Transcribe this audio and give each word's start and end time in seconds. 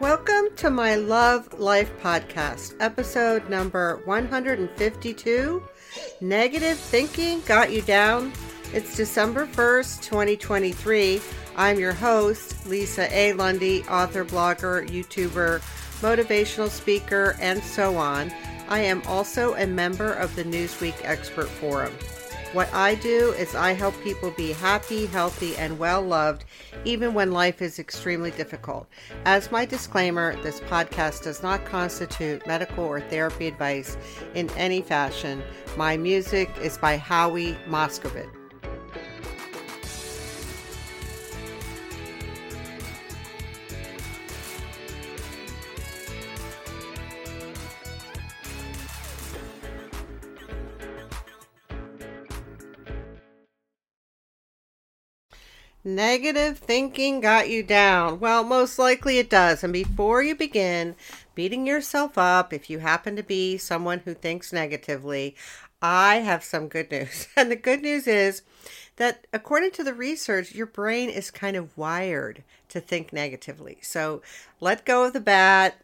Welcome 0.00 0.54
to 0.56 0.68
my 0.68 0.96
Love 0.96 1.58
Life 1.58 1.90
podcast, 2.02 2.74
episode 2.80 3.48
number 3.48 4.02
152 4.04 5.62
Negative 6.20 6.78
Thinking 6.78 7.40
Got 7.46 7.72
You 7.72 7.80
Down. 7.80 8.30
It's 8.74 8.94
December 8.94 9.46
1st, 9.46 10.02
2023. 10.02 11.22
I'm 11.56 11.80
your 11.80 11.94
host, 11.94 12.66
Lisa 12.66 13.10
A. 13.10 13.32
Lundy, 13.32 13.84
author, 13.84 14.26
blogger, 14.26 14.86
YouTuber, 14.86 15.60
motivational 16.02 16.68
speaker, 16.68 17.34
and 17.40 17.64
so 17.64 17.96
on. 17.96 18.30
I 18.68 18.80
am 18.80 19.00
also 19.06 19.54
a 19.54 19.66
member 19.66 20.12
of 20.12 20.36
the 20.36 20.44
Newsweek 20.44 20.96
Expert 21.04 21.48
Forum. 21.48 21.94
What 22.56 22.72
I 22.72 22.94
do 22.94 23.32
is 23.32 23.54
I 23.54 23.72
help 23.72 23.94
people 24.02 24.30
be 24.30 24.52
happy, 24.52 25.04
healthy, 25.04 25.54
and 25.58 25.78
well 25.78 26.00
loved, 26.00 26.46
even 26.86 27.12
when 27.12 27.30
life 27.30 27.60
is 27.60 27.78
extremely 27.78 28.30
difficult. 28.30 28.88
As 29.26 29.52
my 29.52 29.66
disclaimer, 29.66 30.42
this 30.42 30.60
podcast 30.60 31.24
does 31.24 31.42
not 31.42 31.66
constitute 31.66 32.46
medical 32.46 32.84
or 32.84 33.02
therapy 33.02 33.46
advice 33.46 33.98
in 34.34 34.48
any 34.56 34.80
fashion. 34.80 35.42
My 35.76 35.98
music 35.98 36.48
is 36.62 36.78
by 36.78 36.96
Howie 36.96 37.58
Moscovitz. 37.68 38.35
Negative 55.86 56.58
thinking 56.58 57.20
got 57.20 57.48
you 57.48 57.62
down. 57.62 58.18
Well, 58.18 58.42
most 58.42 58.76
likely 58.76 59.20
it 59.20 59.30
does. 59.30 59.62
And 59.62 59.72
before 59.72 60.20
you 60.20 60.34
begin 60.34 60.96
beating 61.36 61.64
yourself 61.64 62.18
up, 62.18 62.52
if 62.52 62.68
you 62.68 62.80
happen 62.80 63.14
to 63.14 63.22
be 63.22 63.56
someone 63.56 64.00
who 64.00 64.12
thinks 64.12 64.52
negatively, 64.52 65.36
I 65.80 66.16
have 66.16 66.42
some 66.42 66.66
good 66.66 66.90
news. 66.90 67.28
And 67.36 67.52
the 67.52 67.54
good 67.54 67.82
news 67.82 68.08
is 68.08 68.42
that 68.96 69.28
according 69.32 69.70
to 69.72 69.84
the 69.84 69.94
research, 69.94 70.56
your 70.56 70.66
brain 70.66 71.08
is 71.08 71.30
kind 71.30 71.56
of 71.56 71.78
wired 71.78 72.42
to 72.70 72.80
think 72.80 73.12
negatively. 73.12 73.78
So 73.80 74.22
let 74.60 74.86
go 74.86 75.04
of 75.04 75.12
the 75.12 75.20
bat, 75.20 75.76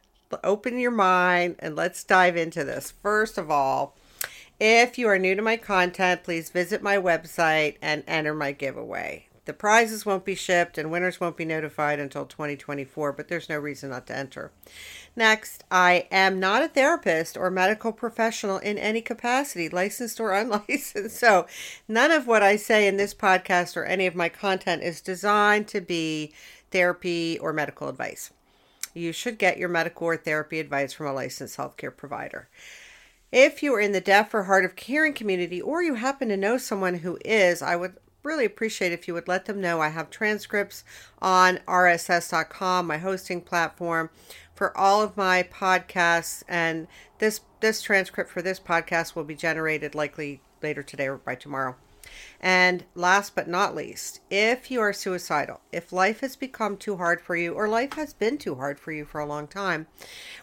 open 0.42 0.80
your 0.80 0.90
mind, 0.90 1.54
and 1.60 1.76
let's 1.76 2.02
dive 2.02 2.36
into 2.36 2.64
this. 2.64 2.92
First 3.04 3.38
of 3.38 3.52
all, 3.52 3.94
if 4.58 4.98
you 4.98 5.06
are 5.06 5.18
new 5.20 5.36
to 5.36 5.42
my 5.42 5.56
content, 5.56 6.24
please 6.24 6.50
visit 6.50 6.82
my 6.82 6.96
website 6.96 7.76
and 7.80 8.02
enter 8.08 8.34
my 8.34 8.50
giveaway. 8.50 9.28
The 9.44 9.52
prizes 9.52 10.06
won't 10.06 10.24
be 10.24 10.36
shipped 10.36 10.78
and 10.78 10.90
winners 10.90 11.20
won't 11.20 11.36
be 11.36 11.44
notified 11.44 11.98
until 11.98 12.26
2024, 12.26 13.12
but 13.12 13.26
there's 13.26 13.48
no 13.48 13.58
reason 13.58 13.90
not 13.90 14.06
to 14.06 14.16
enter. 14.16 14.52
Next, 15.16 15.64
I 15.68 16.06
am 16.12 16.38
not 16.38 16.62
a 16.62 16.68
therapist 16.68 17.36
or 17.36 17.50
medical 17.50 17.92
professional 17.92 18.58
in 18.58 18.78
any 18.78 19.00
capacity, 19.00 19.68
licensed 19.68 20.20
or 20.20 20.32
unlicensed. 20.38 21.18
So, 21.18 21.46
none 21.88 22.12
of 22.12 22.28
what 22.28 22.44
I 22.44 22.54
say 22.54 22.86
in 22.86 22.98
this 22.98 23.14
podcast 23.14 23.76
or 23.76 23.84
any 23.84 24.06
of 24.06 24.14
my 24.14 24.28
content 24.28 24.82
is 24.82 25.00
designed 25.00 25.66
to 25.68 25.80
be 25.80 26.32
therapy 26.70 27.36
or 27.40 27.52
medical 27.52 27.88
advice. 27.88 28.30
You 28.94 29.12
should 29.12 29.38
get 29.38 29.58
your 29.58 29.68
medical 29.68 30.06
or 30.06 30.16
therapy 30.16 30.60
advice 30.60 30.92
from 30.92 31.06
a 31.06 31.12
licensed 31.12 31.56
healthcare 31.56 31.96
provider. 31.96 32.48
If 33.32 33.62
you 33.62 33.74
are 33.74 33.80
in 33.80 33.92
the 33.92 34.00
deaf 34.00 34.34
or 34.34 34.44
hard 34.44 34.64
of 34.64 34.78
hearing 34.78 35.14
community, 35.14 35.60
or 35.60 35.82
you 35.82 35.94
happen 35.94 36.28
to 36.28 36.36
know 36.36 36.58
someone 36.58 36.98
who 36.98 37.18
is, 37.24 37.62
I 37.62 37.76
would 37.76 37.96
really 38.22 38.44
appreciate 38.44 38.92
if 38.92 39.08
you 39.08 39.14
would 39.14 39.28
let 39.28 39.46
them 39.46 39.60
know 39.60 39.80
I 39.80 39.88
have 39.88 40.10
transcripts 40.10 40.84
on 41.20 41.58
rss.com, 41.66 42.86
my 42.86 42.98
hosting 42.98 43.40
platform, 43.40 44.10
for 44.54 44.76
all 44.76 45.02
of 45.02 45.16
my 45.16 45.42
podcasts 45.42 46.42
and 46.48 46.86
this 47.18 47.40
this 47.60 47.82
transcript 47.82 48.30
for 48.30 48.42
this 48.42 48.60
podcast 48.60 49.14
will 49.14 49.24
be 49.24 49.34
generated 49.34 49.94
likely 49.94 50.40
later 50.62 50.82
today 50.82 51.08
or 51.08 51.16
by 51.18 51.34
tomorrow. 51.34 51.76
And 52.44 52.84
last 52.96 53.36
but 53.36 53.46
not 53.46 53.76
least, 53.76 54.18
if 54.28 54.68
you 54.68 54.80
are 54.80 54.92
suicidal, 54.92 55.60
if 55.70 55.92
life 55.92 56.20
has 56.20 56.34
become 56.34 56.76
too 56.76 56.96
hard 56.96 57.20
for 57.20 57.36
you, 57.36 57.52
or 57.52 57.68
life 57.68 57.92
has 57.92 58.12
been 58.12 58.36
too 58.36 58.56
hard 58.56 58.80
for 58.80 58.90
you 58.90 59.04
for 59.04 59.20
a 59.20 59.26
long 59.26 59.46
time, 59.46 59.86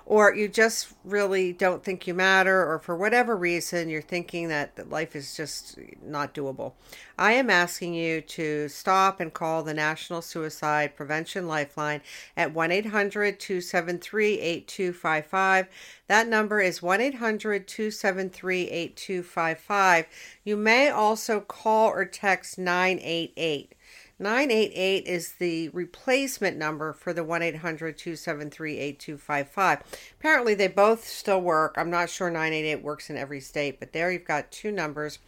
or 0.06 0.34
you 0.34 0.48
just 0.48 0.94
really 1.04 1.52
don't 1.52 1.84
think 1.84 2.08
you 2.08 2.14
matter, 2.14 2.66
or 2.66 2.80
for 2.80 2.96
whatever 2.96 3.36
reason 3.36 3.90
you're 3.90 4.02
thinking 4.02 4.48
that, 4.48 4.78
that 4.78 4.90
life 4.90 5.14
is 5.14 5.36
just 5.36 5.78
not 6.02 6.34
doable, 6.34 6.72
I 7.18 7.34
am 7.34 7.50
asking 7.50 7.96
you 7.96 8.22
to 8.22 8.70
stop 8.70 9.20
and 9.20 9.34
call 9.34 9.64
the 9.64 9.74
National 9.74 10.22
Suicide 10.22 10.96
Prevention 10.96 11.50
Lifeline 11.50 12.00
at 12.38 12.54
1 12.54 12.72
800 12.72 13.42
273 13.42 14.40
8255. 14.40 15.68
That 16.08 16.30
number 16.30 16.62
is 16.62 16.82
1 16.82 17.02
800 17.02 17.68
273 17.68 18.70
8255. 18.70 20.06
You 20.46 20.56
may 20.56 20.90
also 20.90 21.42
call 21.42 21.89
or 21.90 22.06
text 22.06 22.58
988. 22.58 23.76
988 24.22 25.08
is 25.08 25.32
the 25.34 25.70
replacement 25.70 26.58
number 26.58 26.92
for 26.92 27.14
the 27.14 27.24
1 27.24 27.42
800 27.42 27.98
273 27.98 28.78
8255. 28.78 29.84
Apparently, 30.20 30.54
they 30.54 30.68
both 30.68 31.08
still 31.08 31.40
work. 31.40 31.76
I'm 31.78 31.90
not 31.90 32.10
sure 32.10 32.30
988 32.30 32.84
works 32.84 33.10
in 33.10 33.16
every 33.16 33.40
state, 33.40 33.80
but 33.80 33.94
there 33.94 34.12
you've 34.12 34.26
got 34.26 34.52
two 34.52 34.74
numbers. 34.74 35.20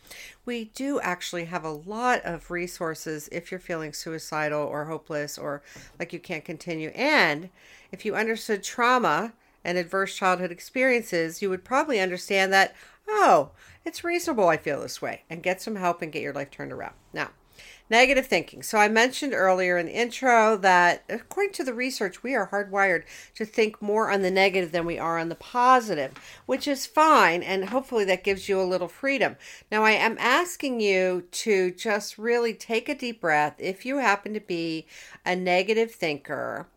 We 0.46 0.66
do 0.76 1.00
actually 1.00 1.46
have 1.46 1.64
a 1.64 1.72
lot 1.72 2.20
of 2.26 2.52
resources 2.52 3.30
if 3.32 3.50
you're 3.50 3.62
feeling 3.62 3.94
suicidal 3.94 4.62
or 4.62 4.86
hopeless 4.86 5.38
or 5.38 5.62
like 5.98 6.12
you 6.12 6.20
can't 6.20 6.44
continue. 6.44 6.90
And 6.90 7.50
if 7.94 8.04
you 8.04 8.16
understood 8.16 8.62
trauma 8.62 9.32
and 9.64 9.78
adverse 9.78 10.16
childhood 10.16 10.52
experiences, 10.52 11.42
you 11.42 11.50
would 11.50 11.64
probably 11.64 12.00
understand 12.00 12.52
that, 12.52 12.76
oh, 13.08 13.52
it's 13.86 14.04
reasonable 14.04 14.48
I 14.48 14.58
feel 14.58 14.82
this 14.82 15.02
way 15.02 15.24
and 15.30 15.44
get 15.44 15.62
some 15.62 15.76
help 15.76 16.02
and 16.02 16.12
get 16.12 16.22
your 16.22 16.34
life 16.34 16.52
turned 16.52 16.72
around. 16.72 16.94
Now, 17.14 17.32
Negative 17.92 18.26
thinking. 18.26 18.64
So, 18.64 18.78
I 18.78 18.88
mentioned 18.88 19.34
earlier 19.34 19.78
in 19.78 19.88
the 19.88 19.92
intro 19.92 20.56
that 20.56 21.04
according 21.10 21.52
to 21.56 21.64
the 21.66 21.74
research, 21.74 22.24
we 22.24 22.34
are 22.34 22.48
hardwired 22.48 23.04
to 23.36 23.44
think 23.44 23.82
more 23.82 24.10
on 24.10 24.22
the 24.22 24.32
negative 24.32 24.72
than 24.72 24.86
we 24.86 24.98
are 24.98 25.20
on 25.20 25.28
the 25.28 25.36
positive, 25.36 26.14
which 26.46 26.70
is 26.70 26.86
fine. 26.86 27.44
And 27.44 27.68
hopefully, 27.68 28.06
that 28.06 28.24
gives 28.24 28.48
you 28.48 28.62
a 28.62 28.64
little 28.64 28.88
freedom. 28.88 29.36
Now, 29.70 29.84
I 29.84 29.92
am 29.92 30.16
asking 30.20 30.80
you 30.80 31.28
to 31.32 31.72
just 31.72 32.18
really 32.18 32.54
take 32.54 32.88
a 32.88 32.96
deep 32.96 33.20
breath 33.20 33.56
if 33.58 33.86
you 33.86 33.98
happen 33.98 34.34
to 34.36 34.40
be 34.40 34.88
a 35.26 35.36
negative 35.36 35.92
thinker 35.92 36.68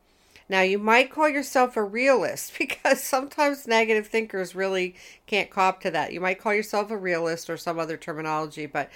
now, 0.48 0.60
you 0.60 0.78
might 0.78 1.10
call 1.10 1.28
yourself 1.28 1.76
a 1.76 1.82
realist 1.82 2.52
because 2.58 3.02
sometimes 3.02 3.66
negative 3.66 4.06
thinkers 4.06 4.54
really 4.54 4.94
can't 5.26 5.50
cop 5.50 5.80
to 5.82 5.90
that. 5.90 6.12
You 6.12 6.20
might 6.20 6.40
call 6.40 6.54
yourself 6.54 6.90
a 6.90 6.96
realist 6.96 7.48
or 7.48 7.56
some 7.56 7.78
other 7.78 7.96
terminology, 7.96 8.66
but 8.66 8.90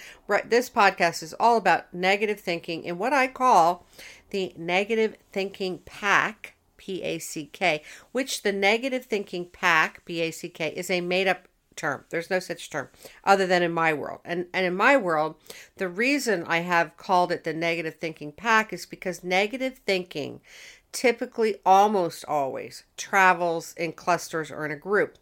this 0.45 0.69
podcast 0.69 1.23
is 1.23 1.33
all 1.39 1.57
about 1.57 1.93
negative 1.93 2.39
thinking 2.39 2.85
and 2.85 2.99
what 2.99 3.13
I 3.13 3.27
call 3.27 3.85
the 4.29 4.53
negative 4.57 5.15
thinking 5.31 5.79
pack. 5.79 6.55
P 6.77 7.03
A 7.03 7.19
C 7.19 7.49
K, 7.51 7.83
which 8.13 8.41
the 8.41 8.53
negative 8.53 9.03
thinking 9.03 9.45
pack, 9.51 10.05
P 10.05 10.21
A 10.21 10.31
C 10.31 10.47
K, 10.47 10.69
is 10.69 10.89
a 10.89 11.01
made 11.01 11.27
up 11.27 11.49
term. 11.79 12.03
There's 12.09 12.29
no 12.29 12.39
such 12.39 12.69
term 12.69 12.89
other 13.23 13.47
than 13.47 13.63
in 13.63 13.71
my 13.71 13.93
world. 13.93 14.19
And 14.25 14.47
and 14.53 14.65
in 14.65 14.75
my 14.75 14.97
world, 14.97 15.35
the 15.77 15.87
reason 15.87 16.43
I 16.45 16.59
have 16.59 16.97
called 16.97 17.31
it 17.31 17.43
the 17.43 17.53
negative 17.53 17.95
thinking 17.95 18.31
pack 18.31 18.73
is 18.73 18.85
because 18.85 19.23
negative 19.23 19.79
thinking 19.85 20.41
typically 20.91 21.55
almost 21.65 22.25
always 22.25 22.83
travels 22.97 23.73
in 23.77 23.93
clusters 23.93 24.51
or 24.51 24.65
in 24.65 24.71
a 24.71 24.75
group. 24.75 25.17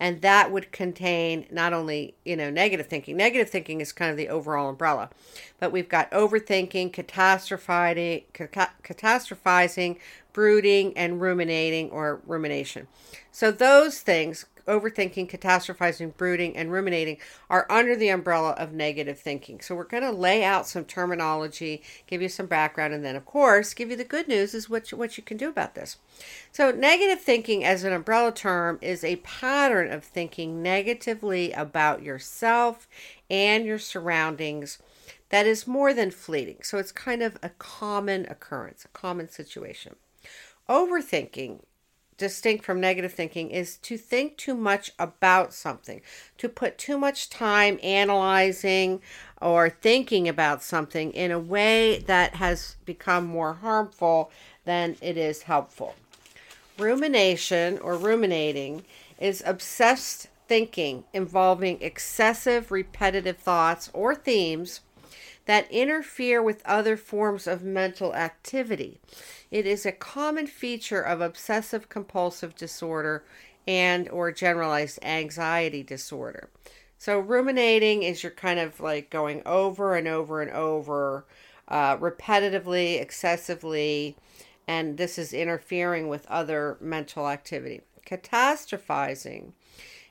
And 0.00 0.22
that 0.22 0.52
would 0.52 0.70
contain 0.70 1.46
not 1.50 1.72
only 1.72 2.14
you 2.24 2.36
know 2.36 2.50
negative 2.50 2.86
thinking. 2.86 3.16
Negative 3.16 3.50
thinking 3.50 3.80
is 3.80 3.92
kind 3.92 4.10
of 4.10 4.16
the 4.16 4.28
overall 4.28 4.68
umbrella. 4.68 5.10
But 5.58 5.72
we've 5.72 5.88
got 5.88 6.10
overthinking 6.10 6.92
catastrophizing 6.92 8.24
catastrophizing 8.32 9.98
brooding 10.32 10.96
and 10.96 11.20
ruminating 11.20 11.90
or 11.90 12.20
rumination. 12.24 12.86
So 13.32 13.50
those 13.50 13.98
things 13.98 14.46
overthinking, 14.68 15.28
catastrophizing, 15.28 16.16
brooding, 16.16 16.56
and 16.56 16.70
ruminating 16.70 17.16
are 17.50 17.66
under 17.68 17.96
the 17.96 18.10
umbrella 18.10 18.50
of 18.52 18.72
negative 18.72 19.18
thinking. 19.18 19.60
So 19.60 19.74
we're 19.74 19.84
going 19.84 20.04
to 20.04 20.12
lay 20.12 20.44
out 20.44 20.68
some 20.68 20.84
terminology, 20.84 21.82
give 22.06 22.22
you 22.22 22.28
some 22.28 22.46
background, 22.46 22.94
and 22.94 23.04
then, 23.04 23.16
of 23.16 23.24
course, 23.24 23.74
give 23.74 23.90
you 23.90 23.96
the 23.96 24.04
good 24.04 24.28
news 24.28 24.54
is 24.54 24.70
what 24.70 24.92
you, 24.92 24.98
what 24.98 25.16
you 25.16 25.24
can 25.24 25.36
do 25.36 25.48
about 25.48 25.74
this. 25.74 25.96
So 26.52 26.70
negative 26.70 27.20
thinking 27.20 27.64
as 27.64 27.82
an 27.82 27.92
umbrella 27.92 28.32
term 28.32 28.78
is 28.80 29.02
a 29.02 29.16
pattern 29.16 29.90
of 29.90 30.04
thinking 30.04 30.62
negatively 30.62 31.52
about 31.52 32.02
yourself 32.02 32.86
and 33.28 33.64
your 33.64 33.78
surroundings 33.78 34.78
that 35.30 35.46
is 35.46 35.66
more 35.66 35.92
than 35.92 36.10
fleeting. 36.10 36.58
So 36.62 36.78
it's 36.78 36.92
kind 36.92 37.22
of 37.22 37.36
a 37.42 37.50
common 37.50 38.26
occurrence, 38.30 38.84
a 38.84 38.88
common 38.88 39.28
situation. 39.28 39.96
Overthinking 40.68 41.60
distinct 42.18 42.64
from 42.64 42.80
negative 42.80 43.12
thinking 43.12 43.50
is 43.50 43.76
to 43.78 43.96
think 43.96 44.36
too 44.36 44.54
much 44.54 44.90
about 44.98 45.54
something, 45.54 46.02
to 46.36 46.48
put 46.48 46.76
too 46.76 46.98
much 46.98 47.30
time 47.30 47.78
analyzing 47.82 49.00
or 49.40 49.70
thinking 49.70 50.28
about 50.28 50.62
something 50.62 51.12
in 51.12 51.30
a 51.30 51.38
way 51.38 52.00
that 52.00 52.34
has 52.34 52.76
become 52.84 53.24
more 53.24 53.54
harmful 53.54 54.30
than 54.64 54.96
it 55.00 55.16
is 55.16 55.42
helpful. 55.42 55.94
Rumination 56.76 57.78
or 57.78 57.96
ruminating 57.96 58.84
is 59.18 59.42
obsessed 59.46 60.28
thinking 60.48 61.04
involving 61.12 61.80
excessive 61.80 62.70
repetitive 62.70 63.36
thoughts 63.36 63.90
or 63.92 64.14
themes 64.14 64.80
that 65.48 65.70
interfere 65.72 66.42
with 66.42 66.60
other 66.66 66.94
forms 66.94 67.46
of 67.46 67.62
mental 67.64 68.14
activity. 68.14 69.00
It 69.50 69.64
is 69.64 69.86
a 69.86 69.92
common 69.92 70.46
feature 70.46 71.00
of 71.00 71.22
obsessive 71.22 71.88
compulsive 71.88 72.54
disorder 72.54 73.24
and 73.66 74.10
or 74.10 74.30
generalized 74.30 74.98
anxiety 75.02 75.82
disorder. 75.82 76.50
So 76.98 77.18
ruminating 77.18 78.02
is 78.02 78.22
you're 78.22 78.30
kind 78.30 78.60
of 78.60 78.78
like 78.78 79.08
going 79.08 79.40
over 79.46 79.96
and 79.96 80.06
over 80.06 80.42
and 80.42 80.50
over 80.50 81.24
uh, 81.66 81.96
repetitively, 81.96 83.00
excessively, 83.00 84.16
and 84.66 84.98
this 84.98 85.18
is 85.18 85.32
interfering 85.32 86.08
with 86.08 86.26
other 86.26 86.76
mental 86.78 87.26
activity. 87.26 87.80
Catastrophizing 88.06 89.52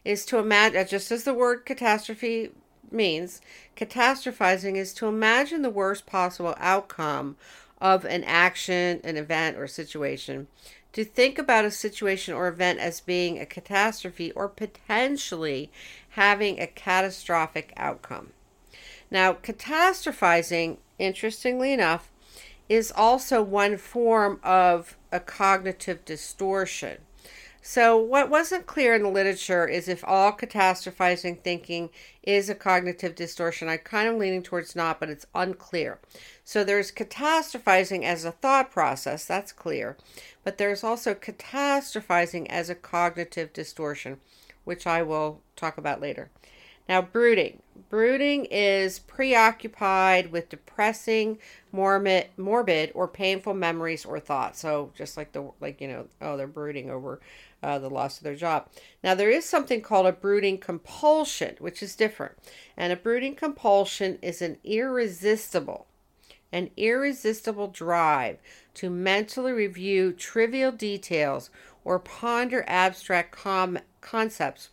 is 0.04 0.26
to 0.26 0.40
imagine, 0.40 0.88
just 0.88 1.12
as 1.12 1.26
the 1.26 1.34
word 1.36 1.64
catastrophe 1.64 2.50
means, 2.92 3.42
catastrophizing 3.76 4.76
is 4.76 4.94
to 4.96 5.08
imagine 5.08 5.62
the 5.62 5.70
worst 5.70 6.06
possible 6.06 6.56
outcome 6.58 7.38
of 7.80 8.06
an 8.06 8.24
action, 8.24 9.00
an 9.04 9.18
event, 9.18 9.58
or 9.58 9.68
situation. 9.68 10.48
To 10.94 11.06
think 11.06 11.38
about 11.38 11.66
a 11.66 11.72
situation 11.72 12.34
or 12.34 12.48
event 12.48 12.80
as 12.80 13.02
being 13.02 13.40
a 13.40 13.46
catastrophe 13.46 14.32
or 14.32 14.48
potentially 14.48 15.72
having 16.10 16.60
a 16.60 16.68
catastrophic 16.68 17.72
outcome. 17.78 18.32
Now, 19.12 19.34
catastrophizing, 19.34 20.78
interestingly 20.98 21.72
enough, 21.72 22.12
is 22.68 22.92
also 22.96 23.42
one 23.42 23.78
form 23.78 24.40
of 24.44 24.98
a 25.12 25.20
cognitive 25.20 26.04
distortion. 26.04 26.98
So, 27.70 27.98
what 27.98 28.30
wasn't 28.30 28.66
clear 28.66 28.96
in 28.96 29.04
the 29.04 29.10
literature 29.10 29.68
is 29.68 29.90
if 29.90 30.02
all 30.08 30.32
catastrophizing 30.32 31.44
thinking 31.44 31.90
is 32.24 32.50
a 32.50 32.56
cognitive 32.56 33.14
distortion. 33.14 33.68
I'm 33.68 33.80
kind 33.80 34.08
of 34.08 34.16
leaning 34.16 34.42
towards 34.42 34.74
not, 34.74 35.02
but 35.02 35.10
it's 35.10 35.26
unclear. 35.36 36.00
So, 36.46 36.64
there's 36.64 36.94
catastrophizing 36.94 38.04
as 38.06 38.24
a 38.24 38.32
thought 38.32 38.72
process, 38.72 39.26
that's 39.26 39.52
clear, 39.52 39.98
but 40.46 40.58
there's 40.58 40.82
also 40.82 41.14
catastrophizing 41.14 42.48
as 42.48 42.70
a 42.70 42.74
cognitive 42.74 43.52
distortion, 43.52 44.22
which 44.64 44.88
I 44.88 45.04
will 45.04 45.42
talk 45.58 45.78
about 45.78 46.00
later. 46.00 46.30
Now, 46.88 47.02
brooding. 47.02 47.62
Brooding 47.90 48.46
is 48.46 49.00
preoccupied 49.00 50.32
with 50.32 50.50
depressing, 50.50 51.38
morbid, 51.72 52.28
morbid 52.38 52.92
or 52.94 53.08
painful 53.08 53.54
memories 53.54 54.06
or 54.06 54.20
thoughts. 54.20 54.60
So, 54.60 54.92
just 54.96 55.18
like 55.18 55.32
the 55.32 55.52
like 55.60 55.82
you 55.82 55.88
know, 55.88 56.08
oh, 56.22 56.38
they're 56.38 56.48
brooding 56.48 56.90
over 56.90 57.20
uh, 57.64 57.80
the 57.80 57.90
loss 57.90 58.18
of 58.18 58.24
their 58.24 58.36
job. 58.36 58.70
Now, 59.04 59.16
there 59.16 59.30
is 59.30 59.46
something 59.46 59.82
called 59.82 60.06
a 60.06 60.12
brooding 60.12 60.58
compulsion, 60.58 61.56
which 61.60 61.82
is 61.82 61.96
different. 61.96 62.34
And 62.76 62.94
a 62.94 62.98
brooding 62.98 63.36
compulsion 63.36 64.20
is 64.22 64.42
an 64.42 64.58
irresistible, 64.64 65.88
an 66.52 66.70
irresistible 66.78 67.68
drive 67.68 68.38
to 68.76 68.90
mentally 68.90 69.52
review 69.52 70.14
trivial 70.14 70.72
details 70.72 71.50
or 71.84 72.00
ponder 72.00 72.64
abstract 72.68 73.32
com- 73.32 73.80
concepts 74.02 74.70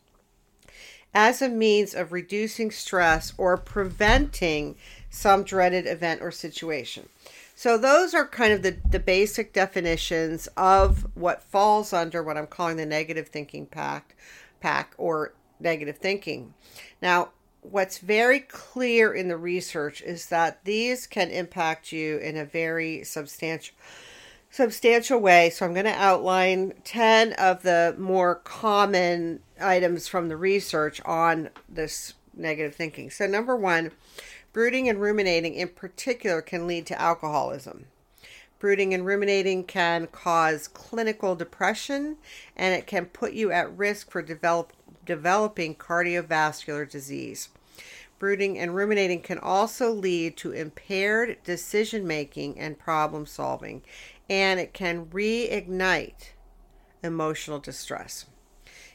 as 1.15 1.41
a 1.41 1.49
means 1.49 1.95
of 1.95 2.13
reducing 2.13 2.71
stress 2.71 3.33
or 3.39 3.57
preventing 3.57 4.77
some 5.09 5.45
dreaded 5.45 5.87
event 5.87 6.21
or 6.21 6.31
situation. 6.31 7.09
So 7.55 7.79
those 7.79 8.15
are 8.15 8.27
kind 8.27 8.53
of 8.53 8.63
the, 8.63 8.77
the 8.91 8.99
basic 8.99 9.53
definitions 9.53 10.49
of 10.57 11.07
what 11.15 11.43
falls 11.45 11.93
under 11.93 12.23
what 12.23 12.37
I'm 12.37 12.49
calling 12.49 12.77
the 12.77 12.87
negative 12.87 13.29
thinking 13.29 13.67
pack 13.67 14.17
pack 14.61 14.95
or 14.99 15.35
negative 15.61 15.99
thinking. 15.99 16.55
Now, 17.01 17.31
what's 17.61 17.99
very 17.99 18.41
clear 18.41 19.13
in 19.15 19.29
the 19.29 19.37
research 19.37 20.03
is 20.03 20.27
that 20.27 20.65
these 20.65 21.07
can 21.07 21.31
impact 21.31 21.93
you 21.93 22.19
in 22.19 22.37
a 22.37 22.45
very 22.45 23.05
substantial 23.05 23.75
substantial 24.51 25.19
way. 25.19 25.51
So 25.51 25.67
I'm 25.67 25.75
going 25.75 25.85
to 25.85 25.91
outline 25.91 26.75
10 26.85 27.33
of 27.33 27.63
the 27.63 27.97
more 27.99 28.37
common 28.37 29.41
items 29.61 30.09
from 30.09 30.29
the 30.29 30.37
research 30.37 31.01
on 31.05 31.51
this 31.69 32.15
negative 32.35 32.75
thinking. 32.75 33.11
So 33.11 33.27
number 33.27 33.57
1, 33.57 33.93
Brooding 34.55 34.89
and 34.89 35.01
ruminating 35.01 35.55
in 35.55 35.67
particular 35.67 36.41
can 36.41 36.69
lead 36.69 36.87
to 36.87 37.01
alcoholism. 37.01 37.87
Brooding 38.61 38.95
and 38.95 39.05
ruminating 39.05 39.65
can 39.65 40.07
cause 40.07 40.69
clinical 40.69 41.35
depression 41.35 42.19
and 42.57 42.73
it 42.73 42.87
can 42.87 43.07
put 43.07 43.33
you 43.33 43.51
at 43.51 43.77
risk 43.77 44.13
for 44.13 44.23
develop, 44.23 44.73
developing 45.05 45.75
cardiovascular 45.75 46.89
disease. 46.89 47.49
Brooding 48.21 48.57
and 48.57 48.77
ruminating 48.77 49.23
can 49.23 49.39
also 49.39 49.91
lead 49.91 50.37
to 50.37 50.53
impaired 50.53 51.39
decision 51.43 52.07
making 52.07 52.57
and 52.59 52.79
problem 52.79 53.27
solving, 53.27 53.83
and 54.31 54.61
it 54.61 54.73
can 54.73 55.07
reignite 55.07 56.31
emotional 57.03 57.59
distress. 57.59 58.27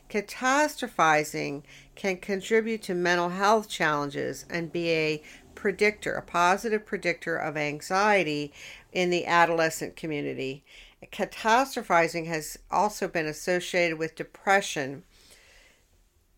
Catastrophizing 0.09 1.63
can 1.95 2.17
contribute 2.17 2.81
to 2.83 2.95
mental 2.95 3.29
health 3.29 3.69
challenges 3.69 4.45
and 4.49 4.71
be 4.71 4.89
a 4.89 5.23
predictor, 5.53 6.13
a 6.13 6.21
positive 6.21 6.85
predictor 6.85 7.35
of 7.35 7.55
anxiety 7.55 8.51
in 8.91 9.09
the 9.09 9.25
adolescent 9.25 9.95
community. 9.95 10.63
Catastrophizing 11.11 12.25
has 12.25 12.57
also 12.71 13.07
been 13.07 13.27
associated 13.27 13.97
with 13.97 14.15
depression. 14.15 15.03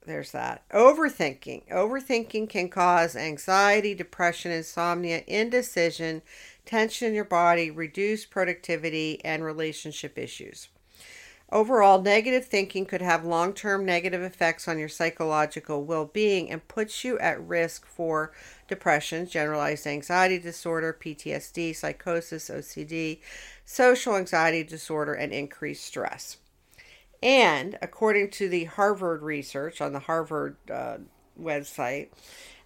There's 0.06 0.32
that. 0.32 0.68
Overthinking. 0.70 1.70
Overthinking 1.70 2.50
can 2.50 2.70
cause 2.70 3.16
anxiety, 3.16 3.94
depression, 3.94 4.52
insomnia, 4.52 5.24
indecision, 5.28 6.24
tension 6.66 7.10
in 7.10 7.14
your 7.14 7.24
body, 7.24 7.72
reduced 7.72 8.32
productivity, 8.32 9.24
and 9.24 9.44
relationship 9.44 10.18
issues. 10.18 10.70
Overall, 11.52 12.02
negative 12.02 12.46
thinking 12.46 12.86
could 12.86 13.02
have 13.02 13.26
long 13.26 13.54
term 13.54 13.84
negative 13.84 14.22
effects 14.22 14.70
on 14.70 14.80
your 14.80 14.88
psychological 14.88 15.84
well 15.84 16.06
being 16.06 16.50
and 16.50 16.66
puts 16.70 17.04
you 17.04 17.20
at 17.20 17.46
risk 17.46 17.86
for 17.86 18.32
depression, 18.70 19.28
generalized 19.28 19.86
anxiety 19.86 20.40
disorder, 20.40 20.98
PTSD, 20.98 21.76
psychosis, 21.76 22.50
OCD, 22.50 23.20
social 23.66 24.16
anxiety 24.16 24.64
disorder, 24.64 25.14
and 25.14 25.34
increased 25.34 25.84
stress. 25.84 26.38
And 27.22 27.78
according 27.82 28.32
to 28.32 28.48
the 28.48 28.66
Harvard 28.66 29.22
research 29.22 29.82
on 29.82 29.92
the 29.92 30.00
Harvard 30.00 30.56
uh, 30.72 31.00
website, 31.40 32.08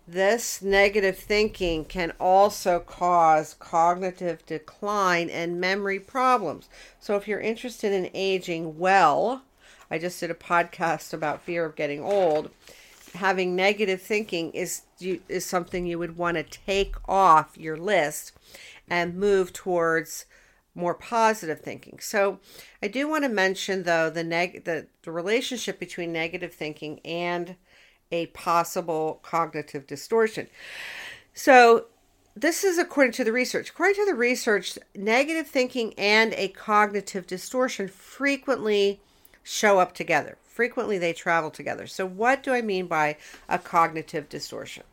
this 0.07 0.61
negative 0.61 1.17
thinking 1.17 1.83
can 1.83 2.13
also 2.19 2.79
cause 2.79 3.55
cognitive 3.57 4.45
decline 4.45 5.29
and 5.29 5.59
memory 5.59 5.99
problems. 5.99 6.69
So, 6.99 7.15
if 7.15 7.27
you're 7.27 7.39
interested 7.39 7.91
in 7.91 8.11
aging 8.13 8.77
well, 8.77 9.43
I 9.89 9.97
just 9.97 10.19
did 10.19 10.29
a 10.29 10.35
podcast 10.35 11.13
about 11.13 11.41
fear 11.41 11.65
of 11.65 11.75
getting 11.75 12.03
old. 12.03 12.51
Having 13.15 13.55
negative 13.55 14.01
thinking 14.01 14.51
is 14.51 14.83
is 14.99 15.45
something 15.45 15.87
you 15.87 15.97
would 15.97 16.17
want 16.17 16.37
to 16.37 16.43
take 16.43 16.95
off 17.09 17.57
your 17.57 17.77
list 17.77 18.33
and 18.87 19.15
move 19.15 19.53
towards 19.53 20.25
more 20.75 20.93
positive 20.93 21.61
thinking. 21.61 21.97
So, 21.99 22.39
I 22.83 22.89
do 22.89 23.07
want 23.07 23.23
to 23.23 23.29
mention 23.29 23.83
though 23.83 24.11
the 24.11 24.23
neg 24.23 24.65
the, 24.65 24.85
the 25.01 25.11
relationship 25.11 25.79
between 25.79 26.11
negative 26.11 26.53
thinking 26.53 26.99
and 26.99 27.55
a 28.11 28.27
possible 28.27 29.19
cognitive 29.23 29.87
distortion. 29.87 30.47
So, 31.33 31.85
this 32.37 32.65
is 32.65 32.77
according 32.77 33.13
to 33.13 33.23
the 33.23 33.31
research. 33.31 33.69
According 33.69 33.95
to 33.95 34.05
the 34.05 34.15
research, 34.15 34.77
negative 34.93 35.47
thinking 35.47 35.93
and 35.97 36.33
a 36.33 36.49
cognitive 36.49 37.25
distortion 37.25 37.87
frequently 37.87 38.99
show 39.41 39.79
up 39.79 39.93
together. 39.93 40.37
Frequently, 40.43 40.97
they 40.97 41.13
travel 41.13 41.49
together. 41.49 41.87
So, 41.87 42.05
what 42.05 42.43
do 42.43 42.51
I 42.53 42.61
mean 42.61 42.87
by 42.87 43.17
a 43.47 43.57
cognitive 43.57 44.27
distortion? 44.27 44.83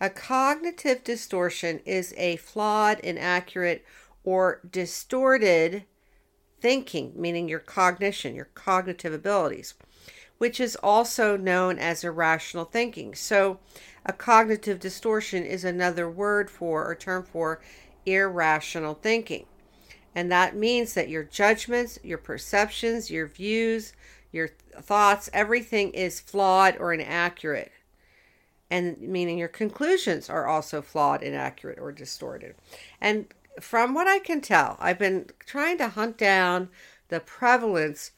A 0.00 0.10
cognitive 0.10 1.04
distortion 1.04 1.80
is 1.86 2.12
a 2.16 2.36
flawed, 2.36 3.00
inaccurate, 3.00 3.84
or 4.24 4.60
distorted 4.70 5.84
thinking, 6.60 7.12
meaning 7.14 7.48
your 7.48 7.60
cognition, 7.60 8.34
your 8.34 8.48
cognitive 8.54 9.12
abilities 9.12 9.74
which 10.44 10.60
is 10.60 10.76
also 10.82 11.38
known 11.38 11.78
as 11.78 12.04
irrational 12.04 12.66
thinking. 12.66 13.14
So, 13.14 13.60
a 14.04 14.12
cognitive 14.12 14.78
distortion 14.78 15.42
is 15.42 15.64
another 15.64 16.06
word 16.06 16.50
for 16.50 16.86
or 16.86 16.94
term 16.94 17.22
for 17.22 17.62
irrational 18.04 18.92
thinking. 18.92 19.46
And 20.14 20.30
that 20.30 20.54
means 20.54 20.92
that 20.92 21.08
your 21.08 21.24
judgments, 21.24 21.98
your 22.02 22.18
perceptions, 22.18 23.10
your 23.10 23.26
views, 23.26 23.94
your 24.32 24.50
thoughts, 24.82 25.30
everything 25.32 25.92
is 25.92 26.20
flawed 26.20 26.76
or 26.78 26.92
inaccurate. 26.92 27.72
And 28.70 29.00
meaning 29.00 29.38
your 29.38 29.48
conclusions 29.48 30.28
are 30.28 30.46
also 30.46 30.82
flawed, 30.82 31.22
inaccurate, 31.22 31.78
or 31.78 31.90
distorted. 31.90 32.54
And 33.00 33.32
from 33.62 33.94
what 33.94 34.06
I 34.06 34.18
can 34.18 34.42
tell, 34.42 34.76
I've 34.78 34.98
been 34.98 35.30
trying 35.46 35.78
to 35.78 35.88
hunt 35.88 36.18
down 36.18 36.68
the 37.08 37.20
prevalence 37.20 38.10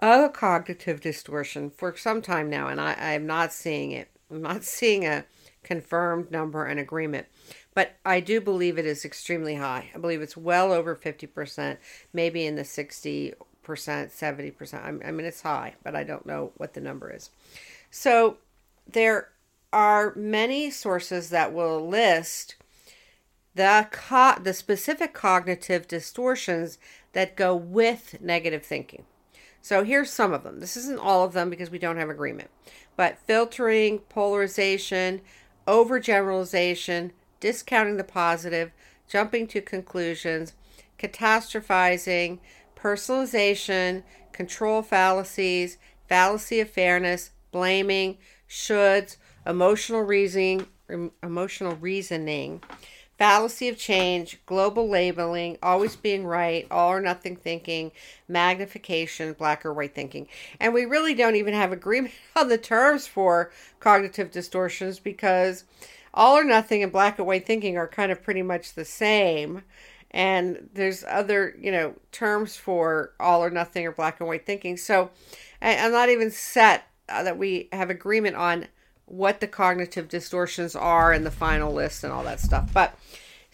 of 0.00 0.32
cognitive 0.32 1.00
distortion 1.00 1.70
for 1.70 1.96
some 1.96 2.22
time 2.22 2.50
now, 2.50 2.68
and 2.68 2.80
I, 2.80 2.94
I'm 2.98 3.26
not 3.26 3.52
seeing 3.52 3.92
it. 3.92 4.08
I'm 4.30 4.42
not 4.42 4.64
seeing 4.64 5.06
a 5.06 5.24
confirmed 5.62 6.30
number 6.30 6.64
and 6.64 6.78
agreement. 6.78 7.26
But 7.74 7.96
I 8.04 8.20
do 8.20 8.40
believe 8.40 8.78
it 8.78 8.86
is 8.86 9.04
extremely 9.04 9.56
high. 9.56 9.90
I 9.94 9.98
believe 9.98 10.22
it's 10.22 10.36
well 10.36 10.72
over 10.72 10.94
50%, 10.94 11.78
maybe 12.12 12.46
in 12.46 12.54
the 12.54 12.62
60%, 12.62 13.34
70%. 13.64 15.04
I 15.04 15.10
mean, 15.10 15.26
it's 15.26 15.42
high, 15.42 15.74
but 15.82 15.96
I 15.96 16.04
don't 16.04 16.26
know 16.26 16.52
what 16.56 16.74
the 16.74 16.80
number 16.80 17.10
is. 17.10 17.30
So 17.90 18.36
there 18.86 19.30
are 19.72 20.14
many 20.14 20.70
sources 20.70 21.30
that 21.30 21.52
will 21.52 21.86
list 21.88 22.54
the 23.56 23.88
co- 23.90 24.38
the 24.42 24.52
specific 24.52 25.14
cognitive 25.14 25.86
distortions 25.88 26.78
that 27.12 27.36
go 27.36 27.54
with 27.54 28.20
negative 28.20 28.64
thinking. 28.64 29.04
So 29.64 29.82
here's 29.82 30.10
some 30.10 30.34
of 30.34 30.42
them. 30.42 30.60
This 30.60 30.76
isn't 30.76 30.98
all 30.98 31.24
of 31.24 31.32
them 31.32 31.48
because 31.48 31.70
we 31.70 31.78
don't 31.78 31.96
have 31.96 32.10
agreement. 32.10 32.50
But 32.96 33.16
filtering, 33.16 34.00
polarization, 34.10 35.22
overgeneralization, 35.66 37.12
discounting 37.40 37.96
the 37.96 38.04
positive, 38.04 38.72
jumping 39.08 39.46
to 39.46 39.62
conclusions, 39.62 40.52
catastrophizing, 40.98 42.40
personalization, 42.76 44.02
control 44.32 44.82
fallacies, 44.82 45.78
fallacy 46.10 46.60
of 46.60 46.68
fairness, 46.68 47.30
blaming, 47.50 48.18
shoulds, 48.46 49.16
emotional 49.46 50.02
reasoning, 50.02 50.66
emotional 51.22 51.76
reasoning, 51.76 52.62
fallacy 53.24 53.70
of 53.70 53.78
change, 53.78 54.38
global 54.44 54.86
labeling, 54.86 55.56
always 55.62 55.96
being 55.96 56.26
right, 56.26 56.66
all 56.70 56.90
or 56.90 57.00
nothing 57.00 57.34
thinking, 57.34 57.90
magnification, 58.28 59.32
black 59.32 59.64
or 59.64 59.72
white 59.72 59.94
thinking. 59.94 60.28
And 60.60 60.74
we 60.74 60.84
really 60.84 61.14
don't 61.14 61.34
even 61.34 61.54
have 61.54 61.72
agreement 61.72 62.12
on 62.36 62.48
the 62.48 62.58
terms 62.58 63.06
for 63.06 63.50
cognitive 63.80 64.30
distortions 64.30 64.98
because 64.98 65.64
all 66.12 66.36
or 66.36 66.44
nothing 66.44 66.82
and 66.82 66.92
black 66.92 67.18
and 67.18 67.26
white 67.26 67.46
thinking 67.46 67.78
are 67.78 67.88
kind 67.88 68.12
of 68.12 68.22
pretty 68.22 68.42
much 68.42 68.74
the 68.74 68.84
same. 68.84 69.62
And 70.10 70.68
there's 70.74 71.02
other, 71.08 71.56
you 71.58 71.72
know, 71.72 71.94
terms 72.12 72.56
for 72.56 73.14
all 73.18 73.42
or 73.42 73.48
nothing 73.48 73.86
or 73.86 73.92
black 73.92 74.20
and 74.20 74.28
white 74.28 74.44
thinking. 74.44 74.76
So 74.76 75.08
I'm 75.62 75.92
not 75.92 76.10
even 76.10 76.30
set 76.30 76.88
uh, 77.08 77.22
that 77.22 77.38
we 77.38 77.70
have 77.72 77.88
agreement 77.88 78.36
on 78.36 78.66
what 79.06 79.40
the 79.40 79.46
cognitive 79.46 80.08
distortions 80.08 80.74
are 80.74 81.12
in 81.12 81.24
the 81.24 81.30
final 81.30 81.72
list 81.72 82.04
and 82.04 82.12
all 82.12 82.24
that 82.24 82.40
stuff. 82.40 82.72
But 82.72 82.98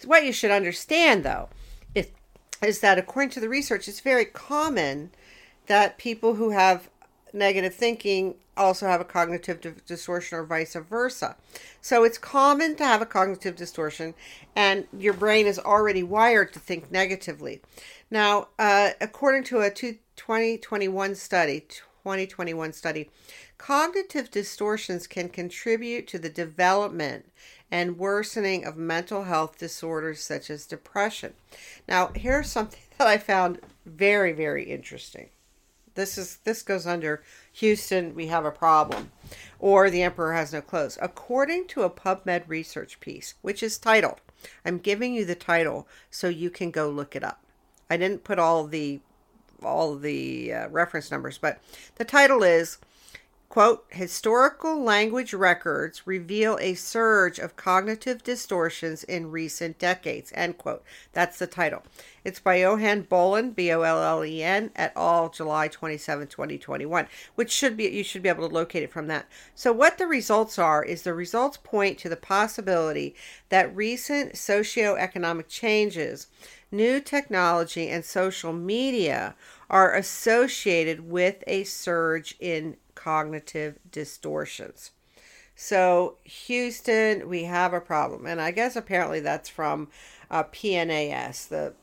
what 0.04 0.24
you 0.24 0.32
should 0.32 0.50
understand, 0.50 1.24
though, 1.24 1.48
is, 1.94 2.08
is 2.62 2.80
that 2.80 2.98
according 2.98 3.30
to 3.30 3.40
the 3.40 3.48
research, 3.48 3.88
it's 3.88 4.00
very 4.00 4.24
common 4.24 5.10
that 5.66 5.98
people 5.98 6.34
who 6.34 6.50
have 6.50 6.88
negative 7.32 7.74
thinking 7.74 8.34
also 8.56 8.86
have 8.86 9.00
a 9.00 9.04
cognitive 9.04 9.84
distortion 9.86 10.38
or 10.38 10.44
vice 10.44 10.74
versa. 10.74 11.36
So 11.80 12.04
it's 12.04 12.18
common 12.18 12.76
to 12.76 12.84
have 12.84 13.00
a 13.00 13.06
cognitive 13.06 13.56
distortion, 13.56 14.14
and 14.54 14.86
your 14.96 15.14
brain 15.14 15.46
is 15.46 15.58
already 15.58 16.02
wired 16.02 16.52
to 16.52 16.58
think 16.58 16.90
negatively. 16.90 17.62
Now, 18.10 18.48
uh, 18.58 18.90
according 19.00 19.44
to 19.44 19.60
a 19.60 19.70
2021 19.70 21.14
study, 21.14 21.66
2021 22.02 22.72
study, 22.72 23.10
cognitive 23.58 24.30
distortions 24.30 25.06
can 25.06 25.28
contribute 25.28 26.06
to 26.08 26.18
the 26.18 26.30
development 26.30 27.30
and 27.70 27.98
worsening 27.98 28.64
of 28.64 28.76
mental 28.76 29.24
health 29.24 29.58
disorders 29.58 30.22
such 30.22 30.50
as 30.50 30.66
depression. 30.66 31.34
Now, 31.86 32.10
here's 32.14 32.50
something 32.50 32.80
that 32.98 33.06
I 33.06 33.18
found 33.18 33.60
very, 33.84 34.32
very 34.32 34.64
interesting. 34.64 35.28
This 35.94 36.16
is 36.16 36.38
this 36.44 36.62
goes 36.62 36.86
under 36.86 37.22
Houston, 37.54 38.14
we 38.14 38.28
have 38.28 38.44
a 38.44 38.50
problem, 38.50 39.10
or 39.58 39.90
the 39.90 40.02
emperor 40.02 40.32
has 40.32 40.52
no 40.52 40.62
clothes. 40.62 40.96
According 41.02 41.66
to 41.68 41.82
a 41.82 41.90
PubMed 41.90 42.44
research 42.46 43.00
piece, 43.00 43.34
which 43.42 43.62
is 43.62 43.76
titled, 43.76 44.20
I'm 44.64 44.78
giving 44.78 45.12
you 45.12 45.24
the 45.24 45.34
title 45.34 45.86
so 46.10 46.28
you 46.28 46.48
can 46.48 46.70
go 46.70 46.88
look 46.88 47.14
it 47.14 47.24
up. 47.24 47.44
I 47.90 47.96
didn't 47.96 48.24
put 48.24 48.38
all 48.38 48.66
the 48.66 49.00
all 49.64 49.96
the 49.96 50.52
uh, 50.52 50.68
reference 50.68 51.10
numbers, 51.10 51.38
but 51.38 51.60
the 51.96 52.04
title 52.04 52.42
is 52.42 52.78
quote 53.50 53.84
historical 53.90 54.80
language 54.80 55.34
records 55.34 56.06
reveal 56.06 56.56
a 56.60 56.72
surge 56.72 57.40
of 57.40 57.56
cognitive 57.56 58.22
distortions 58.22 59.02
in 59.02 59.28
recent 59.28 59.76
decades 59.76 60.30
end 60.36 60.56
quote. 60.56 60.84
That's 61.12 61.40
the 61.40 61.48
title. 61.48 61.82
It's 62.22 62.38
by 62.38 62.60
johan 62.60 63.02
bollen 63.02 63.50
b-o-l-l-e-n 63.50 64.70
et 64.76 64.92
al 64.94 65.30
july 65.30 65.66
27 65.66 66.28
2021 66.28 67.08
which 67.34 67.50
should 67.50 67.76
be 67.76 67.88
you 67.88 68.04
should 68.04 68.22
be 68.22 68.28
able 68.28 68.48
to 68.48 68.54
locate 68.54 68.84
it 68.84 68.92
from 68.92 69.08
that. 69.08 69.26
So 69.56 69.72
what 69.72 69.98
the 69.98 70.06
results 70.06 70.56
are 70.56 70.84
is 70.84 71.02
the 71.02 71.12
results 71.12 71.56
point 71.56 71.98
to 71.98 72.08
the 72.08 72.16
possibility 72.16 73.16
that 73.48 73.74
recent 73.74 74.34
socioeconomic 74.34 75.48
changes 75.48 76.28
new 76.70 77.00
technology 77.00 77.88
and 77.88 78.04
social 78.04 78.52
media 78.52 79.34
are 79.68 79.92
associated 79.92 81.10
with 81.10 81.42
a 81.48 81.64
surge 81.64 82.36
in 82.38 82.76
cognitive 83.02 83.78
distortions. 83.90 84.90
So, 85.54 86.16
Houston, 86.24 87.28
we 87.28 87.44
have 87.44 87.72
a 87.72 87.80
problem. 87.80 88.26
And 88.26 88.40
I 88.40 88.50
guess 88.50 88.76
apparently 88.76 89.20
that's 89.20 89.48
from 89.48 89.88
uh, 90.30 90.44
PNAS, 90.44 91.48
the 91.48 91.74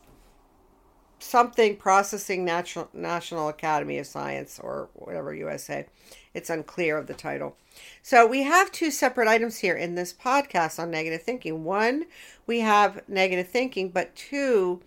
something 1.19 1.75
processing 1.75 2.45
national 2.45 2.89
national 2.93 3.49
academy 3.49 3.97
of 3.97 4.05
science 4.05 4.59
or 4.59 4.87
whatever 4.93 5.33
usa 5.33 5.83
it's 6.35 6.49
unclear 6.51 6.95
of 6.95 7.07
the 7.07 7.13
title 7.15 7.57
so 8.03 8.23
we 8.23 8.43
have 8.43 8.71
two 8.71 8.91
separate 8.91 9.27
items 9.27 9.57
here 9.57 9.75
in 9.75 9.95
this 9.95 10.13
podcast 10.13 10.77
on 10.77 10.91
negative 10.91 11.23
thinking 11.23 11.63
one 11.63 12.05
we 12.45 12.59
have 12.59 13.01
negative 13.07 13.47
thinking 13.47 13.89
but 13.89 14.15
two 14.15 14.79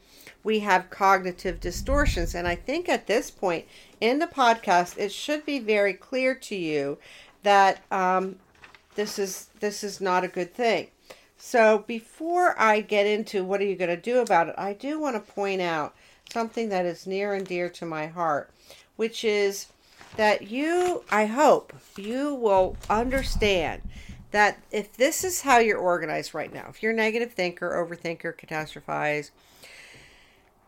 we 0.42 0.60
have 0.60 0.90
cognitive 0.90 1.60
distortions. 1.60 2.34
And 2.34 2.48
I 2.48 2.54
think 2.54 2.88
at 2.88 3.06
this 3.06 3.30
point 3.30 3.66
in 4.00 4.18
the 4.18 4.26
podcast, 4.26 4.98
it 4.98 5.12
should 5.12 5.44
be 5.44 5.58
very 5.58 5.94
clear 5.94 6.34
to 6.34 6.56
you 6.56 6.98
that 7.42 7.82
um, 7.90 8.36
this 8.94 9.18
is 9.18 9.48
this 9.60 9.84
is 9.84 10.00
not 10.00 10.24
a 10.24 10.28
good 10.28 10.54
thing. 10.54 10.88
So 11.36 11.84
before 11.86 12.54
I 12.60 12.82
get 12.82 13.06
into 13.06 13.44
what 13.44 13.60
are 13.60 13.64
you 13.64 13.76
going 13.76 13.88
to 13.88 13.96
do 13.96 14.18
about 14.18 14.48
it, 14.48 14.54
I 14.58 14.74
do 14.74 15.00
want 15.00 15.16
to 15.16 15.32
point 15.32 15.62
out 15.62 15.94
something 16.30 16.68
that 16.68 16.84
is 16.84 17.06
near 17.06 17.32
and 17.32 17.46
dear 17.46 17.70
to 17.70 17.86
my 17.86 18.06
heart, 18.06 18.50
which 18.96 19.24
is 19.24 19.68
that 20.16 20.48
you, 20.50 21.02
I 21.10 21.26
hope, 21.26 21.72
you 21.96 22.34
will 22.34 22.76
understand 22.90 23.82
that 24.32 24.58
if 24.70 24.96
this 24.96 25.24
is 25.24 25.40
how 25.40 25.58
you're 25.58 25.78
organized 25.78 26.34
right 26.34 26.52
now, 26.52 26.66
if 26.68 26.82
you're 26.82 26.92
a 26.92 26.96
negative 26.96 27.32
thinker, 27.32 27.70
overthinker, 27.70 28.36
catastrophize, 28.36 29.30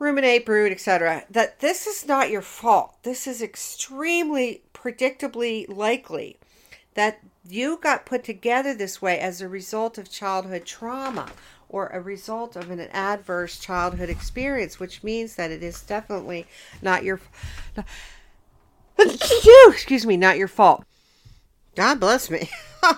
ruminate, 0.02 0.44
brood, 0.44 0.72
etc., 0.72 1.24
that 1.30 1.60
this 1.60 1.86
is 1.86 2.06
not 2.06 2.28
your 2.28 2.42
fault. 2.42 2.96
This 3.04 3.28
is 3.28 3.40
extremely 3.40 4.62
predictably 4.74 5.64
likely 5.68 6.38
that 6.94 7.20
you 7.48 7.78
got 7.80 8.04
put 8.04 8.24
together 8.24 8.74
this 8.74 9.00
way 9.00 9.18
as 9.18 9.40
a 9.40 9.48
result 9.48 9.98
of 9.98 10.10
childhood 10.10 10.66
trauma 10.66 11.30
or 11.68 11.86
a 11.86 12.00
result 12.00 12.56
of 12.56 12.70
an 12.70 12.80
adverse 12.80 13.58
childhood 13.58 14.10
experience, 14.10 14.80
which 14.80 15.04
means 15.04 15.36
that 15.36 15.50
it 15.52 15.62
is 15.62 15.80
definitely 15.82 16.46
not 16.82 17.04
your 17.04 17.20
excuse 18.98 20.04
me, 20.04 20.16
not 20.16 20.36
your 20.36 20.48
fault. 20.48 20.84
God 21.74 22.00
bless 22.00 22.30
me. 22.30 22.50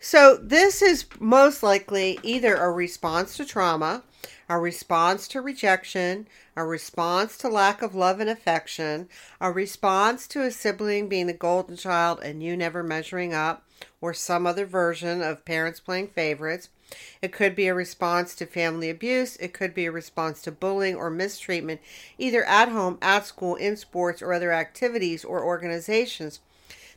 so 0.00 0.38
this 0.40 0.82
is 0.82 1.04
most 1.20 1.62
likely 1.62 2.18
either 2.22 2.54
a 2.54 2.70
response 2.70 3.36
to 3.36 3.44
trauma 3.44 4.02
a 4.52 4.58
response 4.58 5.28
to 5.28 5.40
rejection, 5.40 6.28
a 6.56 6.62
response 6.62 7.38
to 7.38 7.48
lack 7.48 7.80
of 7.80 7.94
love 7.94 8.20
and 8.20 8.28
affection, 8.28 9.08
a 9.40 9.50
response 9.50 10.26
to 10.26 10.42
a 10.42 10.50
sibling 10.50 11.08
being 11.08 11.26
the 11.26 11.32
golden 11.32 11.74
child 11.74 12.20
and 12.22 12.42
you 12.42 12.54
never 12.54 12.82
measuring 12.82 13.32
up, 13.32 13.64
or 14.02 14.12
some 14.12 14.46
other 14.46 14.66
version 14.66 15.22
of 15.22 15.46
parents 15.46 15.80
playing 15.80 16.08
favorites. 16.08 16.68
It 17.22 17.32
could 17.32 17.56
be 17.56 17.66
a 17.66 17.74
response 17.74 18.34
to 18.34 18.44
family 18.44 18.90
abuse. 18.90 19.36
It 19.36 19.54
could 19.54 19.72
be 19.72 19.86
a 19.86 19.90
response 19.90 20.42
to 20.42 20.52
bullying 20.52 20.96
or 20.96 21.08
mistreatment, 21.08 21.80
either 22.18 22.44
at 22.44 22.68
home, 22.68 22.98
at 23.00 23.24
school, 23.24 23.54
in 23.54 23.78
sports, 23.78 24.20
or 24.20 24.34
other 24.34 24.52
activities 24.52 25.24
or 25.24 25.42
organizations. 25.42 26.40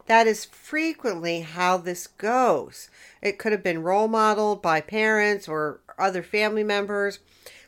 That 0.07 0.27
is 0.27 0.45
frequently 0.45 1.41
how 1.41 1.77
this 1.77 2.07
goes. 2.07 2.89
It 3.21 3.37
could 3.39 3.51
have 3.51 3.63
been 3.63 3.83
role 3.83 4.07
modeled 4.07 4.61
by 4.61 4.81
parents 4.81 5.47
or 5.47 5.79
other 5.97 6.21
family 6.21 6.63
members. 6.63 7.19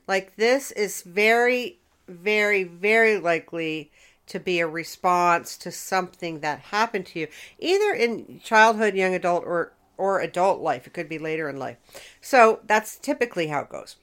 Like 0.08 0.36
this 0.36 0.72
is 0.72 1.02
very, 1.02 1.80
very, 2.08 2.64
very 2.64 3.18
likely 3.18 3.92
to 4.28 4.40
be 4.40 4.60
a 4.60 4.68
response 4.68 5.58
to 5.58 5.72
something 5.72 6.42
that 6.42 6.60
happened 6.60 7.08
to 7.08 7.20
you, 7.20 7.28
either 7.60 7.94
in 7.94 8.40
childhood, 8.44 8.94
young 8.94 9.16
adult, 9.16 9.44
or 9.46 9.74
or 9.98 10.20
adult 10.20 10.62
life. 10.62 10.86
It 10.86 10.94
could 10.94 11.10
be 11.10 11.18
later 11.18 11.50
in 11.50 11.58
life. 11.58 11.78
So 12.22 12.60
that's 12.66 12.98
typically 12.98 13.48
how 13.48 13.62
it 13.62 13.70
goes. 13.70 13.96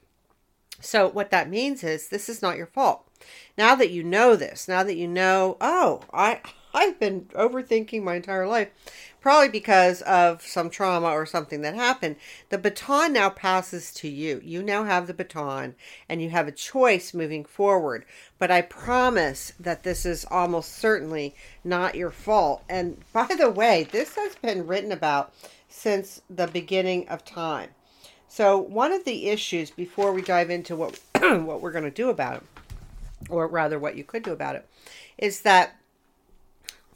So 0.81 1.07
what 1.07 1.31
that 1.31 1.49
means 1.49 1.83
is 1.83 2.09
this 2.09 2.27
is 2.27 2.41
not 2.41 2.57
your 2.57 2.67
fault. 2.67 3.07
Now 3.57 3.75
that 3.75 3.91
you 3.91 4.03
know 4.03 4.35
this, 4.35 4.67
now 4.67 4.83
that 4.83 4.97
you 4.97 5.07
know, 5.07 5.55
oh, 5.61 6.01
I 6.13 6.41
I've 6.75 6.99
been 6.99 7.21
overthinking 7.33 8.03
my 8.03 8.15
entire 8.15 8.45
life, 8.45 8.67
probably 9.21 9.47
because 9.47 10.01
of 10.01 10.41
some 10.41 10.69
trauma 10.69 11.07
or 11.07 11.25
something 11.25 11.61
that 11.61 11.73
happened. 11.73 12.17
The 12.49 12.57
baton 12.57 13.13
now 13.13 13.29
passes 13.29 13.93
to 13.93 14.09
you. 14.09 14.41
You 14.43 14.61
now 14.61 14.83
have 14.83 15.07
the 15.07 15.13
baton 15.13 15.75
and 16.09 16.21
you 16.21 16.31
have 16.31 16.49
a 16.49 16.51
choice 16.51 17.13
moving 17.13 17.45
forward. 17.45 18.03
But 18.37 18.51
I 18.51 18.61
promise 18.61 19.53
that 19.57 19.83
this 19.83 20.05
is 20.05 20.25
almost 20.29 20.73
certainly 20.73 21.33
not 21.63 21.95
your 21.95 22.11
fault. 22.11 22.65
And 22.67 22.97
by 23.13 23.27
the 23.27 23.49
way, 23.49 23.87
this 23.89 24.15
has 24.15 24.35
been 24.35 24.67
written 24.67 24.91
about 24.91 25.33
since 25.69 26.21
the 26.29 26.47
beginning 26.47 27.07
of 27.07 27.23
time. 27.23 27.69
So, 28.27 28.57
one 28.57 28.91
of 28.91 29.05
the 29.05 29.29
issues 29.29 29.71
before 29.71 30.11
we 30.11 30.21
dive 30.21 30.49
into 30.49 30.75
what 30.75 30.99
what 31.21 31.61
we're 31.61 31.71
going 31.71 31.85
to 31.85 31.89
do 31.89 32.09
about 32.09 32.37
it, 32.37 32.43
or 33.29 33.47
rather 33.47 33.79
what 33.79 33.95
you 33.95 34.03
could 34.03 34.23
do 34.23 34.33
about 34.33 34.57
it, 34.57 34.67
is 35.17 35.41
that 35.43 35.77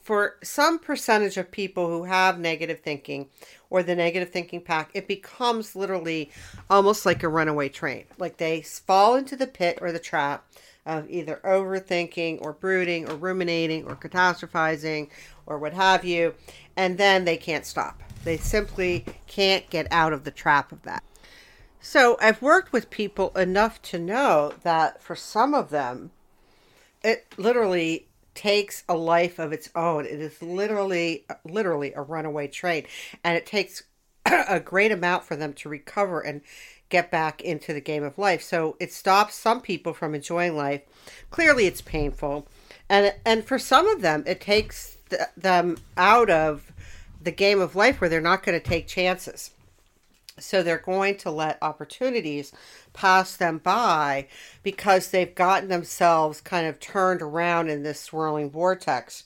for 0.10 0.38
some 0.42 0.80
percentage 0.80 1.38
of 1.38 1.52
people 1.52 1.86
who 1.88 2.06
have 2.06 2.40
negative 2.40 2.80
thinking 2.80 3.30
or 3.70 3.84
the 3.84 3.96
negative 3.96 4.32
thinking 4.32 4.60
pack, 4.60 4.90
it 4.96 5.08
becomes 5.08 5.76
literally 5.76 6.32
almost 6.68 7.06
like 7.06 7.22
a 7.22 7.30
runaway 7.30 7.70
train. 7.70 8.06
Like 8.18 8.38
they 8.38 8.62
fall 8.64 9.16
into 9.16 9.36
the 9.36 9.46
pit 9.46 9.78
or 9.82 9.92
the 9.92 10.00
trap 10.00 10.48
of 10.84 11.08
either 11.12 11.40
overthinking 11.44 12.42
or 12.42 12.54
brooding 12.54 13.08
or 13.08 13.18
ruminating 13.18 13.86
or 13.86 13.96
catastrophizing 13.96 15.10
or 15.46 15.60
what 15.60 15.74
have 15.74 16.04
you, 16.04 16.34
and 16.76 16.98
then 16.98 17.26
they 17.26 17.38
can't 17.38 17.68
stop. 17.68 18.02
They 18.24 18.38
simply 18.38 19.06
can't 19.28 19.70
get 19.70 19.86
out 19.92 20.12
of 20.12 20.24
the 20.24 20.32
trap 20.32 20.72
of 20.72 20.82
that. 20.82 21.04
So 21.82 22.18
I've 22.20 22.42
worked 22.42 22.74
with 22.74 22.90
people 22.90 23.30
enough 23.38 23.80
to 23.84 24.00
know 24.00 24.54
that 24.64 25.04
for 25.04 25.16
some 25.16 25.54
of 25.54 25.70
them, 25.70 26.10
it 27.04 27.28
literally 27.38 28.08
takes 28.40 28.86
a 28.88 28.96
life 28.96 29.38
of 29.38 29.52
its 29.52 29.70
own. 29.76 30.06
It 30.06 30.22
is 30.22 30.42
literally, 30.42 31.26
literally 31.44 31.92
a 31.92 32.02
runaway 32.02 32.48
train, 32.48 32.86
and 33.22 33.36
it 33.36 33.46
takes 33.46 33.84
a 34.26 34.62
great 34.62 34.94
amount 34.94 35.26
for 35.26 35.36
them 35.36 35.52
to 35.56 35.68
recover 35.68 36.22
and 36.22 36.40
get 36.88 37.12
back 37.12 37.42
into 37.42 37.74
the 37.74 37.82
game 37.82 38.02
of 38.02 38.18
life. 38.18 38.42
So 38.42 38.78
it 38.80 38.94
stops 38.94 39.36
some 39.36 39.60
people 39.60 39.94
from 39.94 40.16
enjoying 40.16 40.56
life. 40.56 40.84
Clearly, 41.32 41.66
it's 41.66 41.82
painful, 41.82 42.48
and 42.88 43.14
and 43.26 43.44
for 43.44 43.60
some 43.60 43.86
of 43.88 44.00
them, 44.00 44.24
it 44.26 44.40
takes 44.40 44.98
th- 45.10 45.22
them 45.36 45.78
out 45.98 46.30
of 46.30 46.72
the 47.22 47.32
game 47.32 47.60
of 47.60 47.76
life 47.76 48.00
where 48.00 48.10
they're 48.10 48.22
not 48.22 48.44
going 48.44 48.58
to 48.58 48.66
take 48.66 48.88
chances. 48.88 49.52
So 50.40 50.64
they're 50.64 50.78
going 50.78 51.18
to 51.18 51.32
let 51.32 51.58
opportunities 51.62 52.52
pass 52.94 53.36
them 53.36 53.60
by 53.60 54.28
because 54.64 55.12
they've 55.12 55.34
gotten 55.34 55.70
themselves 55.70 56.42
kind 56.42 56.68
of 56.68 56.80
turned 56.80 57.22
around 57.22 57.70
in 57.70 57.84
this 57.84 58.00
swirling 58.00 58.50
vortex. 58.50 59.26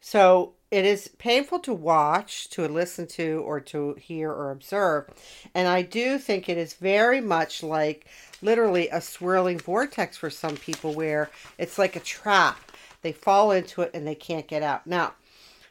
So 0.00 0.52
it 0.70 0.84
is 0.84 1.08
painful 1.18 1.60
to 1.60 1.72
watch, 1.72 2.50
to 2.50 2.66
listen 2.66 3.06
to, 3.06 3.42
or 3.46 3.60
to 3.60 3.94
hear 3.94 4.30
or 4.30 4.50
observe. 4.50 5.08
And 5.54 5.68
I 5.68 5.82
do 5.82 6.18
think 6.18 6.48
it 6.48 6.58
is 6.58 6.74
very 6.74 7.20
much 7.20 7.62
like 7.62 8.06
literally 8.42 8.88
a 8.88 9.00
swirling 9.00 9.58
vortex 9.58 10.16
for 10.16 10.30
some 10.30 10.56
people 10.56 10.92
where 10.92 11.30
it's 11.58 11.78
like 11.78 11.96
a 11.96 12.00
trap. 12.00 12.72
They 13.02 13.12
fall 13.12 13.52
into 13.52 13.82
it 13.82 13.92
and 13.94 14.06
they 14.06 14.14
can't 14.14 14.48
get 14.48 14.62
out. 14.62 14.86
Now, 14.86 15.14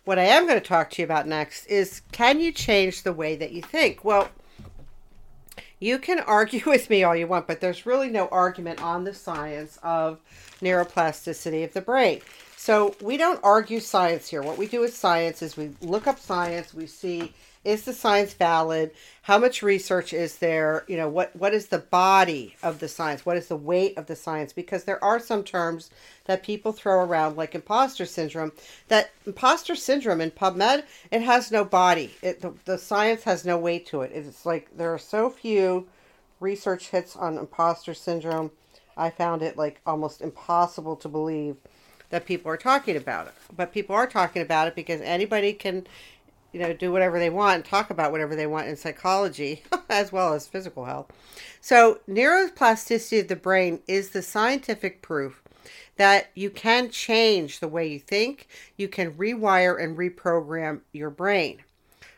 what 0.05 0.19
I 0.19 0.23
am 0.23 0.47
going 0.47 0.59
to 0.59 0.65
talk 0.65 0.89
to 0.91 1.01
you 1.01 1.05
about 1.05 1.27
next 1.27 1.65
is 1.65 2.01
can 2.11 2.39
you 2.39 2.51
change 2.51 3.03
the 3.03 3.13
way 3.13 3.35
that 3.35 3.51
you 3.51 3.61
think? 3.61 4.03
Well, 4.03 4.29
you 5.83 5.99
can 5.99 6.19
argue 6.21 6.61
with 6.65 6.89
me 6.89 7.03
all 7.03 7.15
you 7.15 7.27
want, 7.27 7.47
but 7.47 7.61
there's 7.61 7.85
really 7.85 8.09
no 8.09 8.27
argument 8.29 8.81
on 8.81 9.03
the 9.03 9.13
science 9.13 9.77
of 9.83 10.19
neuroplasticity 10.61 11.63
of 11.63 11.73
the 11.73 11.81
brain. 11.81 12.21
So 12.55 12.95
we 13.01 13.17
don't 13.17 13.41
argue 13.43 13.81
science 13.81 14.29
here. 14.29 14.41
What 14.41 14.57
we 14.57 14.67
do 14.67 14.79
with 14.79 14.95
science 14.95 15.41
is 15.41 15.57
we 15.57 15.71
look 15.81 16.07
up 16.07 16.17
science, 16.17 16.73
we 16.73 16.87
see 16.87 17.33
is 17.63 17.83
the 17.83 17.93
science 17.93 18.33
valid? 18.33 18.91
How 19.21 19.37
much 19.37 19.63
research 19.63 20.11
is 20.11 20.37
there? 20.37 20.83
You 20.87 20.97
know, 20.97 21.07
what 21.07 21.35
what 21.35 21.53
is 21.53 21.67
the 21.67 21.79
body 21.79 22.55
of 22.61 22.79
the 22.79 22.87
science? 22.87 23.25
What 23.25 23.37
is 23.37 23.47
the 23.47 23.55
weight 23.55 23.97
of 23.97 24.07
the 24.07 24.15
science? 24.15 24.51
Because 24.51 24.83
there 24.83 25.03
are 25.03 25.19
some 25.19 25.43
terms 25.43 25.89
that 26.25 26.43
people 26.43 26.73
throw 26.73 27.03
around 27.03 27.37
like 27.37 27.55
imposter 27.55 28.05
syndrome. 28.05 28.51
That 28.89 29.11
imposter 29.25 29.75
syndrome 29.75 30.21
in 30.21 30.31
PubMed, 30.31 30.83
it 31.11 31.21
has 31.21 31.51
no 31.51 31.63
body. 31.63 32.11
It 32.21 32.41
the, 32.41 32.53
the 32.65 32.77
science 32.77 33.23
has 33.23 33.45
no 33.45 33.57
weight 33.57 33.85
to 33.87 34.01
it. 34.01 34.11
It's 34.13 34.45
like 34.45 34.75
there 34.75 34.93
are 34.93 34.99
so 34.99 35.29
few 35.29 35.87
research 36.39 36.89
hits 36.89 37.15
on 37.15 37.37
imposter 37.37 37.93
syndrome. 37.93 38.51
I 38.97 39.09
found 39.09 39.41
it 39.41 39.57
like 39.57 39.79
almost 39.85 40.21
impossible 40.21 40.97
to 40.97 41.07
believe 41.07 41.55
that 42.13 42.27
people 42.27 42.51
are 42.51 42.57
talking 42.57 42.95
about 42.95 43.25
it. 43.25 43.33
But 43.55 43.73
people 43.73 43.95
are 43.95 44.05
talking 44.05 44.43
about 44.43 44.67
it 44.67 44.75
because 44.75 45.01
anybody 45.01 45.51
can 45.51 45.87
you 46.53 46.59
know, 46.59 46.71
do 46.71 46.91
whatever 46.91 47.19
they 47.19 47.31
want 47.31 47.65
talk 47.65 47.89
about 47.89 48.11
whatever 48.11 48.35
they 48.35 48.47
want 48.47 48.67
in 48.67 48.77
psychology 48.77 49.63
as 49.89 50.11
well 50.11 50.33
as 50.33 50.47
physical 50.47 50.85
health. 50.85 51.11
So, 51.59 51.99
neuroplasticity 52.07 53.21
of 53.21 53.27
the 53.27 53.35
brain 53.35 53.79
is 53.87 54.11
the 54.11 54.21
scientific 54.21 55.01
proof 55.01 55.41
that 55.97 56.29
you 56.35 56.49
can 56.49 56.89
change 56.89 57.59
the 57.59 57.67
way 57.67 57.87
you 57.87 57.99
think, 57.99 58.47
you 58.77 58.87
can 58.87 59.13
rewire 59.13 59.81
and 59.81 59.97
reprogram 59.97 60.81
your 60.91 61.09
brain. 61.09 61.63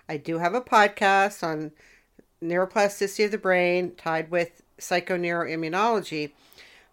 I 0.07 0.17
do 0.17 0.37
have 0.37 0.53
a 0.53 0.61
podcast 0.61 1.43
on 1.43 1.71
neuroplasticity 2.43 3.25
of 3.25 3.31
the 3.31 3.37
brain 3.37 3.93
tied 3.95 4.29
with 4.29 4.61
psychoneuroimmunology 4.79 6.31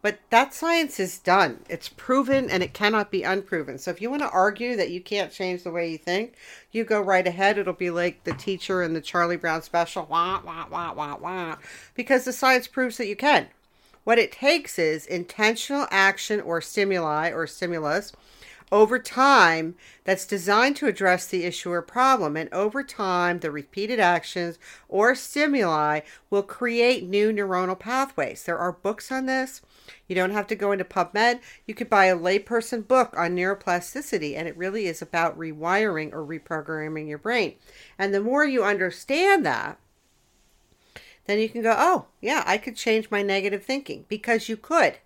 but 0.03 0.19
that 0.31 0.53
science 0.53 0.99
is 0.99 1.19
done. 1.21 1.61
It's 1.69 1.89
proven 1.89 2.51
and 2.51 2.63
it 2.63 2.75
cannot 2.75 3.13
be 3.13 3.23
unproven. 3.23 3.79
So 3.79 3.93
if 3.93 4.03
you 4.03 4.11
want 4.11 4.23
to 4.23 4.31
argue 4.31 4.77
that 4.77 4.91
you 4.91 5.01
can't 5.01 5.33
change 5.33 5.63
the 5.63 5.71
way 5.71 5.91
you 5.91 5.99
think, 5.99 6.35
you 6.73 6.83
go 6.85 7.01
right 7.01 7.27
ahead. 7.27 7.57
It'll 7.57 7.73
be 7.73 7.91
like 7.91 8.25
the 8.25 8.35
teacher 8.35 8.83
in 8.83 8.95
the 8.95 9.01
Charlie 9.01 9.37
Brown 9.37 9.63
special, 9.63 10.07
wah, 10.11 10.41
wah, 10.45 10.67
wah, 10.69 10.93
wah, 10.93 11.17
wah, 11.17 11.57
because 11.95 12.25
the 12.25 12.33
science 12.33 12.67
proves 12.67 12.97
that 12.97 13.07
you 13.07 13.17
can. 13.17 13.47
What 14.05 14.19
it 14.19 14.33
takes 14.33 14.81
is 14.81 15.07
intentional 15.07 15.87
action 15.93 16.41
or 16.41 16.61
stimuli 16.61 17.31
or 17.31 17.47
stimulus 17.47 18.13
over 18.73 18.99
time 18.99 19.75
that's 20.05 20.27
designed 20.27 20.75
to 20.77 20.87
address 20.87 21.27
the 21.27 21.45
issue 21.45 21.71
or 21.71 21.83
problem. 21.83 22.37
And 22.37 22.53
over 22.53 22.83
time, 22.83 23.39
the 23.39 23.51
repeated 23.51 24.01
actions 24.01 24.59
or 24.89 25.15
stimuli 25.15 26.01
will 26.31 26.43
create 26.43 27.05
new 27.05 27.31
neuronal 27.33 27.79
pathways. 27.79 28.43
There 28.43 28.59
are 28.59 28.73
books 28.73 29.13
on 29.13 29.27
this. 29.27 29.61
You 30.07 30.15
don't 30.15 30.31
have 30.31 30.47
to 30.49 30.55
go 30.55 30.73
into 30.73 30.85
PubMed. 30.85 31.41
You 31.67 31.75
could 31.75 31.89
buy 31.89 32.07
a 32.07 32.17
layperson 32.17 32.87
book 32.87 33.15
on 33.17 33.37
neuroplasticity, 33.37 34.37
and 34.37 34.47
it 34.47 34.57
really 34.57 34.87
is 34.87 35.03
about 35.03 35.39
rewiring 35.39 36.13
or 36.13 36.27
reprogramming 36.27 37.09
your 37.09 37.19
brain. 37.19 37.55
And 37.99 38.13
the 38.13 38.21
more 38.21 38.45
you 38.45 38.65
understand 38.65 39.47
that, 39.47 39.79
then 41.27 41.39
you 41.39 41.49
can 41.49 41.63
go, 41.63 41.75
oh, 41.77 42.07
yeah, 42.21 42.43
I 42.47 42.59
could 42.59 42.77
change 42.77 43.11
my 43.11 43.23
negative 43.23 43.65
thinking 43.65 44.05
because 44.09 44.49
you 44.49 44.57
could. 44.57 44.99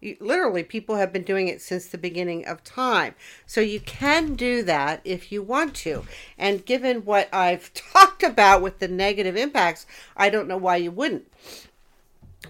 You, 0.00 0.16
literally, 0.20 0.62
people 0.62 0.94
have 0.94 1.12
been 1.12 1.24
doing 1.24 1.48
it 1.48 1.60
since 1.60 1.86
the 1.86 1.98
beginning 1.98 2.46
of 2.46 2.62
time. 2.62 3.16
So 3.46 3.60
you 3.60 3.80
can 3.80 4.34
do 4.34 4.62
that 4.62 5.00
if 5.04 5.32
you 5.32 5.42
want 5.42 5.74
to. 5.76 6.04
And 6.38 6.64
given 6.64 7.04
what 7.04 7.28
I've 7.34 7.72
talked 7.92 8.22
about 8.22 8.62
with 8.62 8.78
the 8.78 8.88
negative 8.88 9.36
impacts, 9.36 9.86
I 10.16 10.30
don't 10.30 10.46
know 10.46 10.56
why 10.56 10.76
you 10.76 10.92
wouldn't 10.92 11.26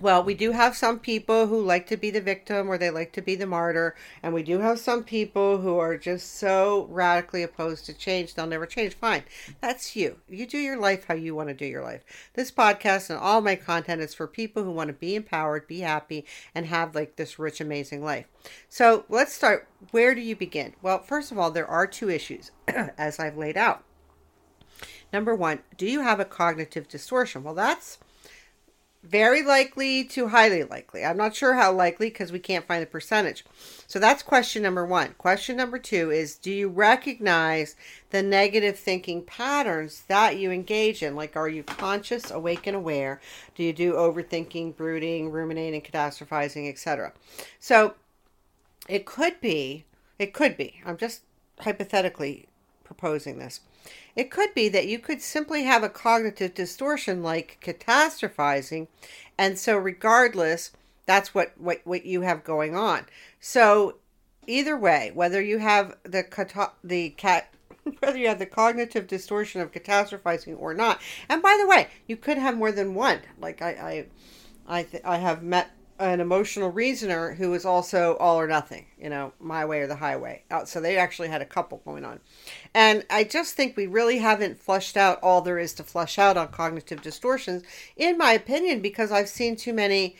well, 0.01 0.22
we 0.22 0.35
do 0.35 0.53
have 0.53 0.77
some 0.77 1.01
people 1.01 1.46
who 1.46 1.61
like 1.61 1.87
to 1.88 1.96
be 1.96 2.11
the 2.11 2.20
victim 2.20 2.68
or 2.68 2.79
they 2.79 2.90
like 2.90 3.12
to 3.12 3.22
be 3.22 3.35
the 3.35 3.46
martyr. 3.46 3.96
And 4.22 4.33
we 4.33 4.42
do 4.42 4.61
have 4.61 4.79
some 4.79 5.03
people 5.03 5.59
who 5.59 5.77
are 5.79 5.96
just 5.96 6.37
so 6.37 6.87
radically 6.90 7.42
opposed 7.42 7.87
to 7.87 7.94
change, 7.94 8.35
they'll 8.35 8.46
never 8.46 8.66
change. 8.66 8.94
Fine. 8.94 9.24
That's 9.61 9.96
you. 9.96 10.18
You 10.29 10.46
do 10.46 10.59
your 10.59 10.77
life 10.77 11.07
how 11.07 11.14
you 11.14 11.35
want 11.35 11.48
to 11.48 11.55
do 11.55 11.64
your 11.64 11.83
life. 11.83 12.05
This 12.35 12.53
podcast 12.53 13.11
and 13.11 13.18
all 13.18 13.40
my 13.40 13.57
content 13.57 14.01
is 14.01 14.14
for 14.14 14.29
people 14.29 14.62
who 14.62 14.70
want 14.70 14.88
to 14.88 14.94
be 14.94 15.16
empowered, 15.16 15.66
be 15.66 15.81
happy, 15.81 16.24
and 16.55 16.66
have 16.66 16.94
like 16.94 17.16
this 17.16 17.38
rich, 17.38 17.61
amazing 17.61 18.05
life. 18.05 18.27
So 18.68 19.05
let's 19.09 19.33
start. 19.33 19.66
Where 19.90 20.14
do 20.14 20.20
you 20.20 20.37
begin? 20.37 20.74
Well, 20.81 21.01
first 21.01 21.33
of 21.33 21.38
all, 21.38 21.51
there 21.51 21.66
are 21.66 21.87
two 21.87 22.09
issues, 22.09 22.53
as 22.68 23.18
I've 23.18 23.37
laid 23.37 23.57
out. 23.57 23.83
Number 25.12 25.35
one, 25.35 25.61
do 25.77 25.87
you 25.87 26.03
have 26.03 26.20
a 26.20 26.24
cognitive 26.24 26.87
distortion? 26.87 27.42
Well, 27.42 27.55
that's 27.55 27.98
very 29.03 29.43
likely 29.43 30.05
to 30.05 30.29
highly 30.29 30.65
likely. 30.65 31.05
I'm 31.05 31.17
not 31.17 31.35
sure 31.35 31.55
how 31.55 31.73
likely 31.73 32.09
because 32.09 32.33
we 32.33 32.39
can't 32.39 32.67
find 32.67 32.83
the 32.83 32.87
percentage. 32.87 33.45
So 33.87 33.99
that's 33.99 34.23
question 34.23 34.63
number 34.63 34.85
one. 34.85 35.15
Question 35.19 35.57
number 35.57 35.79
two 35.79 36.11
is 36.11 36.37
Do 36.37 36.51
you 36.51 36.69
recognize 36.69 37.77
the 38.11 38.23
negative 38.23 38.79
thinking 38.79 39.23
patterns 39.23 40.03
that 40.09 40.37
you 40.37 40.51
engage 40.51 41.03
in? 41.03 41.15
Like, 41.15 41.37
are 41.37 41.49
you 41.49 41.63
conscious, 41.63 42.31
awake, 42.31 42.67
and 42.67 42.77
aware? 42.77 43.21
Do 43.55 43.63
you 43.63 43.73
do 43.73 43.95
overthinking, 43.95 44.77
brooding, 44.77 45.31
ruminating, 45.31 45.83
catastrophizing, 45.83 46.69
etc.? 46.69 47.13
So 47.61 47.95
it 48.89 49.07
could 49.07 49.41
be, 49.41 49.85
it 50.19 50.35
could 50.35 50.57
be, 50.57 50.81
I'm 50.85 50.97
just 50.97 51.23
hypothetically 51.61 52.49
proposing 52.88 53.38
this 53.38 53.61
it 54.18 54.33
could 54.33 54.53
be 54.53 54.68
that 54.70 54.88
you 54.88 54.98
could 54.98 55.22
simply 55.22 55.62
have 55.62 55.85
a 55.85 55.88
cognitive 55.88 56.53
distortion 56.53 57.22
like 57.22 57.59
catastrophizing, 57.62 58.88
and 59.38 59.57
so 59.57 59.77
regardless, 59.77 60.72
that's 61.07 61.33
what, 61.33 61.53
what, 61.57 61.81
what 61.85 62.05
you 62.05 62.22
have 62.22 62.42
going 62.42 62.74
on. 62.74 63.07
So 63.38 63.98
either 64.48 64.77
way, 64.77 65.12
whether 65.14 65.40
you 65.40 65.59
have 65.59 65.96
the 66.03 66.24
cata- 66.24 66.72
the 66.83 67.11
cat 67.11 67.55
whether 68.01 68.18
you 68.18 68.27
have 68.27 68.40
the 68.40 68.46
cognitive 68.46 69.07
distortion 69.07 69.61
of 69.61 69.70
catastrophizing 69.70 70.61
or 70.61 70.74
not. 70.74 71.01
And 71.29 71.40
by 71.40 71.57
the 71.61 71.68
way, 71.68 71.87
you 72.09 72.16
could 72.16 72.38
have 72.38 72.57
more 72.57 72.72
than 72.72 72.94
one. 72.94 73.20
Like 73.40 73.62
I, 73.62 73.70
I, 73.70 74.07
I, 74.79 74.83
th- 74.83 75.05
I 75.05 75.18
have 75.18 75.44
met 75.44 75.70
an 75.99 76.21
emotional 76.21 76.71
reasoner 76.71 77.35
who 77.35 77.51
was 77.51 77.65
also 77.65 78.17
all 78.19 78.39
or 78.39 78.47
nothing, 78.47 78.87
you 79.01 79.09
know, 79.09 79.33
my 79.41 79.65
way 79.65 79.81
or 79.81 79.87
the 79.87 79.97
highway. 79.97 80.43
Uh, 80.51 80.65
so 80.65 80.81
they 80.81 80.97
actually 80.97 81.29
had 81.29 81.43
a 81.43 81.47
couple 81.47 81.83
going 81.85 82.05
on. 82.05 82.21
And 82.73 83.05
I 83.11 83.25
just 83.25 83.55
think 83.55 83.77
we 83.77 83.87
really 83.87 84.19
haven't 84.19 84.61
flushed 84.61 84.97
out 84.97 85.19
all 85.23 85.41
there 85.41 85.59
is 85.59 85.75
to 85.75 85.85
flush 85.85 86.19
out 86.19 86.37
on 86.37 86.49
cognitive 86.49 87.03
distortions, 87.03 87.65
in 87.97 88.17
my 88.17 88.33
opinion, 88.33 88.81
because 88.81 89.11
I've 89.11 89.29
seen 89.29 89.57
too 89.57 89.73
many 89.73 90.17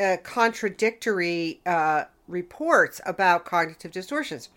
uh, 0.00 0.16
contradictory 0.22 1.60
uh, 1.64 2.04
reports 2.26 3.00
about 3.06 3.44
cognitive 3.44 3.92
distortions. 3.92 4.48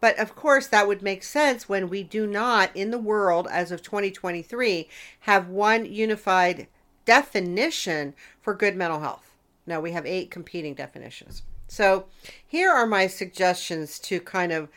But 0.00 0.18
of 0.18 0.34
course, 0.34 0.66
that 0.68 0.86
would 0.88 1.02
make 1.02 1.22
sense 1.22 1.68
when 1.68 1.88
we 1.88 2.02
do 2.02 2.26
not, 2.26 2.74
in 2.76 2.90
the 2.90 2.98
world 2.98 3.48
as 3.50 3.70
of 3.70 3.82
2023, 3.82 4.88
have 5.20 5.48
one 5.48 5.84
unified 5.84 6.66
definition 7.04 8.14
for 8.40 8.54
good 8.54 8.76
mental 8.76 9.00
health. 9.00 9.31
No, 9.66 9.80
we 9.80 9.92
have 9.92 10.06
eight 10.06 10.30
competing 10.30 10.74
definitions. 10.74 11.42
So 11.68 12.06
here 12.46 12.70
are 12.70 12.86
my 12.86 13.06
suggestions 13.06 13.98
to 14.00 14.20
kind 14.20 14.52
of 14.52 14.68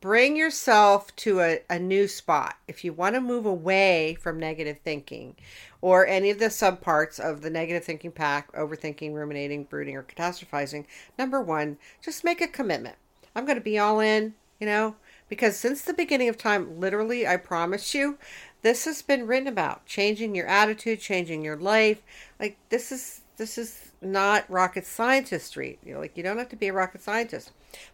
bring 0.00 0.36
yourself 0.36 1.14
to 1.16 1.40
a, 1.40 1.60
a 1.70 1.78
new 1.78 2.06
spot. 2.06 2.56
If 2.68 2.84
you 2.84 2.92
want 2.92 3.14
to 3.14 3.20
move 3.20 3.46
away 3.46 4.16
from 4.20 4.38
negative 4.38 4.78
thinking 4.84 5.34
or 5.80 6.06
any 6.06 6.30
of 6.30 6.38
the 6.38 6.46
subparts 6.46 7.18
of 7.18 7.40
the 7.40 7.50
negative 7.50 7.84
thinking 7.84 8.12
pack, 8.12 8.52
overthinking, 8.52 9.14
ruminating, 9.14 9.64
brooding, 9.64 9.96
or 9.96 10.02
catastrophizing, 10.02 10.84
number 11.18 11.40
one, 11.40 11.78
just 12.02 12.22
make 12.22 12.40
a 12.40 12.46
commitment. 12.46 12.96
I'm 13.34 13.46
going 13.46 13.58
to 13.58 13.64
be 13.64 13.78
all 13.78 13.98
in 14.00 14.34
you 14.64 14.66
know, 14.66 14.96
because 15.28 15.56
since 15.56 15.82
the 15.82 15.92
beginning 15.92 16.28
of 16.28 16.38
time, 16.38 16.80
literally, 16.80 17.26
I 17.26 17.36
promise 17.36 17.94
you, 17.94 18.18
this 18.62 18.84
has 18.84 19.02
been 19.02 19.26
written 19.26 19.48
about 19.48 19.84
changing 19.84 20.34
your 20.34 20.46
attitude, 20.46 21.00
changing 21.00 21.44
your 21.44 21.56
life. 21.56 22.02
Like 22.40 22.56
this 22.70 22.90
is 22.90 23.20
this 23.36 23.58
is 23.58 23.92
not 24.00 24.48
rocket 24.48 24.84
scientistry. 24.84 25.78
You 25.84 25.94
know, 25.94 26.00
like 26.00 26.16
you 26.16 26.22
don't 26.22 26.38
have 26.38 26.48
to 26.50 26.56
be 26.56 26.68
a 26.68 26.72
rocket 26.72 27.02
scientist, 27.02 27.52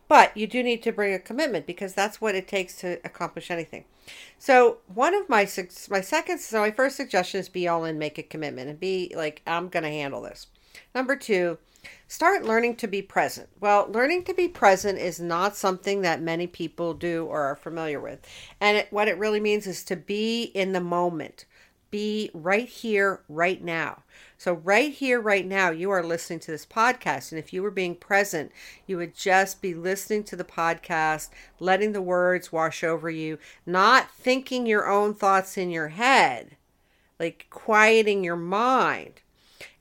but 0.08 0.36
you 0.36 0.46
do 0.46 0.62
need 0.62 0.82
to 0.82 0.92
bring 0.92 1.14
a 1.14 1.18
commitment 1.18 1.66
because 1.66 1.94
that's 1.94 2.20
what 2.20 2.34
it 2.34 2.48
takes 2.48 2.76
to 2.76 2.98
accomplish 3.04 3.50
anything. 3.50 3.84
So 4.38 4.78
one 4.92 5.14
of 5.14 5.28
my 5.28 5.48
my 5.90 6.00
second, 6.00 6.38
so 6.38 6.60
my 6.60 6.70
first 6.70 6.96
suggestion 6.96 7.40
is 7.40 7.48
be 7.48 7.68
all 7.68 7.84
in, 7.84 7.98
make 7.98 8.18
a 8.18 8.22
commitment, 8.22 8.68
and 8.68 8.78
be 8.78 9.12
like, 9.16 9.42
I'm 9.46 9.68
going 9.68 9.84
to 9.84 9.90
handle 9.90 10.22
this. 10.22 10.48
Number 10.94 11.16
two, 11.16 11.58
Start 12.08 12.44
learning 12.44 12.76
to 12.76 12.86
be 12.86 13.00
present. 13.00 13.48
Well, 13.58 13.86
learning 13.90 14.24
to 14.24 14.34
be 14.34 14.48
present 14.48 14.98
is 14.98 15.20
not 15.20 15.56
something 15.56 16.02
that 16.02 16.20
many 16.20 16.46
people 16.46 16.92
do 16.92 17.24
or 17.24 17.42
are 17.42 17.56
familiar 17.56 18.00
with. 18.00 18.20
And 18.60 18.76
it, 18.76 18.88
what 18.90 19.08
it 19.08 19.16
really 19.16 19.40
means 19.40 19.66
is 19.66 19.84
to 19.84 19.96
be 19.96 20.42
in 20.42 20.72
the 20.72 20.80
moment, 20.80 21.46
be 21.90 22.30
right 22.32 22.68
here, 22.68 23.20
right 23.28 23.62
now. 23.62 24.02
So, 24.38 24.54
right 24.54 24.92
here, 24.92 25.20
right 25.20 25.46
now, 25.46 25.70
you 25.70 25.90
are 25.90 26.02
listening 26.02 26.40
to 26.40 26.50
this 26.50 26.64
podcast. 26.64 27.30
And 27.30 27.38
if 27.38 27.52
you 27.52 27.62
were 27.62 27.70
being 27.70 27.94
present, 27.94 28.52
you 28.86 28.96
would 28.96 29.14
just 29.14 29.60
be 29.60 29.74
listening 29.74 30.24
to 30.24 30.36
the 30.36 30.44
podcast, 30.44 31.28
letting 31.58 31.92
the 31.92 32.02
words 32.02 32.52
wash 32.52 32.82
over 32.82 33.10
you, 33.10 33.38
not 33.66 34.10
thinking 34.10 34.66
your 34.66 34.88
own 34.88 35.14
thoughts 35.14 35.58
in 35.58 35.70
your 35.70 35.88
head, 35.88 36.56
like 37.18 37.46
quieting 37.50 38.24
your 38.24 38.36
mind. 38.36 39.20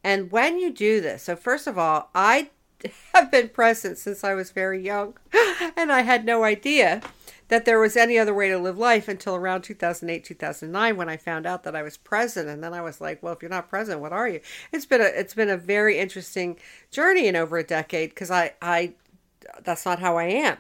And 0.04 0.32
when 0.32 0.60
you 0.60 0.72
do 0.72 1.02
this, 1.02 1.24
so 1.24 1.36
first 1.36 1.68
of 1.68 1.78
all, 1.78 2.10
I 2.14 2.50
have 3.14 3.32
been 3.32 3.50
present 3.50 3.98
since 3.98 4.24
I 4.24 4.34
was 4.34 4.52
very 4.52 4.82
young, 4.84 5.16
and 5.78 5.92
I 5.92 6.02
had 6.02 6.26
no 6.26 6.44
idea 6.44 7.02
that 7.50 7.66
there 7.66 7.80
was 7.80 7.98
any 7.98 8.18
other 8.18 8.34
way 8.34 8.50
to 8.50 8.58
live 8.58 8.78
life 8.78 9.08
until 9.08 9.36
around 9.36 9.62
2008 9.62 10.24
2009 10.24 10.98
when 10.98 11.10
i 11.10 11.18
found 11.18 11.46
out 11.46 11.64
that 11.64 11.76
i 11.76 11.84
was 11.84 11.98
present 11.98 12.48
and 12.48 12.64
then 12.64 12.74
i 12.74 12.82
was 12.82 13.02
like 13.02 13.22
well 13.22 13.34
if 13.34 13.42
you're 13.42 13.50
not 13.50 13.70
present 13.70 14.00
what 14.00 14.14
are 14.14 14.28
you 14.28 14.40
it's 14.72 14.86
been 14.86 15.02
a 15.02 15.06
it's 15.06 15.34
been 15.34 15.50
a 15.50 15.58
very 15.58 16.00
interesting 16.00 16.58
journey 16.90 17.28
in 17.28 17.36
over 17.36 17.58
a 17.58 17.64
decade 17.64 18.10
because 18.10 18.32
i 18.32 18.54
i 18.62 18.94
that's 19.64 19.86
not 19.86 20.00
how 20.00 20.18
i 20.18 20.26
am 20.26 20.58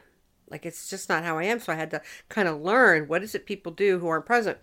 like 0.49 0.65
it's 0.65 0.89
just 0.89 1.09
not 1.09 1.23
how 1.23 1.37
I 1.37 1.43
am. 1.43 1.59
So 1.59 1.71
I 1.71 1.75
had 1.75 1.91
to 1.91 2.01
kind 2.27 2.47
of 2.47 2.61
learn 2.61 3.07
what 3.07 3.23
is 3.23 3.35
it 3.35 3.45
people 3.45 3.71
do 3.71 3.99
who 3.99 4.07
aren't 4.07 4.25
present. 4.25 4.57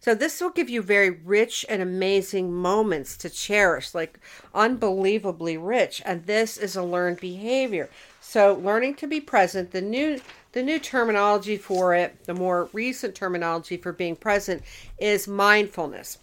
So 0.00 0.14
this 0.14 0.40
will 0.40 0.50
give 0.50 0.68
you 0.68 0.82
very 0.82 1.10
rich 1.10 1.64
and 1.68 1.80
amazing 1.82 2.52
moments 2.52 3.16
to 3.18 3.30
cherish, 3.30 3.94
like 3.94 4.18
unbelievably 4.54 5.56
rich. 5.56 6.02
And 6.04 6.26
this 6.26 6.56
is 6.56 6.76
a 6.76 6.82
learned 6.82 7.20
behavior. 7.20 7.88
So 8.20 8.54
learning 8.54 8.96
to 8.96 9.06
be 9.06 9.20
present, 9.20 9.70
the 9.70 9.80
new 9.80 10.20
the 10.58 10.64
new 10.64 10.80
terminology 10.80 11.56
for 11.56 11.94
it, 11.94 12.24
the 12.24 12.34
more 12.34 12.68
recent 12.72 13.14
terminology 13.14 13.76
for 13.76 13.92
being 13.92 14.16
present 14.16 14.60
is 14.98 15.28
mindfulness. 15.28 16.18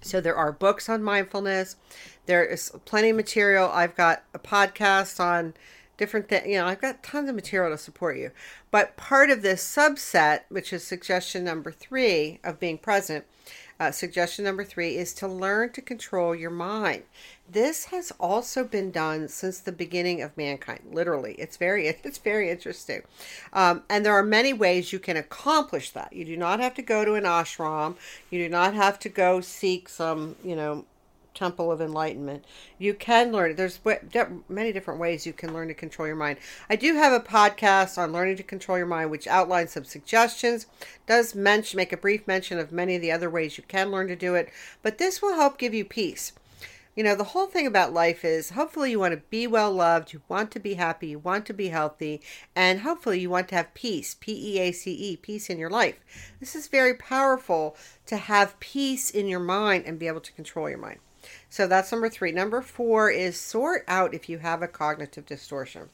So 0.00 0.20
there 0.20 0.36
are 0.36 0.52
books 0.52 0.88
on 0.88 1.02
mindfulness. 1.02 1.74
There 2.26 2.44
is 2.44 2.70
plenty 2.84 3.10
of 3.10 3.16
material. 3.16 3.68
I've 3.68 3.96
got 3.96 4.22
a 4.32 4.38
podcast 4.38 5.18
on 5.18 5.54
different 5.96 6.28
things. 6.28 6.46
You 6.46 6.58
know, 6.58 6.66
I've 6.66 6.80
got 6.80 7.02
tons 7.02 7.28
of 7.28 7.34
material 7.34 7.72
to 7.72 7.78
support 7.78 8.16
you. 8.16 8.30
But 8.70 8.96
part 8.96 9.28
of 9.28 9.42
this 9.42 9.60
subset, 9.60 10.42
which 10.50 10.72
is 10.72 10.84
suggestion 10.84 11.42
number 11.42 11.72
three 11.72 12.38
of 12.44 12.60
being 12.60 12.78
present, 12.78 13.24
uh, 13.80 13.90
suggestion 13.90 14.44
number 14.44 14.64
three 14.64 14.96
is 14.96 15.12
to 15.14 15.28
learn 15.28 15.72
to 15.72 15.80
control 15.80 16.34
your 16.34 16.50
mind. 16.50 17.04
This 17.50 17.86
has 17.86 18.12
also 18.20 18.64
been 18.64 18.90
done 18.90 19.28
since 19.28 19.60
the 19.60 19.72
beginning 19.72 20.20
of 20.20 20.36
mankind. 20.36 20.80
Literally, 20.90 21.34
it's 21.38 21.56
very 21.56 21.86
it's 22.04 22.18
very 22.18 22.50
interesting, 22.50 23.02
um, 23.52 23.82
and 23.88 24.04
there 24.04 24.14
are 24.14 24.22
many 24.22 24.52
ways 24.52 24.92
you 24.92 24.98
can 24.98 25.16
accomplish 25.16 25.90
that. 25.90 26.12
You 26.12 26.24
do 26.24 26.36
not 26.36 26.60
have 26.60 26.74
to 26.74 26.82
go 26.82 27.04
to 27.04 27.14
an 27.14 27.24
ashram. 27.24 27.96
You 28.30 28.38
do 28.40 28.48
not 28.48 28.74
have 28.74 28.98
to 29.00 29.08
go 29.08 29.40
seek 29.40 29.88
some 29.88 30.36
you 30.44 30.56
know 30.56 30.84
temple 31.38 31.70
of 31.70 31.80
enlightenment. 31.80 32.44
You 32.78 32.94
can 32.94 33.32
learn. 33.32 33.56
There's 33.56 33.80
many 34.48 34.72
different 34.72 35.00
ways 35.00 35.26
you 35.26 35.32
can 35.32 35.54
learn 35.54 35.68
to 35.68 35.74
control 35.74 36.08
your 36.08 36.16
mind. 36.16 36.38
I 36.68 36.76
do 36.76 36.94
have 36.94 37.12
a 37.12 37.20
podcast 37.20 37.96
on 37.96 38.12
learning 38.12 38.36
to 38.38 38.42
control 38.42 38.76
your 38.76 38.86
mind, 38.86 39.10
which 39.10 39.26
outlines 39.26 39.72
some 39.72 39.84
suggestions. 39.84 40.66
Does 41.06 41.34
mention 41.34 41.76
make 41.76 41.92
a 41.92 41.96
brief 41.96 42.26
mention 42.26 42.58
of 42.58 42.72
many 42.72 42.96
of 42.96 43.02
the 43.02 43.12
other 43.12 43.30
ways 43.30 43.56
you 43.56 43.64
can 43.68 43.90
learn 43.90 44.08
to 44.08 44.16
do 44.16 44.34
it, 44.34 44.50
but 44.82 44.98
this 44.98 45.22
will 45.22 45.34
help 45.34 45.58
give 45.58 45.72
you 45.72 45.84
peace. 45.84 46.32
You 46.96 47.04
know, 47.04 47.14
the 47.14 47.22
whole 47.22 47.46
thing 47.46 47.64
about 47.64 47.92
life 47.92 48.24
is 48.24 48.50
hopefully 48.50 48.90
you 48.90 48.98
want 48.98 49.14
to 49.14 49.22
be 49.30 49.46
well 49.46 49.70
loved, 49.70 50.12
you 50.12 50.20
want 50.28 50.50
to 50.50 50.58
be 50.58 50.74
happy, 50.74 51.06
you 51.06 51.20
want 51.20 51.46
to 51.46 51.54
be 51.54 51.68
healthy, 51.68 52.20
and 52.56 52.80
hopefully 52.80 53.20
you 53.20 53.30
want 53.30 53.46
to 53.50 53.54
have 53.54 53.72
peace, 53.72 54.16
P 54.18 54.56
E 54.56 54.58
A 54.58 54.72
C 54.72 54.92
E, 54.92 55.16
peace 55.16 55.48
in 55.48 55.60
your 55.60 55.70
life. 55.70 56.00
This 56.40 56.56
is 56.56 56.66
very 56.66 56.94
powerful 56.94 57.76
to 58.06 58.16
have 58.16 58.58
peace 58.58 59.10
in 59.10 59.28
your 59.28 59.38
mind 59.38 59.84
and 59.86 59.96
be 59.96 60.08
able 60.08 60.20
to 60.22 60.32
control 60.32 60.68
your 60.68 60.78
mind. 60.78 60.98
So 61.50 61.66
that's 61.66 61.90
number 61.90 62.10
three. 62.10 62.30
Number 62.30 62.60
four 62.60 63.10
is 63.10 63.40
sort 63.40 63.84
out 63.88 64.12
if 64.12 64.28
you 64.28 64.38
have 64.38 64.62
a 64.62 64.68
cognitive 64.68 65.24
distortion. 65.24 65.88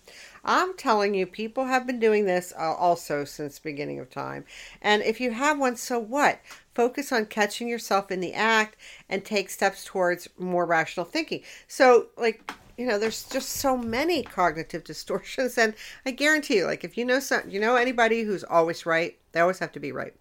I'm 0.45 0.77
telling 0.77 1.15
you, 1.15 1.27
people 1.27 1.67
have 1.67 1.87
been 1.87 2.01
doing 2.01 2.27
this 2.27 2.53
uh, 2.59 2.75
also 2.75 3.25
since 3.25 3.59
beginning 3.61 4.01
of 4.01 4.11
time. 4.11 4.45
And 4.83 5.03
if 5.03 5.21
you 5.21 5.31
have 5.31 5.59
one, 5.59 5.77
so 5.77 5.99
what? 5.99 6.41
Focus 6.75 7.13
on 7.13 7.27
catching 7.27 7.69
yourself 7.69 8.11
in 8.11 8.19
the 8.21 8.35
act 8.35 8.77
and 9.09 9.25
take 9.25 9.49
steps 9.49 9.85
towards 9.85 10.29
more 10.39 10.67
rational 10.67 11.07
thinking. 11.07 11.43
So, 11.69 12.09
like, 12.17 12.53
you 12.77 12.87
know, 12.87 12.99
there's 12.99 13.23
just 13.23 13.51
so 13.51 13.77
many 13.77 14.25
cognitive 14.25 14.83
distortions, 14.85 15.57
and 15.57 15.75
I 16.05 16.11
guarantee 16.11 16.57
you, 16.57 16.67
like, 16.67 16.83
if 16.83 16.99
you 16.99 17.05
know 17.05 17.21
some, 17.21 17.49
you 17.49 17.61
know 17.61 17.77
anybody 17.77 18.23
who's 18.23 18.43
always 18.43 18.85
right, 18.85 19.17
they 19.31 19.39
always 19.39 19.61
have 19.61 19.71
to 19.73 19.81
be 19.81 19.93
right. 19.93 20.15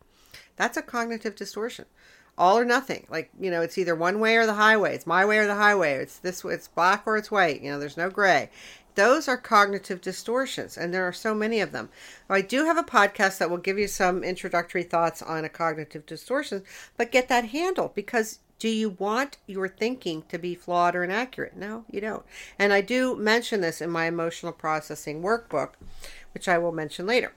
That's 0.56 0.78
a 0.78 0.84
cognitive 0.84 1.36
distortion 1.36 1.86
all 2.38 2.58
or 2.58 2.65
nothing. 2.65 3.06
Like, 3.10 3.30
you 3.39 3.52
know, 3.52 3.62
it's 3.62 3.78
either 3.78 3.96
one 3.96 4.19
way 4.19 4.38
or 4.38 4.46
the 4.46 4.54
highway. 4.54 4.96
It's 4.96 5.08
my 5.08 5.26
way 5.26 5.38
or 5.38 5.48
the 5.48 5.56
highway. 5.56 5.93
It's 5.93 6.17
this 6.19 6.43
way, 6.43 6.56
it's 6.56 6.67
black 6.67 7.04
or 7.06 7.17
it's 7.17 7.32
white. 7.32 7.62
You 7.62 7.72
know, 7.72 7.80
there's 7.80 7.98
no 7.98 8.10
gray. 8.10 8.50
Those 8.96 9.28
are 9.28 9.38
cognitive 9.38 10.02
distortions, 10.02 10.78
and 10.78 10.93
there 10.93 11.08
are 11.08 11.13
so 11.13 11.34
many 11.34 11.60
of 11.62 11.72
them. 11.72 11.89
I 12.30 12.41
do 12.41 12.65
have 12.65 12.78
a 12.78 12.84
podcast 12.84 13.39
that 13.39 13.50
will 13.50 13.58
give 13.58 13.80
you 13.80 13.88
some 13.88 14.24
introductory 14.24 14.84
thoughts 14.84 15.22
on 15.22 15.43
a 15.43 15.50
cognitive 15.50 16.06
distortion, 16.06 16.63
but 16.96 17.12
get 17.12 17.28
that 17.30 17.46
handle 17.46 17.91
because 17.96 18.39
do 18.60 18.69
you 18.69 18.91
want 18.91 19.38
your 19.48 19.67
thinking 19.67 20.24
to 20.30 20.38
be 20.38 20.56
flawed 20.56 20.96
or 20.96 21.04
inaccurate? 21.04 21.58
No, 21.58 21.86
you 21.91 22.00
don't. 22.00 22.24
And 22.60 22.72
I 22.72 22.82
do 22.82 23.15
mention 23.15 23.62
this 23.62 23.82
in 23.82 23.89
my 23.89 24.06
emotional 24.06 24.54
processing 24.54 25.22
workbook, 25.22 25.72
which 26.34 26.48
I 26.48 26.58
will 26.60 26.72
mention 26.72 27.06
later. 27.06 27.34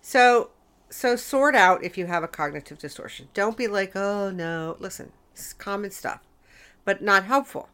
So, 0.00 0.50
so 0.94 1.16
sort 1.16 1.54
out 1.54 1.82
if 1.82 1.98
you 1.98 2.06
have 2.06 2.22
a 2.22 2.28
cognitive 2.28 2.78
distortion. 2.78 3.28
Don't 3.34 3.56
be 3.56 3.66
like, 3.66 3.96
oh 3.96 4.30
no. 4.30 4.76
Listen, 4.78 5.12
it's 5.32 5.52
common 5.52 5.90
stuff, 5.90 6.20
but 6.84 7.02
not 7.02 7.24
helpful. 7.24 7.68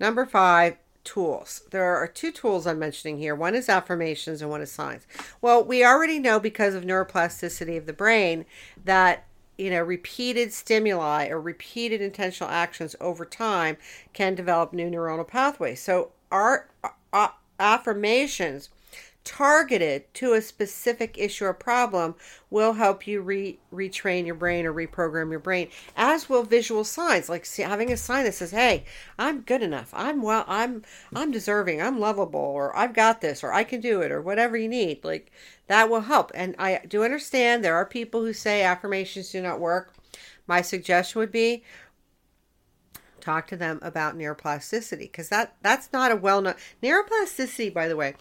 Number 0.00 0.26
five, 0.26 0.76
tools. 1.04 1.62
There 1.70 1.96
are 1.96 2.06
two 2.06 2.30
tools 2.30 2.66
I'm 2.66 2.78
mentioning 2.78 3.18
here. 3.18 3.34
One 3.34 3.54
is 3.54 3.68
affirmations 3.68 4.42
and 4.42 4.50
one 4.50 4.60
is 4.60 4.70
signs. 4.70 5.06
Well, 5.40 5.64
we 5.64 5.84
already 5.84 6.18
know 6.18 6.38
because 6.38 6.74
of 6.74 6.84
neuroplasticity 6.84 7.78
of 7.78 7.86
the 7.86 7.92
brain 7.94 8.44
that 8.84 9.24
you 9.56 9.70
know 9.70 9.82
repeated 9.82 10.52
stimuli 10.52 11.28
or 11.28 11.40
repeated 11.40 12.02
intentional 12.02 12.52
actions 12.52 12.94
over 13.00 13.24
time 13.24 13.76
can 14.12 14.34
develop 14.34 14.72
new 14.72 14.90
neuronal 14.90 15.26
pathways. 15.26 15.80
So 15.80 16.12
our 16.30 16.68
uh, 17.12 17.28
affirmations 17.58 18.68
targeted 19.28 20.02
to 20.14 20.32
a 20.32 20.40
specific 20.40 21.18
issue 21.18 21.44
or 21.44 21.52
problem 21.52 22.14
will 22.48 22.72
help 22.72 23.06
you 23.06 23.20
re- 23.20 23.58
retrain 23.70 24.24
your 24.24 24.34
brain 24.34 24.64
or 24.64 24.72
reprogram 24.72 25.30
your 25.30 25.38
brain 25.38 25.68
as 25.94 26.30
will 26.30 26.44
visual 26.44 26.82
signs. 26.82 27.28
Like 27.28 27.44
see, 27.44 27.62
having 27.62 27.92
a 27.92 27.96
sign 27.98 28.24
that 28.24 28.32
says 28.32 28.52
hey 28.52 28.84
i'm 29.18 29.42
good 29.42 29.62
enough. 29.62 29.90
I'm 29.92 30.22
well 30.22 30.46
i'm 30.48 30.82
i'm 31.14 31.30
deserving. 31.30 31.82
I'm 31.82 32.00
lovable 32.00 32.40
or 32.40 32.74
i've 32.74 32.94
got 32.94 33.20
this 33.20 33.44
or 33.44 33.52
i 33.52 33.64
can 33.64 33.82
do 33.82 34.00
it 34.00 34.10
or 34.10 34.22
whatever 34.22 34.56
you 34.56 34.68
need 34.68 35.04
like 35.04 35.30
that 35.66 35.90
will 35.90 36.00
help. 36.00 36.32
And 36.34 36.54
i 36.58 36.80
do 36.88 37.04
understand 37.04 37.62
there 37.62 37.76
are 37.76 37.84
people 37.84 38.22
who 38.22 38.32
say 38.32 38.62
affirmations 38.62 39.30
do 39.30 39.42
not 39.42 39.60
work. 39.60 39.92
My 40.46 40.62
suggestion 40.62 41.18
would 41.18 41.32
be 41.32 41.62
talk 43.28 43.46
to 43.46 43.56
them 43.56 43.78
about 43.82 44.16
neuroplasticity 44.16 45.00
because 45.00 45.28
that 45.28 45.54
that's 45.60 45.92
not 45.92 46.10
a 46.10 46.16
well 46.16 46.40
known 46.40 46.54
neuroplasticity 46.82 47.72
by 47.72 47.86
the 47.86 47.96
way 47.96 48.14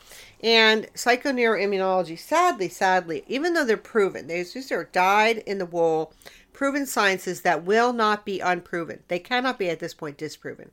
and 0.44 0.88
psychoneuroimmunology 0.94 2.20
sadly 2.20 2.68
sadly 2.68 3.24
even 3.28 3.54
though 3.54 3.66
they're 3.66 3.78
proven 3.78 4.28
they 4.28 4.44
just 4.44 4.72
are 4.72 4.90
dyed 4.92 5.38
in 5.40 5.60
the 5.60 5.66
wool 5.66 6.14
proven 6.58 6.88
sciences 6.88 7.42
that 7.42 7.64
will 7.64 7.94
not 7.94 8.26
be 8.26 8.40
unproven. 8.40 9.04
They 9.10 9.20
cannot 9.20 9.60
be 9.60 9.70
at 9.70 9.80
this 9.80 9.94
point 9.94 10.18
disproven. 10.18 10.72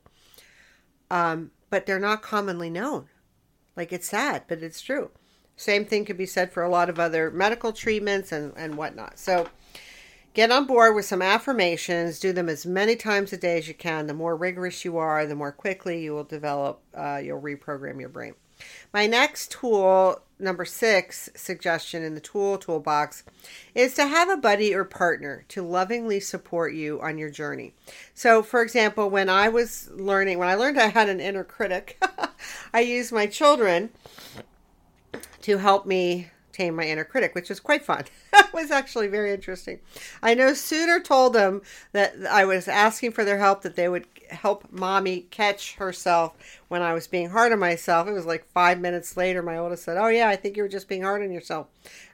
Um, 1.11 1.51
but 1.69 1.85
they're 1.85 1.99
not 1.99 2.23
commonly 2.23 2.71
known. 2.71 3.07
Like 3.75 3.93
it's 3.93 4.09
sad 4.09 4.45
but 4.47 4.63
it's 4.63 4.81
true. 4.81 5.11
Same 5.55 5.85
thing 5.85 6.03
could 6.03 6.17
be 6.17 6.25
said 6.25 6.51
for 6.51 6.63
a 6.63 6.69
lot 6.69 6.89
of 6.89 6.99
other 6.99 7.29
medical 7.29 7.71
treatments 7.71 8.31
and 8.31 8.51
and 8.57 8.77
whatnot. 8.77 9.19
So 9.19 9.47
Get 10.35 10.51
on 10.51 10.65
board 10.65 10.95
with 10.95 11.05
some 11.05 11.21
affirmations. 11.21 12.19
Do 12.19 12.33
them 12.33 12.49
as 12.49 12.65
many 12.65 12.97
times 12.97 13.31
a 13.31 13.37
day 13.37 13.57
as 13.57 13.69
you 13.69 13.73
can. 13.73 14.07
The 14.07 14.13
more 14.13 14.35
rigorous 14.35 14.83
you 14.83 14.97
are, 14.97 15.25
the 15.25 15.33
more 15.33 15.53
quickly 15.53 16.03
you 16.03 16.13
will 16.13 16.25
develop, 16.25 16.81
uh, 16.93 17.21
you'll 17.23 17.41
reprogram 17.41 18.01
your 18.01 18.09
brain. 18.09 18.35
My 18.93 19.07
next 19.07 19.51
tool, 19.51 20.19
number 20.37 20.65
six 20.65 21.29
suggestion 21.35 22.03
in 22.03 22.15
the 22.15 22.19
tool 22.19 22.57
toolbox, 22.57 23.23
is 23.73 23.93
to 23.93 24.05
have 24.05 24.27
a 24.29 24.35
buddy 24.35 24.75
or 24.75 24.83
partner 24.83 25.45
to 25.47 25.61
lovingly 25.61 26.19
support 26.19 26.73
you 26.73 26.99
on 27.01 27.17
your 27.17 27.29
journey. 27.29 27.73
So, 28.13 28.43
for 28.43 28.61
example, 28.61 29.09
when 29.09 29.29
I 29.29 29.47
was 29.47 29.89
learning, 29.93 30.37
when 30.37 30.49
I 30.49 30.55
learned 30.55 30.77
I 30.77 30.87
had 30.87 31.07
an 31.07 31.21
inner 31.21 31.45
critic, 31.45 31.97
I 32.73 32.81
used 32.81 33.13
my 33.13 33.25
children 33.25 33.89
to 35.43 35.59
help 35.59 35.85
me 35.85 36.27
tame 36.55 36.75
my 36.75 36.85
inner 36.85 37.03
critic, 37.03 37.35
which 37.35 37.49
was 37.49 37.59
quite 37.59 37.83
fun. 37.83 38.05
it 38.33 38.53
was 38.53 38.71
actually 38.71 39.07
very 39.07 39.33
interesting. 39.33 39.79
I 40.23 40.33
no 40.33 40.53
sooner 40.53 40.99
told 40.99 41.33
them 41.33 41.61
that 41.91 42.13
I 42.29 42.45
was 42.45 42.67
asking 42.67 43.11
for 43.11 43.25
their 43.25 43.37
help 43.37 43.61
that 43.63 43.75
they 43.75 43.89
would 43.89 44.07
help 44.29 44.71
mommy 44.71 45.21
catch 45.29 45.75
herself 45.75 46.33
when 46.67 46.81
I 46.81 46.93
was 46.93 47.07
being 47.07 47.29
hard 47.29 47.51
on 47.51 47.59
myself. 47.59 48.07
It 48.07 48.13
was 48.13 48.25
like 48.25 48.49
five 48.51 48.79
minutes 48.79 49.17
later, 49.17 49.43
my 49.43 49.57
oldest 49.57 49.83
said, 49.83 49.97
Oh, 49.97 50.07
yeah, 50.07 50.29
I 50.29 50.35
think 50.35 50.55
you 50.55 50.63
were 50.63 50.69
just 50.69 50.87
being 50.87 51.03
hard 51.03 51.21
on 51.21 51.31
yourself. 51.31 51.67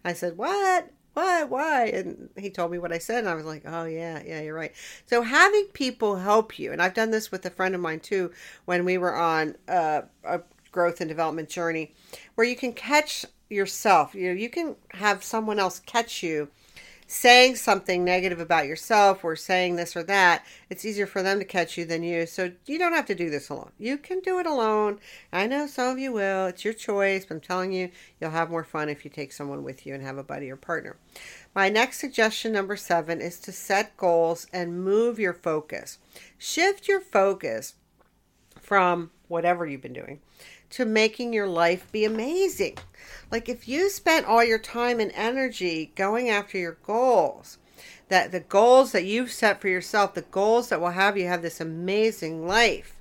I 0.03 0.13
said, 0.13 0.37
What? 0.37 0.89
Why? 1.13 1.43
Why? 1.43 1.85
And 1.87 2.29
he 2.37 2.49
told 2.49 2.71
me 2.71 2.79
what 2.79 2.93
I 2.93 2.97
said, 2.97 3.19
and 3.19 3.27
I 3.27 3.33
was 3.33 3.43
like, 3.43 3.63
oh, 3.65 3.83
yeah, 3.83 4.21
yeah, 4.25 4.39
you're 4.39 4.55
right. 4.55 4.71
So, 5.07 5.23
having 5.23 5.65
people 5.73 6.15
help 6.15 6.57
you, 6.57 6.71
and 6.71 6.81
I've 6.81 6.93
done 6.93 7.11
this 7.11 7.31
with 7.31 7.45
a 7.45 7.49
friend 7.49 7.75
of 7.75 7.81
mine 7.81 7.99
too 7.99 8.31
when 8.63 8.85
we 8.85 8.97
were 8.97 9.13
on 9.13 9.57
uh, 9.67 10.03
a 10.23 10.39
growth 10.71 11.01
and 11.01 11.09
development 11.09 11.49
journey, 11.49 11.93
where 12.35 12.47
you 12.47 12.55
can 12.55 12.73
catch 12.73 13.25
yourself. 13.49 14.15
You 14.15 14.29
know, 14.29 14.39
you 14.39 14.49
can 14.49 14.75
have 14.91 15.23
someone 15.23 15.59
else 15.59 15.79
catch 15.79 16.23
you 16.23 16.49
saying 17.11 17.53
something 17.57 18.05
negative 18.05 18.39
about 18.39 18.65
yourself 18.65 19.21
or 19.25 19.35
saying 19.35 19.75
this 19.75 19.97
or 19.97 20.03
that. 20.03 20.45
It's 20.69 20.85
easier 20.85 21.05
for 21.05 21.21
them 21.21 21.39
to 21.39 21.45
catch 21.45 21.77
you 21.77 21.83
than 21.83 22.03
you. 22.03 22.25
So 22.25 22.53
you 22.65 22.79
don't 22.79 22.93
have 22.93 23.05
to 23.07 23.15
do 23.15 23.29
this 23.29 23.49
alone. 23.49 23.71
You 23.77 23.97
can 23.97 24.21
do 24.21 24.39
it 24.39 24.45
alone. 24.45 24.97
I 25.33 25.45
know 25.45 25.67
some 25.67 25.91
of 25.91 25.99
you 25.99 26.13
will. 26.13 26.45
It's 26.45 26.63
your 26.63 26.73
choice, 26.73 27.25
but 27.25 27.35
I'm 27.35 27.41
telling 27.41 27.73
you, 27.73 27.89
you'll 28.21 28.31
have 28.31 28.49
more 28.49 28.63
fun 28.63 28.87
if 28.87 29.03
you 29.03 29.11
take 29.11 29.33
someone 29.33 29.61
with 29.61 29.85
you 29.85 29.93
and 29.93 30.01
have 30.01 30.17
a 30.17 30.23
buddy 30.23 30.49
or 30.49 30.55
partner. 30.55 30.95
My 31.53 31.67
next 31.67 31.99
suggestion, 31.99 32.53
number 32.53 32.77
seven, 32.77 33.19
is 33.19 33.41
to 33.41 33.51
set 33.51 33.97
goals 33.97 34.47
and 34.53 34.81
move 34.81 35.19
your 35.19 35.33
focus. 35.33 35.97
Shift 36.37 36.87
your 36.87 37.01
focus 37.01 37.73
from 38.57 39.11
whatever 39.27 39.65
you've 39.65 39.81
been 39.81 39.91
doing 39.91 40.21
to 40.71 40.85
making 40.85 41.33
your 41.33 41.47
life 41.47 41.91
be 41.91 42.05
amazing. 42.05 42.77
Like 43.31 43.47
if 43.47 43.67
you 43.67 43.89
spent 43.89 44.25
all 44.25 44.43
your 44.43 44.59
time 44.59 44.99
and 44.99 45.11
energy 45.13 45.91
going 45.95 46.29
after 46.29 46.57
your 46.57 46.77
goals, 46.83 47.57
that 48.09 48.31
the 48.31 48.41
goals 48.41 48.91
that 48.91 49.05
you've 49.05 49.31
set 49.31 49.61
for 49.61 49.69
yourself, 49.69 50.13
the 50.13 50.21
goals 50.21 50.69
that 50.69 50.81
will 50.81 50.91
have 50.91 51.17
you 51.17 51.27
have 51.27 51.41
this 51.41 51.61
amazing 51.61 52.45
life. 52.45 52.95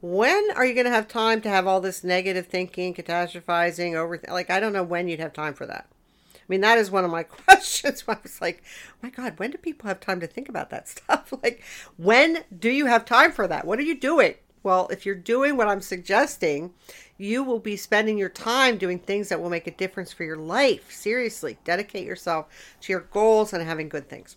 When 0.00 0.50
are 0.54 0.64
you 0.64 0.74
going 0.74 0.84
to 0.86 0.92
have 0.92 1.08
time 1.08 1.40
to 1.40 1.48
have 1.48 1.66
all 1.66 1.80
this 1.80 2.04
negative 2.04 2.46
thinking, 2.46 2.94
catastrophizing, 2.94 3.94
over 3.94 4.20
like 4.28 4.50
I 4.50 4.60
don't 4.60 4.72
know 4.72 4.84
when 4.84 5.08
you'd 5.08 5.20
have 5.20 5.32
time 5.32 5.54
for 5.54 5.66
that. 5.66 5.88
I 6.34 6.42
mean, 6.48 6.60
that 6.60 6.78
is 6.78 6.92
one 6.92 7.04
of 7.04 7.10
my 7.10 7.22
questions. 7.24 8.04
I 8.06 8.16
was 8.22 8.40
like, 8.40 8.62
my 9.02 9.10
God, 9.10 9.38
when 9.38 9.50
do 9.50 9.58
people 9.58 9.88
have 9.88 9.98
time 9.98 10.20
to 10.20 10.26
think 10.26 10.48
about 10.48 10.70
that 10.70 10.88
stuff? 10.88 11.32
Like, 11.42 11.62
when 11.96 12.44
do 12.56 12.70
you 12.70 12.86
have 12.86 13.04
time 13.04 13.32
for 13.32 13.46
that? 13.48 13.66
What 13.66 13.78
are 13.78 13.82
you 13.82 13.98
doing? 13.98 14.34
Well, 14.66 14.88
if 14.90 15.06
you're 15.06 15.14
doing 15.14 15.56
what 15.56 15.68
I'm 15.68 15.80
suggesting, 15.80 16.74
you 17.18 17.44
will 17.44 17.60
be 17.60 17.76
spending 17.76 18.18
your 18.18 18.28
time 18.28 18.78
doing 18.78 18.98
things 18.98 19.28
that 19.28 19.40
will 19.40 19.48
make 19.48 19.68
a 19.68 19.70
difference 19.70 20.12
for 20.12 20.24
your 20.24 20.38
life. 20.38 20.90
Seriously, 20.90 21.56
dedicate 21.62 22.04
yourself 22.04 22.48
to 22.80 22.92
your 22.92 23.02
goals 23.02 23.52
and 23.52 23.62
having 23.62 23.88
good 23.88 24.08
things. 24.08 24.34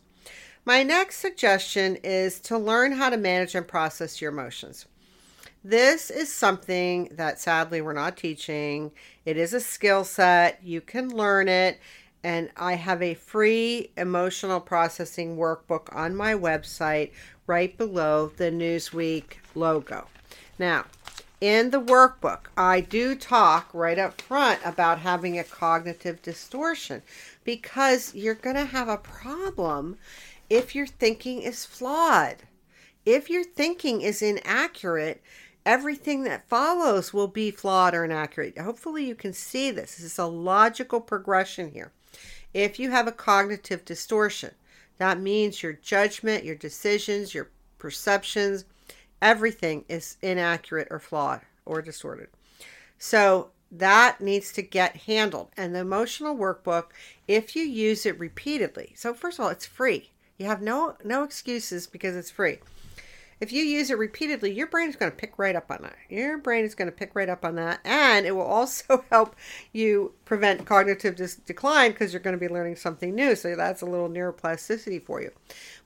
My 0.65 0.83
next 0.83 1.15
suggestion 1.15 1.95
is 2.03 2.39
to 2.41 2.59
learn 2.59 2.91
how 2.91 3.09
to 3.09 3.17
manage 3.17 3.55
and 3.55 3.67
process 3.67 4.21
your 4.21 4.31
emotions. 4.31 4.85
This 5.63 6.11
is 6.11 6.31
something 6.31 7.09
that 7.13 7.39
sadly 7.39 7.81
we're 7.81 7.93
not 7.93 8.15
teaching. 8.15 8.91
It 9.25 9.35
is 9.35 9.55
a 9.55 9.59
skill 9.59 10.03
set. 10.03 10.59
You 10.63 10.79
can 10.79 11.09
learn 11.09 11.47
it. 11.47 11.79
And 12.23 12.51
I 12.55 12.75
have 12.75 13.01
a 13.01 13.15
free 13.15 13.93
emotional 13.97 14.59
processing 14.59 15.37
workbook 15.37 15.91
on 15.95 16.15
my 16.15 16.35
website 16.35 17.13
right 17.47 17.75
below 17.75 18.27
the 18.37 18.51
Newsweek 18.51 19.37
logo. 19.55 20.05
Now, 20.60 20.86
in 21.39 21.69
the 21.69 21.80
workbook, 21.82 22.48
I 22.58 22.82
do 22.82 23.15
talk 23.15 23.69
right 23.74 23.98
up 23.98 24.22
front 24.22 24.60
about 24.65 25.00
having 25.00 25.39
a 25.39 25.43
cognitive 25.45 26.22
distortion 26.22 27.02
because 27.45 28.13
you're 28.13 28.36
going 28.36 28.58
to 28.58 28.65
have 28.65 28.89
a 28.89 28.98
problem 28.98 29.98
if 30.50 30.76
your 30.76 30.86
thinking 30.86 31.41
is 31.41 31.65
flawed. 31.65 32.36
If 33.06 33.30
your 33.30 33.45
thinking 33.45 34.02
is 34.02 34.22
inaccurate, 34.22 35.24
everything 35.65 36.24
that 36.24 36.50
follows 36.50 37.13
will 37.13 37.30
be 37.30 37.52
flawed 37.52 37.95
or 37.95 38.04
inaccurate. 38.04 38.58
Hopefully, 38.58 39.06
you 39.06 39.15
can 39.15 39.32
see 39.32 39.72
this. 39.72 39.95
This 39.95 40.06
is 40.06 40.19
a 40.19 40.26
logical 40.26 41.00
progression 41.00 41.72
here. 41.72 41.93
If 42.54 42.80
you 42.80 42.91
have 42.91 43.08
a 43.08 43.13
cognitive 43.13 43.86
distortion, 43.86 44.52
that 44.98 45.22
means 45.22 45.63
your 45.63 45.74
judgment, 45.74 46.43
your 46.43 46.56
decisions, 46.56 47.34
your 47.34 47.50
perceptions, 47.78 48.65
everything 49.21 49.86
is 49.88 50.17
inaccurate 50.21 50.88
or 50.91 50.99
flawed 50.99 51.41
or 51.65 51.82
distorted. 51.82 52.27
So 52.97 53.51
that 53.71 54.19
needs 54.19 54.51
to 54.53 54.62
get 54.62 54.97
handled. 54.97 55.49
And 55.55 55.75
the 55.75 55.79
emotional 55.79 56.36
workbook, 56.36 56.86
if 57.27 57.55
you 57.55 57.63
use 57.63 58.05
it 58.05 58.19
repeatedly, 58.19 58.93
so 58.95 59.13
first 59.13 59.39
of 59.39 59.45
all, 59.45 59.51
it's 59.51 59.65
free. 59.65 60.12
You 60.38 60.45
have 60.47 60.62
no 60.62 60.95
no 61.03 61.23
excuses 61.23 61.86
because 61.86 62.15
it's 62.15 62.32
free. 62.32 62.60
If 63.39 63.54
you 63.54 63.63
use 63.63 63.89
it 63.89 63.97
repeatedly, 63.97 64.52
your 64.52 64.67
brain 64.67 64.89
is 64.89 64.97
going 64.97 65.12
to 65.12 65.17
pick 65.17 65.39
right 65.39 65.56
up 65.56 65.71
on 65.71 65.82
that. 65.84 65.95
Your 66.10 66.38
brain 66.38 66.65
is 66.65 66.75
going 66.75 66.89
to 66.89 66.95
pick 66.95 67.15
right 67.15 67.30
up 67.30 67.45
on 67.45 67.56
that, 67.56 67.80
and 67.86 68.25
it 68.25 68.36
will 68.36 68.41
also 68.41 69.06
help 69.10 69.36
you 69.71 70.13
prevent 70.25 70.65
cognitive 70.65 71.15
dis- 71.15 71.38
decline 71.38 71.91
because 71.91 72.12
you're 72.12 72.21
going 72.21 72.38
to 72.38 72.39
be 72.39 72.54
learning 72.54 72.75
something 72.75 73.15
new. 73.15 73.36
So 73.36 73.56
that's 73.56 73.82
a 73.82 73.86
little 73.86 74.10
neuroplasticity 74.10 75.06
for 75.06 75.21
you. 75.21 75.32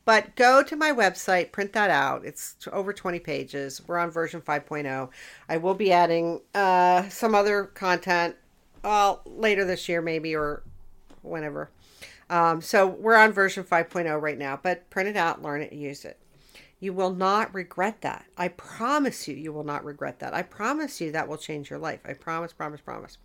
But 0.06 0.36
go 0.36 0.64
to 0.64 0.76
my 0.76 0.92
website, 0.92 1.52
print 1.52 1.74
that 1.74 1.90
out. 1.90 2.26
It's 2.26 2.56
over 2.72 2.92
20 2.92 3.20
pages. 3.20 3.82
We're 3.88 4.00
on 4.00 4.10
version 4.10 4.42
5.0. 4.42 5.10
I 5.48 5.58
will 5.58 5.76
be 5.76 5.92
adding 5.92 6.42
uh, 6.56 7.08
some 7.10 7.36
other 7.36 7.66
content 7.66 8.36
well, 8.84 9.22
later 9.26 9.64
this 9.64 9.88
year, 9.88 10.02
maybe, 10.02 10.36
or 10.36 10.64
whenever. 11.22 11.70
Um, 12.30 12.62
so 12.62 12.88
we're 12.88 13.16
on 13.16 13.32
version 13.32 13.64
5.0 13.64 14.22
right 14.22 14.38
now, 14.38 14.60
but 14.62 14.90
print 14.90 15.10
it 15.10 15.16
out, 15.16 15.42
learn 15.42 15.62
it, 15.62 15.72
use 15.72 16.04
it. 16.04 16.18
You 16.84 16.92
will 16.92 17.16
not 17.16 17.54
regret 17.54 18.02
that. 18.02 18.26
I 18.36 18.50
promise 18.50 19.26
you, 19.26 19.36
you 19.36 19.54
will 19.54 19.64
not 19.64 19.86
regret 19.86 20.20
that. 20.20 20.34
I 20.34 20.42
promise 20.42 21.00
you 21.00 21.14
that 21.14 21.30
will 21.30 21.38
change 21.38 21.70
your 21.70 21.80
life. 21.80 22.02
I 22.04 22.12
promise, 22.12 22.52
promise, 22.52 22.82
promise. 22.82 23.18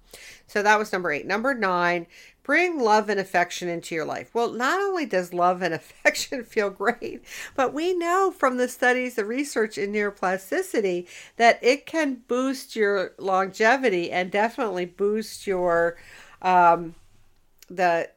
So 0.46 0.62
that 0.62 0.78
was 0.78 0.92
number 0.92 1.10
eight. 1.10 1.26
Number 1.26 1.54
nine, 1.54 2.06
bring 2.44 2.78
love 2.78 3.08
and 3.08 3.18
affection 3.18 3.68
into 3.68 3.96
your 3.96 4.04
life. 4.04 4.30
Well, 4.32 4.52
not 4.52 4.78
only 4.78 5.06
does 5.06 5.34
love 5.34 5.60
and 5.60 5.74
affection 5.74 6.44
feel 6.44 6.70
great, 6.70 7.24
but 7.56 7.74
we 7.74 7.94
know 7.94 8.30
from 8.30 8.58
the 8.58 8.68
studies, 8.68 9.16
the 9.16 9.24
research 9.24 9.76
in 9.76 9.92
neuroplasticity, 9.92 11.08
that 11.36 11.58
it 11.60 11.84
can 11.84 12.22
boost 12.28 12.76
your 12.76 13.14
longevity 13.18 14.12
and 14.12 14.30
definitely 14.30 14.86
boost 14.86 15.48
your 15.48 15.96
um, 16.42 16.94
the 17.68 18.08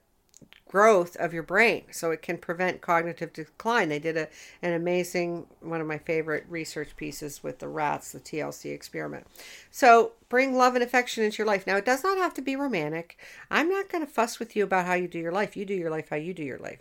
growth 0.71 1.17
of 1.17 1.33
your 1.33 1.43
brain 1.43 1.83
so 1.91 2.11
it 2.11 2.21
can 2.21 2.37
prevent 2.37 2.79
cognitive 2.79 3.33
decline. 3.33 3.89
They 3.89 3.99
did 3.99 4.15
a, 4.15 4.29
an 4.61 4.71
amazing 4.71 5.45
one 5.59 5.81
of 5.81 5.87
my 5.87 5.97
favorite 5.97 6.45
research 6.47 6.95
pieces 6.95 7.43
with 7.43 7.59
the 7.59 7.67
rats 7.67 8.13
the 8.13 8.21
tlc 8.21 8.73
experiment. 8.73 9.27
So 9.69 10.13
bring 10.29 10.55
love 10.55 10.75
and 10.75 10.83
affection 10.83 11.25
into 11.25 11.39
your 11.39 11.47
life. 11.47 11.67
Now 11.67 11.75
it 11.75 11.85
does 11.85 12.05
not 12.05 12.17
have 12.17 12.33
to 12.35 12.41
be 12.41 12.55
romantic. 12.55 13.17
I'm 13.51 13.67
not 13.67 13.89
going 13.89 14.05
to 14.05 14.11
fuss 14.11 14.39
with 14.39 14.55
you 14.55 14.63
about 14.63 14.85
how 14.85 14.93
you 14.93 15.09
do 15.09 15.19
your 15.19 15.33
life. 15.33 15.57
You 15.57 15.65
do 15.65 15.73
your 15.73 15.89
life 15.89 16.09
how 16.09 16.15
you 16.15 16.33
do 16.33 16.43
your 16.43 16.59
life. 16.59 16.79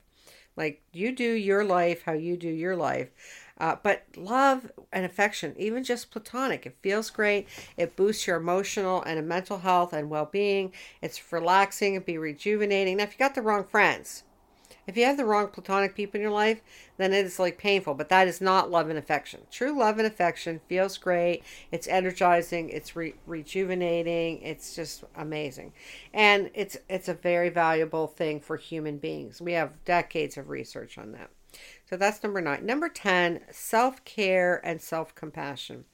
Like 0.56 0.82
you 0.92 1.10
do 1.10 1.32
your 1.32 1.64
life 1.64 2.04
how 2.04 2.12
you 2.12 2.36
do 2.36 2.48
your 2.48 2.76
life 2.76 3.10
uh, 3.60 3.76
but 3.82 4.04
love 4.16 4.72
and 4.90 5.04
affection, 5.04 5.54
even 5.58 5.84
just 5.84 6.10
platonic, 6.10 6.64
it 6.64 6.76
feels 6.80 7.10
great. 7.10 7.46
It 7.76 7.94
boosts 7.94 8.26
your 8.26 8.38
emotional 8.38 9.02
and 9.02 9.28
mental 9.28 9.58
health 9.58 9.92
and 9.92 10.08
well 10.08 10.24
being. 10.24 10.72
It's 11.02 11.32
relaxing, 11.32 11.94
it 11.94 12.06
be 12.06 12.16
rejuvenating. 12.16 12.96
Now, 12.96 13.04
if 13.04 13.12
you 13.12 13.18
got 13.18 13.34
the 13.34 13.42
wrong 13.42 13.64
friends, 13.64 14.24
if 14.86 14.96
you 14.96 15.04
have 15.04 15.18
the 15.18 15.26
wrong 15.26 15.48
platonic 15.48 15.94
people 15.94 16.16
in 16.18 16.22
your 16.22 16.30
life, 16.30 16.62
then 16.96 17.12
it 17.12 17.26
is 17.26 17.38
like 17.38 17.58
painful, 17.58 17.94
but 17.94 18.08
that 18.08 18.26
is 18.26 18.40
not 18.40 18.70
love 18.70 18.88
and 18.88 18.98
affection. 18.98 19.42
True 19.50 19.78
love 19.78 19.98
and 19.98 20.06
affection 20.06 20.60
feels 20.66 20.96
great. 20.96 21.42
It's 21.70 21.86
energizing, 21.86 22.70
it's 22.70 22.96
re- 22.96 23.14
rejuvenating, 23.26 24.40
it's 24.42 24.74
just 24.74 25.04
amazing. 25.14 25.74
And 26.14 26.50
it's 26.54 26.78
it's 26.88 27.08
a 27.08 27.14
very 27.14 27.50
valuable 27.50 28.06
thing 28.06 28.40
for 28.40 28.56
human 28.56 28.96
beings. 28.96 29.40
We 29.40 29.52
have 29.52 29.84
decades 29.84 30.38
of 30.38 30.48
research 30.48 30.96
on 30.96 31.12
that. 31.12 31.30
So 31.90 31.96
that's 31.96 32.22
number 32.22 32.40
nine. 32.40 32.64
Number 32.64 32.88
10, 32.88 33.40
self 33.50 34.04
care 34.04 34.60
and 34.64 34.80
self 34.80 35.12
compassion. 35.16 35.86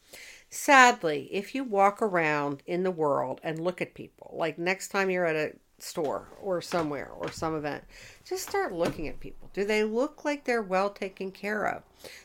Sadly, 0.50 1.30
if 1.32 1.54
you 1.54 1.64
walk 1.64 2.02
around 2.02 2.62
in 2.66 2.82
the 2.82 2.90
world 2.90 3.40
and 3.42 3.58
look 3.58 3.80
at 3.80 3.94
people, 3.94 4.34
like 4.38 4.58
next 4.58 4.88
time 4.88 5.08
you're 5.08 5.24
at 5.24 5.36
a 5.36 5.54
store 5.78 6.28
or 6.40 6.62
somewhere 6.62 7.10
or 7.18 7.30
some 7.30 7.54
event, 7.54 7.84
just 8.24 8.48
start 8.48 8.72
looking 8.72 9.08
at 9.08 9.20
people. 9.20 9.50
Do 9.52 9.64
they 9.64 9.84
look 9.84 10.24
like 10.24 10.44
they're 10.44 10.62
well 10.62 10.90
taken 10.90 11.30
care 11.30 11.66
of? 11.66 11.82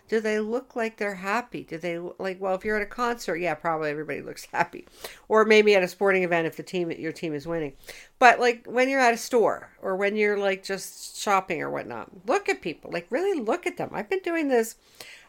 Do 0.07 0.19
they 0.19 0.39
look 0.39 0.75
like 0.75 0.97
they're 0.97 1.15
happy? 1.15 1.63
Do 1.63 1.77
they 1.77 1.99
like 1.99 2.39
well 2.39 2.55
if 2.55 2.63
you're 2.63 2.77
at 2.77 2.81
a 2.81 2.85
concert, 2.85 3.37
yeah, 3.37 3.53
probably 3.53 3.89
everybody 3.89 4.21
looks 4.21 4.45
happy. 4.53 4.87
Or 5.27 5.43
maybe 5.43 5.75
at 5.75 5.83
a 5.83 5.87
sporting 5.87 6.23
event 6.23 6.47
if 6.47 6.55
the 6.55 6.63
team 6.63 6.91
your 6.91 7.11
team 7.11 7.33
is 7.33 7.47
winning. 7.47 7.73
But 8.19 8.39
like 8.39 8.65
when 8.65 8.89
you're 8.89 8.99
at 8.99 9.13
a 9.13 9.17
store 9.17 9.69
or 9.81 9.95
when 9.95 10.15
you're 10.15 10.37
like 10.37 10.63
just 10.63 11.17
shopping 11.17 11.61
or 11.61 11.69
whatnot, 11.69 12.09
look 12.27 12.47
at 12.47 12.61
people. 12.61 12.91
Like 12.91 13.07
really 13.09 13.39
look 13.39 13.67
at 13.67 13.77
them. 13.77 13.89
I've 13.93 14.09
been 14.09 14.19
doing 14.19 14.47
this 14.47 14.75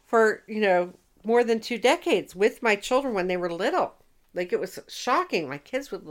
for, 0.07 0.43
you 0.47 0.61
know, 0.61 0.93
more 1.25 1.45
than 1.45 1.61
two 1.61 1.79
decades 1.79 2.35
with 2.35 2.63
my 2.63 2.77
children 2.77 3.15
when 3.15 3.29
they 3.29 3.37
were 3.37 3.53
little 3.53 3.95
like 4.35 4.53
it 4.53 4.61
was 4.61 4.79
shocking. 4.89 5.49
My 5.49 5.59
kids 5.59 5.91
would 5.91 6.07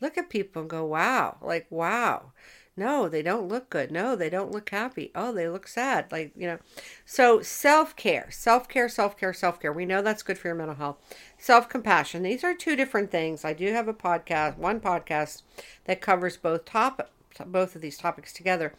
look 0.00 0.18
at 0.18 0.30
people 0.30 0.62
and 0.62 0.70
go, 0.70 0.84
wow, 0.84 1.38
like, 1.40 1.66
wow. 1.70 2.32
No, 2.76 3.08
they 3.08 3.22
don't 3.22 3.48
look 3.48 3.70
good. 3.70 3.92
No, 3.92 4.16
they 4.16 4.28
don't 4.28 4.50
look 4.50 4.70
happy. 4.70 5.12
Oh, 5.14 5.32
they 5.32 5.48
look 5.48 5.68
sad. 5.68 6.10
Like, 6.10 6.32
you 6.36 6.48
know. 6.48 6.58
So, 7.06 7.40
self 7.40 7.94
care, 7.94 8.26
self 8.30 8.68
care, 8.68 8.88
self 8.88 9.16
care, 9.16 9.32
self 9.32 9.60
care. 9.60 9.72
We 9.72 9.86
know 9.86 10.02
that's 10.02 10.24
good 10.24 10.38
for 10.38 10.48
your 10.48 10.56
mental 10.56 10.74
health. 10.74 10.96
Self 11.38 11.68
compassion. 11.68 12.24
These 12.24 12.42
are 12.42 12.52
two 12.52 12.74
different 12.74 13.12
things. 13.12 13.44
I 13.44 13.52
do 13.52 13.72
have 13.72 13.86
a 13.86 13.94
podcast, 13.94 14.58
one 14.58 14.80
podcast 14.80 15.42
that 15.84 16.00
covers 16.00 16.36
both 16.36 16.64
top 16.64 17.10
both 17.46 17.74
of 17.74 17.80
these 17.80 17.98
topics 17.98 18.32
together. 18.32 18.72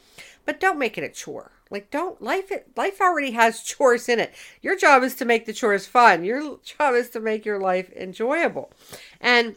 But 0.45 0.59
don't 0.59 0.79
make 0.79 0.97
it 0.97 1.03
a 1.03 1.09
chore. 1.09 1.51
Like 1.71 1.89
don't 1.89 2.21
life 2.21 2.51
it 2.51 2.69
life 2.75 3.01
already 3.01 3.31
has 3.31 3.63
chores 3.63 4.07
in 4.07 4.19
it. 4.19 4.33
Your 4.61 4.75
job 4.75 5.03
is 5.03 5.15
to 5.15 5.25
make 5.25 5.45
the 5.45 5.53
chores 5.53 5.85
fun. 5.87 6.23
Your 6.23 6.59
job 6.63 6.95
is 6.95 7.09
to 7.11 7.19
make 7.19 7.45
your 7.45 7.59
life 7.59 7.91
enjoyable. 7.93 8.71
And 9.19 9.55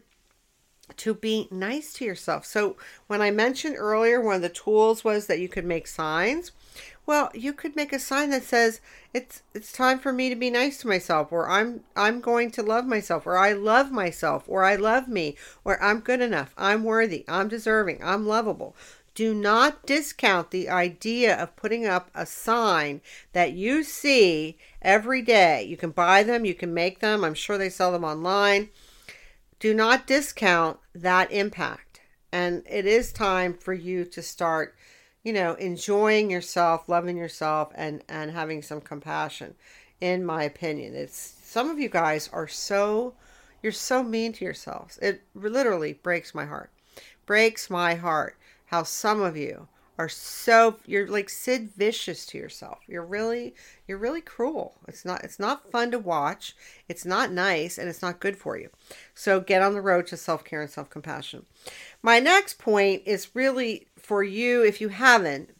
to 0.96 1.14
be 1.14 1.48
nice 1.50 1.92
to 1.94 2.04
yourself. 2.04 2.44
So 2.46 2.76
when 3.06 3.20
I 3.20 3.30
mentioned 3.30 3.76
earlier 3.78 4.20
one 4.20 4.36
of 4.36 4.42
the 4.42 4.48
tools 4.48 5.04
was 5.04 5.26
that 5.26 5.38
you 5.38 5.48
could 5.48 5.64
make 5.64 5.86
signs. 5.86 6.52
Well, 7.06 7.30
you 7.32 7.54
could 7.54 7.74
make 7.74 7.92
a 7.92 7.98
sign 7.98 8.30
that 8.30 8.42
says 8.42 8.80
it's 9.14 9.42
it's 9.54 9.72
time 9.72 9.98
for 9.98 10.12
me 10.12 10.28
to 10.28 10.36
be 10.36 10.50
nice 10.50 10.78
to 10.78 10.88
myself 10.88 11.32
or 11.32 11.48
I'm 11.48 11.84
I'm 11.96 12.20
going 12.20 12.50
to 12.52 12.62
love 12.62 12.86
myself 12.86 13.26
or 13.26 13.38
I 13.38 13.52
love 13.52 13.90
myself 13.90 14.44
or 14.46 14.64
I 14.64 14.76
love 14.76 15.08
me 15.08 15.36
or 15.64 15.82
I'm 15.82 16.00
good 16.00 16.20
enough. 16.20 16.52
I'm 16.58 16.84
worthy. 16.84 17.24
I'm 17.26 17.48
deserving. 17.48 18.00
I'm 18.02 18.26
lovable. 18.26 18.76
Do 19.18 19.34
not 19.34 19.84
discount 19.84 20.52
the 20.52 20.68
idea 20.68 21.36
of 21.36 21.56
putting 21.56 21.84
up 21.84 22.08
a 22.14 22.24
sign 22.24 23.00
that 23.32 23.50
you 23.50 23.82
see 23.82 24.58
every 24.80 25.22
day. 25.22 25.64
You 25.64 25.76
can 25.76 25.90
buy 25.90 26.22
them, 26.22 26.44
you 26.44 26.54
can 26.54 26.72
make 26.72 27.00
them. 27.00 27.24
I'm 27.24 27.34
sure 27.34 27.58
they 27.58 27.68
sell 27.68 27.90
them 27.90 28.04
online. 28.04 28.68
Do 29.58 29.74
not 29.74 30.06
discount 30.06 30.78
that 30.94 31.32
impact. 31.32 32.00
And 32.30 32.62
it 32.70 32.86
is 32.86 33.12
time 33.12 33.54
for 33.54 33.72
you 33.72 34.04
to 34.04 34.22
start, 34.22 34.76
you 35.24 35.32
know, 35.32 35.54
enjoying 35.54 36.30
yourself, 36.30 36.88
loving 36.88 37.16
yourself 37.16 37.72
and 37.74 38.04
and 38.08 38.30
having 38.30 38.62
some 38.62 38.80
compassion 38.80 39.56
in 40.00 40.24
my 40.24 40.44
opinion. 40.44 40.94
It's 40.94 41.34
some 41.42 41.68
of 41.70 41.80
you 41.80 41.88
guys 41.88 42.30
are 42.32 42.46
so 42.46 43.14
you're 43.64 43.72
so 43.72 44.04
mean 44.04 44.32
to 44.34 44.44
yourselves. 44.44 44.96
It 44.98 45.22
literally 45.34 45.94
breaks 45.94 46.36
my 46.36 46.44
heart. 46.44 46.70
Breaks 47.26 47.68
my 47.68 47.96
heart 47.96 48.36
how 48.68 48.82
some 48.82 49.20
of 49.20 49.36
you 49.36 49.68
are 49.98 50.08
so 50.08 50.76
you're 50.86 51.08
like 51.08 51.28
Sid 51.28 51.70
Vicious 51.76 52.24
to 52.26 52.38
yourself. 52.38 52.78
You're 52.86 53.04
really 53.04 53.54
you're 53.88 53.98
really 53.98 54.20
cruel. 54.20 54.76
It's 54.86 55.04
not 55.04 55.24
it's 55.24 55.40
not 55.40 55.70
fun 55.72 55.90
to 55.90 55.98
watch. 55.98 56.54
It's 56.88 57.04
not 57.04 57.32
nice 57.32 57.78
and 57.78 57.88
it's 57.88 58.02
not 58.02 58.20
good 58.20 58.36
for 58.36 58.56
you. 58.56 58.70
So 59.14 59.40
get 59.40 59.60
on 59.60 59.74
the 59.74 59.80
road 59.80 60.06
to 60.08 60.16
self-care 60.16 60.62
and 60.62 60.70
self-compassion. 60.70 61.46
My 62.00 62.20
next 62.20 62.58
point 62.58 63.02
is 63.06 63.34
really 63.34 63.88
for 63.96 64.22
you 64.22 64.64
if 64.64 64.80
you 64.80 64.88
haven't 64.88 65.50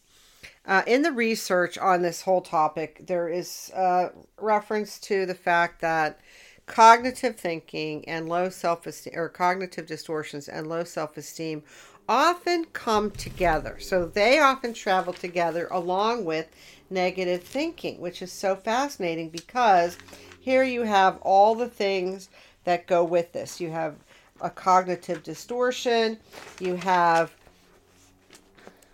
uh, 0.65 0.83
in 0.85 1.01
the 1.01 1.11
research 1.11 1.77
on 1.77 2.01
this 2.01 2.21
whole 2.21 2.41
topic, 2.41 3.07
there 3.07 3.27
is 3.27 3.71
uh, 3.75 4.09
reference 4.37 4.99
to 4.99 5.25
the 5.25 5.35
fact 5.35 5.81
that 5.81 6.19
cognitive 6.67 7.35
thinking 7.35 8.07
and 8.07 8.29
low 8.29 8.49
self 8.49 8.85
esteem, 8.85 9.13
or 9.17 9.27
cognitive 9.27 9.87
distortions 9.87 10.47
and 10.47 10.67
low 10.67 10.83
self 10.83 11.17
esteem, 11.17 11.63
often 12.09 12.65
come 12.73 13.11
together. 13.11 13.77
So 13.79 14.07
they 14.07 14.39
often 14.39 14.73
travel 14.73 15.13
together 15.13 15.67
along 15.69 16.25
with 16.25 16.49
negative 16.89 17.43
thinking, 17.43 18.01
which 18.01 18.23
is 18.23 18.31
so 18.31 18.55
fascinating 18.55 19.29
because 19.29 19.95
here 20.41 20.63
you 20.63 20.81
have 20.81 21.19
all 21.21 21.53
the 21.53 21.69
things 21.69 22.29
that 22.63 22.87
go 22.87 23.03
with 23.03 23.31
this. 23.31 23.61
You 23.61 23.69
have 23.69 23.95
a 24.41 24.49
cognitive 24.49 25.21
distortion, 25.21 26.17
you 26.59 26.75
have 26.77 27.31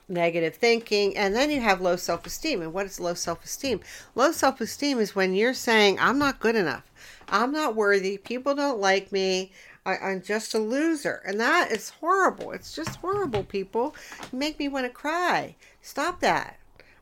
negative 0.09 0.55
thinking, 0.55 1.15
and 1.15 1.33
then 1.33 1.49
you 1.49 1.61
have 1.61 1.79
low 1.79 1.95
self 1.95 2.25
esteem. 2.25 2.61
And 2.61 2.73
what 2.73 2.85
is 2.85 2.99
low 2.99 3.13
self 3.13 3.45
esteem? 3.45 3.79
Low 4.13 4.33
self 4.33 4.59
esteem 4.59 4.99
is 4.99 5.15
when 5.15 5.33
you're 5.33 5.53
saying, 5.53 5.97
I'm 5.99 6.19
not 6.19 6.41
good 6.41 6.55
enough, 6.55 6.91
I'm 7.29 7.53
not 7.53 7.75
worthy, 7.75 8.17
people 8.17 8.55
don't 8.55 8.81
like 8.81 9.11
me, 9.13 9.53
I, 9.85 10.11
am 10.11 10.21
just 10.21 10.53
a 10.53 10.59
loser. 10.59 11.21
And 11.25 11.39
that 11.39 11.71
is 11.71 11.89
horrible. 11.89 12.51
It's 12.51 12.75
just 12.75 12.97
horrible, 12.97 13.43
people. 13.43 13.95
You 14.31 14.39
make 14.39 14.57
me 14.57 14.67
want 14.67 14.85
to 14.85 14.89
cry. 14.89 15.55
Stop 15.81 16.19
that. 16.21 16.57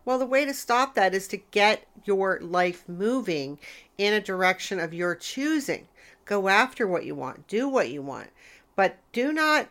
Well, 0.06 0.20
the 0.20 0.26
way 0.26 0.44
to 0.44 0.54
stop 0.54 0.96
that 0.96 1.14
is 1.14 1.28
to 1.30 1.38
get 1.38 1.88
your 2.04 2.40
life 2.42 2.88
moving 2.90 3.58
in 3.98 4.14
a 4.14 4.20
direction 4.20 4.80
of 4.80 4.94
your 4.94 5.16
choosing. 5.16 5.88
Go 6.26 6.50
after 6.50 6.86
what 6.86 7.06
you 7.06 7.16
want, 7.16 7.48
do 7.48 7.70
what 7.70 7.90
you 7.90 8.02
want. 8.02 8.30
But 8.76 8.98
do 9.12 9.32
not 9.32 9.70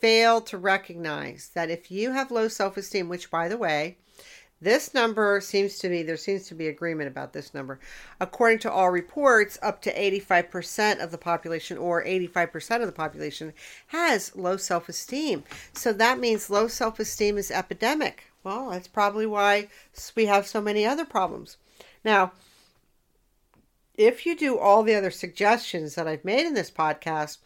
fail 0.00 0.40
to 0.42 0.58
recognize 0.58 1.50
that 1.54 1.70
if 1.70 1.90
you 1.90 2.12
have 2.12 2.30
low 2.30 2.48
self 2.48 2.76
esteem, 2.76 3.08
which, 3.08 3.30
by 3.30 3.48
the 3.48 3.58
way, 3.58 3.96
this 4.64 4.94
number 4.94 5.40
seems 5.40 5.78
to 5.78 5.88
be, 5.88 6.02
there 6.02 6.16
seems 6.16 6.48
to 6.48 6.54
be 6.54 6.68
agreement 6.68 7.08
about 7.08 7.32
this 7.32 7.54
number. 7.54 7.78
According 8.20 8.60
to 8.60 8.72
all 8.72 8.90
reports, 8.90 9.58
up 9.62 9.82
to 9.82 9.94
85% 9.94 11.02
of 11.02 11.10
the 11.10 11.18
population 11.18 11.78
or 11.78 12.04
85% 12.04 12.80
of 12.80 12.86
the 12.86 12.92
population 12.92 13.52
has 13.88 14.34
low 14.34 14.56
self 14.56 14.88
esteem. 14.88 15.44
So 15.72 15.92
that 15.92 16.18
means 16.18 16.50
low 16.50 16.68
self 16.68 16.98
esteem 16.98 17.38
is 17.38 17.50
epidemic. 17.50 18.24
Well, 18.42 18.70
that's 18.70 18.88
probably 18.88 19.26
why 19.26 19.68
we 20.16 20.26
have 20.26 20.46
so 20.46 20.60
many 20.60 20.84
other 20.84 21.04
problems. 21.04 21.56
Now, 22.04 22.32
if 23.96 24.26
you 24.26 24.36
do 24.36 24.58
all 24.58 24.82
the 24.82 24.94
other 24.94 25.10
suggestions 25.10 25.94
that 25.94 26.08
I've 26.08 26.24
made 26.24 26.46
in 26.46 26.54
this 26.54 26.70
podcast, 26.70 27.38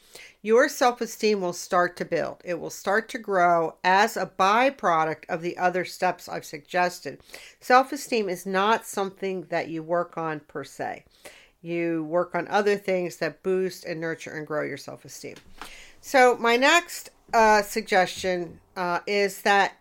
your 0.42 0.68
self 0.68 1.00
esteem 1.00 1.40
will 1.40 1.52
start 1.52 1.96
to 1.96 2.04
build. 2.04 2.40
It 2.44 2.58
will 2.58 2.70
start 2.70 3.08
to 3.10 3.18
grow 3.18 3.76
as 3.84 4.16
a 4.16 4.26
byproduct 4.38 5.24
of 5.28 5.42
the 5.42 5.58
other 5.58 5.84
steps 5.84 6.28
I've 6.28 6.44
suggested. 6.44 7.20
Self 7.60 7.92
esteem 7.92 8.28
is 8.28 8.46
not 8.46 8.86
something 8.86 9.42
that 9.50 9.68
you 9.68 9.82
work 9.82 10.16
on 10.16 10.40
per 10.40 10.64
se, 10.64 11.04
you 11.60 12.04
work 12.04 12.34
on 12.34 12.48
other 12.48 12.76
things 12.76 13.16
that 13.18 13.42
boost 13.42 13.84
and 13.84 14.00
nurture 14.00 14.32
and 14.32 14.46
grow 14.46 14.62
your 14.62 14.76
self 14.76 15.04
esteem. 15.04 15.36
So, 16.00 16.36
my 16.38 16.56
next 16.56 17.10
uh, 17.34 17.62
suggestion 17.62 18.60
uh, 18.76 19.00
is 19.06 19.42
that. 19.42 19.74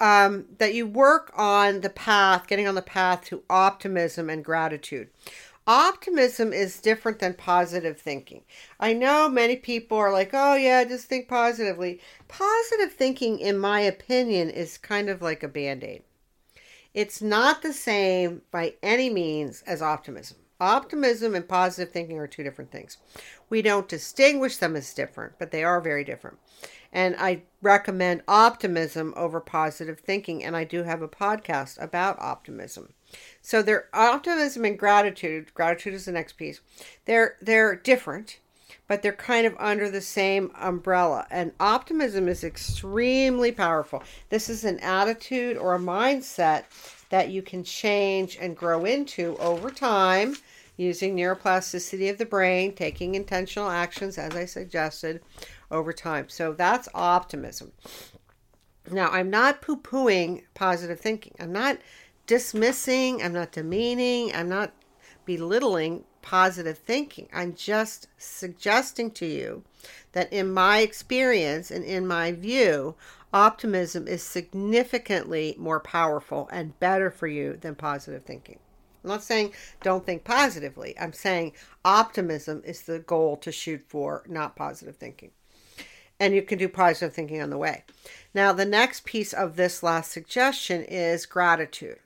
Um, 0.00 0.46
that 0.58 0.74
you 0.74 0.86
work 0.86 1.32
on 1.36 1.80
the 1.80 1.90
path, 1.90 2.46
getting 2.46 2.66
on 2.66 2.74
the 2.74 2.82
path 2.82 3.24
to 3.26 3.42
optimism 3.48 4.28
and 4.28 4.44
gratitude. 4.44 5.08
Optimism 5.66 6.52
is 6.52 6.80
different 6.80 7.20
than 7.20 7.34
positive 7.34 7.98
thinking. 7.98 8.42
I 8.78 8.92
know 8.92 9.30
many 9.30 9.56
people 9.56 9.96
are 9.96 10.12
like, 10.12 10.30
oh, 10.34 10.56
yeah, 10.56 10.84
just 10.84 11.06
think 11.06 11.26
positively. 11.26 12.00
Positive 12.28 12.92
thinking, 12.92 13.38
in 13.38 13.56
my 13.58 13.80
opinion, 13.80 14.50
is 14.50 14.76
kind 14.76 15.08
of 15.08 15.22
like 15.22 15.42
a 15.42 15.48
band 15.48 15.82
aid. 15.82 16.02
It's 16.92 17.22
not 17.22 17.62
the 17.62 17.72
same 17.72 18.42
by 18.50 18.74
any 18.82 19.08
means 19.08 19.62
as 19.62 19.80
optimism. 19.80 20.36
Optimism 20.60 21.34
and 21.34 21.48
positive 21.48 21.92
thinking 21.92 22.18
are 22.18 22.26
two 22.26 22.42
different 22.42 22.70
things. 22.70 22.98
We 23.50 23.62
don't 23.62 23.88
distinguish 23.88 24.56
them 24.56 24.76
as 24.76 24.94
different, 24.94 25.34
but 25.38 25.50
they 25.50 25.64
are 25.64 25.80
very 25.80 26.04
different. 26.04 26.38
And 26.92 27.16
I 27.18 27.42
recommend 27.60 28.22
optimism 28.28 29.12
over 29.16 29.40
positive 29.40 29.98
thinking. 29.98 30.44
And 30.44 30.56
I 30.56 30.62
do 30.62 30.84
have 30.84 31.02
a 31.02 31.08
podcast 31.08 31.82
about 31.82 32.20
optimism. 32.20 32.94
So 33.42 33.62
their 33.62 33.88
optimism 33.92 34.64
and 34.64 34.78
gratitude, 34.78 35.52
gratitude 35.54 35.94
is 35.94 36.04
the 36.04 36.12
next 36.12 36.34
piece. 36.34 36.60
They're 37.04 37.36
they're 37.40 37.74
different, 37.74 38.38
but 38.86 39.02
they're 39.02 39.12
kind 39.12 39.46
of 39.46 39.56
under 39.58 39.90
the 39.90 40.00
same 40.00 40.52
umbrella. 40.54 41.26
And 41.30 41.52
optimism 41.58 42.28
is 42.28 42.44
extremely 42.44 43.50
powerful. 43.50 44.02
This 44.28 44.48
is 44.48 44.64
an 44.64 44.78
attitude 44.80 45.56
or 45.56 45.74
a 45.74 45.78
mindset 45.80 46.64
that 47.10 47.30
you 47.30 47.42
can 47.42 47.64
change 47.64 48.36
and 48.40 48.56
grow 48.56 48.84
into 48.84 49.36
over 49.38 49.70
time 49.70 50.36
using 50.76 51.16
neuroplasticity 51.16 52.10
of 52.10 52.18
the 52.18 52.26
brain, 52.26 52.74
taking 52.74 53.14
intentional 53.14 53.70
actions 53.70 54.18
as 54.18 54.34
I 54.34 54.44
suggested 54.44 55.22
over 55.70 55.92
time. 55.92 56.28
So 56.28 56.52
that's 56.52 56.88
optimism. 56.94 57.72
Now, 58.90 59.10
I'm 59.10 59.30
not 59.30 59.62
poo 59.62 59.76
pooing 59.76 60.42
positive 60.54 61.00
thinking. 61.00 61.34
I'm 61.38 61.52
not 61.52 61.78
dismissing, 62.26 63.22
I'm 63.22 63.32
not 63.32 63.52
demeaning, 63.52 64.34
I'm 64.34 64.48
not 64.48 64.72
belittling 65.24 66.04
positive 66.24 66.78
thinking. 66.78 67.28
I'm 67.32 67.54
just 67.54 68.08
suggesting 68.16 69.10
to 69.12 69.26
you 69.26 69.62
that 70.12 70.32
in 70.32 70.52
my 70.52 70.78
experience 70.78 71.70
and 71.70 71.84
in 71.84 72.06
my 72.06 72.32
view, 72.32 72.94
optimism 73.32 74.08
is 74.08 74.22
significantly 74.22 75.54
more 75.58 75.80
powerful 75.80 76.48
and 76.50 76.80
better 76.80 77.10
for 77.10 77.26
you 77.26 77.58
than 77.60 77.74
positive 77.74 78.24
thinking. 78.24 78.58
I'm 79.04 79.10
not 79.10 79.22
saying 79.22 79.52
don't 79.82 80.06
think 80.06 80.24
positively. 80.24 80.94
I'm 80.98 81.12
saying 81.12 81.52
optimism 81.84 82.62
is 82.64 82.82
the 82.82 83.00
goal 83.00 83.36
to 83.36 83.52
shoot 83.52 83.84
for, 83.86 84.24
not 84.26 84.56
positive 84.56 84.96
thinking. 84.96 85.30
And 86.18 86.34
you 86.34 86.40
can 86.40 86.58
do 86.58 86.70
positive 86.70 87.12
thinking 87.12 87.42
on 87.42 87.50
the 87.50 87.58
way. 87.58 87.84
Now, 88.32 88.54
the 88.54 88.64
next 88.64 89.04
piece 89.04 89.34
of 89.34 89.56
this 89.56 89.82
last 89.82 90.10
suggestion 90.10 90.84
is 90.84 91.26
gratitude. 91.26 91.98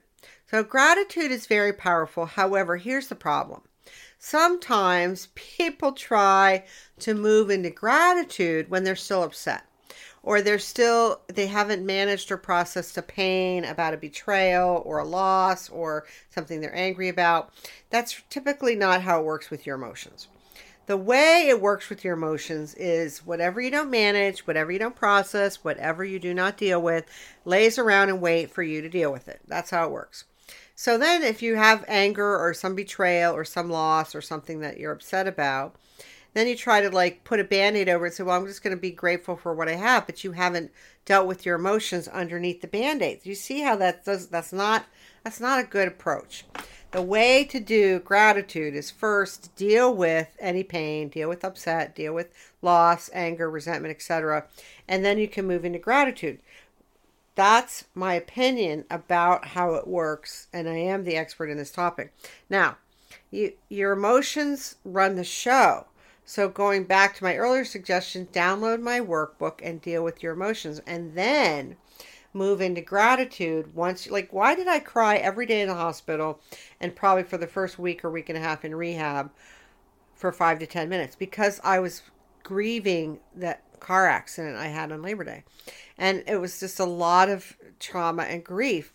So, 0.50 0.64
gratitude 0.64 1.30
is 1.30 1.46
very 1.46 1.74
powerful. 1.74 2.24
However, 2.26 2.78
here's 2.78 3.08
the 3.08 3.14
problem 3.14 3.62
sometimes 4.18 5.28
people 5.34 5.92
try 5.92 6.64
to 6.98 7.14
move 7.14 7.50
into 7.50 7.70
gratitude 7.70 8.68
when 8.68 8.84
they're 8.84 8.96
still 8.96 9.22
upset 9.22 9.64
or 10.22 10.42
they're 10.42 10.58
still 10.58 11.20
they 11.28 11.46
haven't 11.46 11.86
managed 11.86 12.30
or 12.30 12.36
processed 12.36 12.98
a 12.98 13.02
pain 13.02 13.64
about 13.64 13.94
a 13.94 13.96
betrayal 13.96 14.82
or 14.84 14.98
a 14.98 15.04
loss 15.04 15.68
or 15.70 16.04
something 16.30 16.60
they're 16.60 16.74
angry 16.74 17.08
about. 17.08 17.52
That's 17.90 18.22
typically 18.28 18.74
not 18.74 19.02
how 19.02 19.20
it 19.20 19.24
works 19.24 19.50
with 19.50 19.66
your 19.66 19.76
emotions. 19.76 20.28
The 20.86 20.96
way 20.96 21.48
it 21.48 21.60
works 21.60 21.90
with 21.90 22.02
your 22.02 22.14
emotions 22.14 22.74
is 22.74 23.24
whatever 23.24 23.60
you 23.60 23.70
don't 23.70 23.90
manage 23.90 24.46
whatever 24.46 24.72
you 24.72 24.78
don't 24.78 24.96
process 24.96 25.62
whatever 25.62 26.04
you 26.04 26.18
do 26.18 26.34
not 26.34 26.56
deal 26.56 26.80
with 26.82 27.04
lays 27.44 27.78
around 27.78 28.08
and 28.08 28.20
wait 28.20 28.50
for 28.50 28.62
you 28.62 28.80
to 28.82 28.88
deal 28.88 29.12
with 29.12 29.28
it. 29.28 29.40
That's 29.46 29.70
how 29.70 29.84
it 29.84 29.92
works 29.92 30.24
so 30.80 30.96
then, 30.96 31.24
if 31.24 31.42
you 31.42 31.56
have 31.56 31.84
anger 31.88 32.38
or 32.38 32.54
some 32.54 32.76
betrayal 32.76 33.34
or 33.34 33.44
some 33.44 33.68
loss 33.68 34.14
or 34.14 34.20
something 34.20 34.60
that 34.60 34.78
you're 34.78 34.92
upset 34.92 35.26
about, 35.26 35.74
then 36.34 36.46
you 36.46 36.54
try 36.54 36.80
to 36.80 36.88
like 36.88 37.24
put 37.24 37.40
a 37.40 37.44
band 37.44 37.76
aid 37.76 37.88
over 37.88 38.06
it 38.06 38.10
and 38.10 38.14
say, 38.14 38.22
Well, 38.22 38.40
I'm 38.40 38.46
just 38.46 38.62
going 38.62 38.76
to 38.76 38.80
be 38.80 38.92
grateful 38.92 39.34
for 39.34 39.52
what 39.52 39.68
I 39.68 39.74
have, 39.74 40.06
but 40.06 40.22
you 40.22 40.30
haven't 40.30 40.70
dealt 41.04 41.26
with 41.26 41.44
your 41.44 41.56
emotions 41.56 42.06
underneath 42.06 42.60
the 42.60 42.68
band 42.68 43.02
aid. 43.02 43.22
You 43.24 43.34
see 43.34 43.62
how 43.62 43.74
that 43.74 44.04
does 44.04 44.28
that's 44.28 44.52
not 44.52 44.86
that's 45.24 45.40
not 45.40 45.58
a 45.58 45.64
good 45.64 45.88
approach. 45.88 46.44
The 46.92 47.02
way 47.02 47.42
to 47.46 47.58
do 47.58 47.98
gratitude 47.98 48.76
is 48.76 48.88
first 48.88 49.56
deal 49.56 49.92
with 49.92 50.28
any 50.38 50.62
pain, 50.62 51.08
deal 51.08 51.28
with 51.28 51.44
upset, 51.44 51.96
deal 51.96 52.14
with 52.14 52.32
loss, 52.62 53.10
anger, 53.12 53.50
resentment, 53.50 53.96
etc. 53.96 54.46
And 54.86 55.04
then 55.04 55.18
you 55.18 55.26
can 55.26 55.44
move 55.44 55.64
into 55.64 55.80
gratitude. 55.80 56.38
That's 57.38 57.84
my 57.94 58.14
opinion 58.14 58.84
about 58.90 59.46
how 59.46 59.74
it 59.74 59.86
works, 59.86 60.48
and 60.52 60.68
I 60.68 60.78
am 60.78 61.04
the 61.04 61.14
expert 61.14 61.50
in 61.50 61.56
this 61.56 61.70
topic. 61.70 62.12
Now, 62.50 62.78
you, 63.30 63.52
your 63.68 63.92
emotions 63.92 64.74
run 64.84 65.14
the 65.14 65.22
show. 65.22 65.86
So, 66.24 66.48
going 66.48 66.82
back 66.82 67.14
to 67.14 67.22
my 67.22 67.36
earlier 67.36 67.64
suggestion, 67.64 68.26
download 68.32 68.80
my 68.80 68.98
workbook 68.98 69.60
and 69.62 69.80
deal 69.80 70.02
with 70.02 70.20
your 70.20 70.32
emotions, 70.32 70.80
and 70.84 71.14
then 71.14 71.76
move 72.34 72.60
into 72.60 72.80
gratitude 72.80 73.72
once 73.72 74.10
like 74.10 74.32
why 74.32 74.54
did 74.54 74.68
i 74.68 74.78
cry 74.78 75.16
every 75.16 75.46
day 75.46 75.62
in 75.62 75.68
the 75.68 75.74
hospital 75.74 76.38
and 76.78 76.94
probably 76.94 77.22
for 77.22 77.38
the 77.38 77.46
first 77.46 77.78
week 77.78 78.04
or 78.04 78.10
week 78.10 78.28
and 78.28 78.36
a 78.36 78.40
half 78.40 78.66
in 78.66 78.74
rehab 78.74 79.30
for 80.14 80.30
five 80.30 80.58
to 80.58 80.66
ten 80.66 80.90
minutes 80.90 81.16
because 81.16 81.58
i 81.64 81.78
was 81.80 82.02
grieving 82.44 83.18
that 83.34 83.62
car 83.80 84.06
accident 84.06 84.56
I 84.56 84.68
had 84.68 84.92
on 84.92 85.02
Labor 85.02 85.24
Day. 85.24 85.44
And 85.96 86.22
it 86.26 86.36
was 86.36 86.60
just 86.60 86.78
a 86.78 86.84
lot 86.84 87.28
of 87.28 87.56
trauma 87.80 88.24
and 88.24 88.44
grief. 88.44 88.92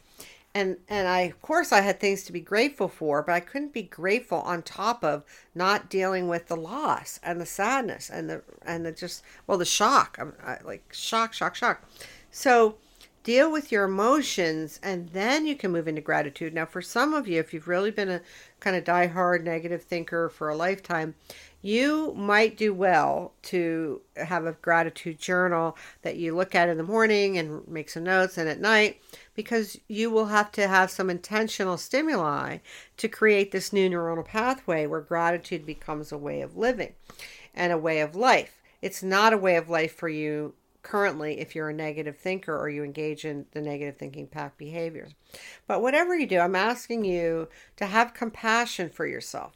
And 0.56 0.78
and 0.88 1.08
I 1.08 1.22
of 1.22 1.42
course 1.42 1.72
I 1.72 1.82
had 1.82 2.00
things 2.00 2.24
to 2.24 2.32
be 2.32 2.40
grateful 2.40 2.88
for, 2.88 3.24
but 3.24 3.34
I 3.34 3.40
couldn't 3.40 3.74
be 3.74 3.82
grateful 3.82 4.40
on 4.42 4.62
top 4.62 5.04
of 5.04 5.24
not 5.56 5.90
dealing 5.90 6.28
with 6.28 6.48
the 6.48 6.56
loss 6.56 7.20
and 7.24 7.42
the 7.42 7.46
sadness 7.46 8.10
and 8.10 8.30
the 8.30 8.44
and 8.64 8.86
the 8.86 8.92
just 8.92 9.24
well 9.48 9.58
the 9.58 9.66
shock. 9.66 10.18
I'm 10.20 10.34
I, 10.46 10.58
like 10.64 10.94
shock, 10.94 11.34
shock, 11.34 11.56
shock. 11.56 11.84
So 12.30 12.76
deal 13.24 13.52
with 13.52 13.72
your 13.72 13.86
emotions 13.86 14.80
and 14.84 15.10
then 15.10 15.46
you 15.46 15.56
can 15.56 15.72
move 15.72 15.88
into 15.88 16.02
gratitude. 16.02 16.54
Now, 16.54 16.66
for 16.66 16.82
some 16.82 17.14
of 17.14 17.28
you, 17.28 17.40
if 17.40 17.54
you've 17.54 17.68
really 17.68 17.92
been 17.92 18.10
a 18.10 18.22
kind 18.60 18.76
of 18.76 18.84
die-hard 18.84 19.44
negative 19.44 19.84
thinker 19.84 20.30
for 20.30 20.50
a 20.50 20.56
lifetime, 20.56 21.16
you 21.62 22.14
might 22.16 22.58
do 22.58 22.74
well 22.74 23.32
to 23.44 24.02
have 24.18 24.46
a 24.46 24.52
gratitude 24.52 25.18
journal 25.18 25.78
that 26.02 26.18
you 26.18 26.36
look 26.36 26.54
at 26.54 26.68
in 26.68 26.78
the 26.78 26.84
morning 26.84 27.38
and 27.38 27.66
make 27.68 27.90
some 27.90 28.04
notes 28.04 28.38
and 28.38 28.50
at 28.50 28.60
night 28.60 29.02
because 29.34 29.80
you 29.88 30.12
will 30.12 30.26
have 30.26 30.52
to 30.52 30.68
have 30.68 30.92
some 30.92 31.10
intentional 31.10 31.78
stimuli 31.78 32.58
to 32.98 33.08
create 33.08 33.52
this 33.52 33.72
new 33.72 33.90
neuronal 33.90 34.26
pathway 34.26 34.86
where 34.86 35.00
gratitude 35.00 35.66
becomes 35.66 36.12
a 36.12 36.18
way 36.18 36.42
of 36.42 36.58
living 36.58 36.94
and 37.56 37.72
a 37.72 37.78
way 37.78 38.02
of 38.02 38.16
life. 38.16 38.62
It's 38.82 39.02
not 39.02 39.32
a 39.32 39.38
way 39.38 39.56
of 39.56 39.70
life 39.70 39.96
for 39.96 40.10
you 40.10 40.54
currently 40.84 41.40
if 41.40 41.56
you're 41.56 41.70
a 41.70 41.74
negative 41.74 42.18
thinker 42.18 42.56
or 42.56 42.70
you 42.70 42.84
engage 42.84 43.26
in 43.26 43.46
the 43.52 43.62
negative 43.62 43.98
thinking 43.98 44.28
pack 44.28 44.58
behaviors. 44.58 45.14
But 45.66 45.82
whatever 45.82 46.16
you 46.16 46.28
do, 46.28 46.40
I'm 46.40 46.56
asking 46.56 47.06
you 47.06 47.48
to 47.78 47.86
have 47.86 48.14
compassion 48.14 48.90
for 48.90 49.08
yourself. 49.08 49.54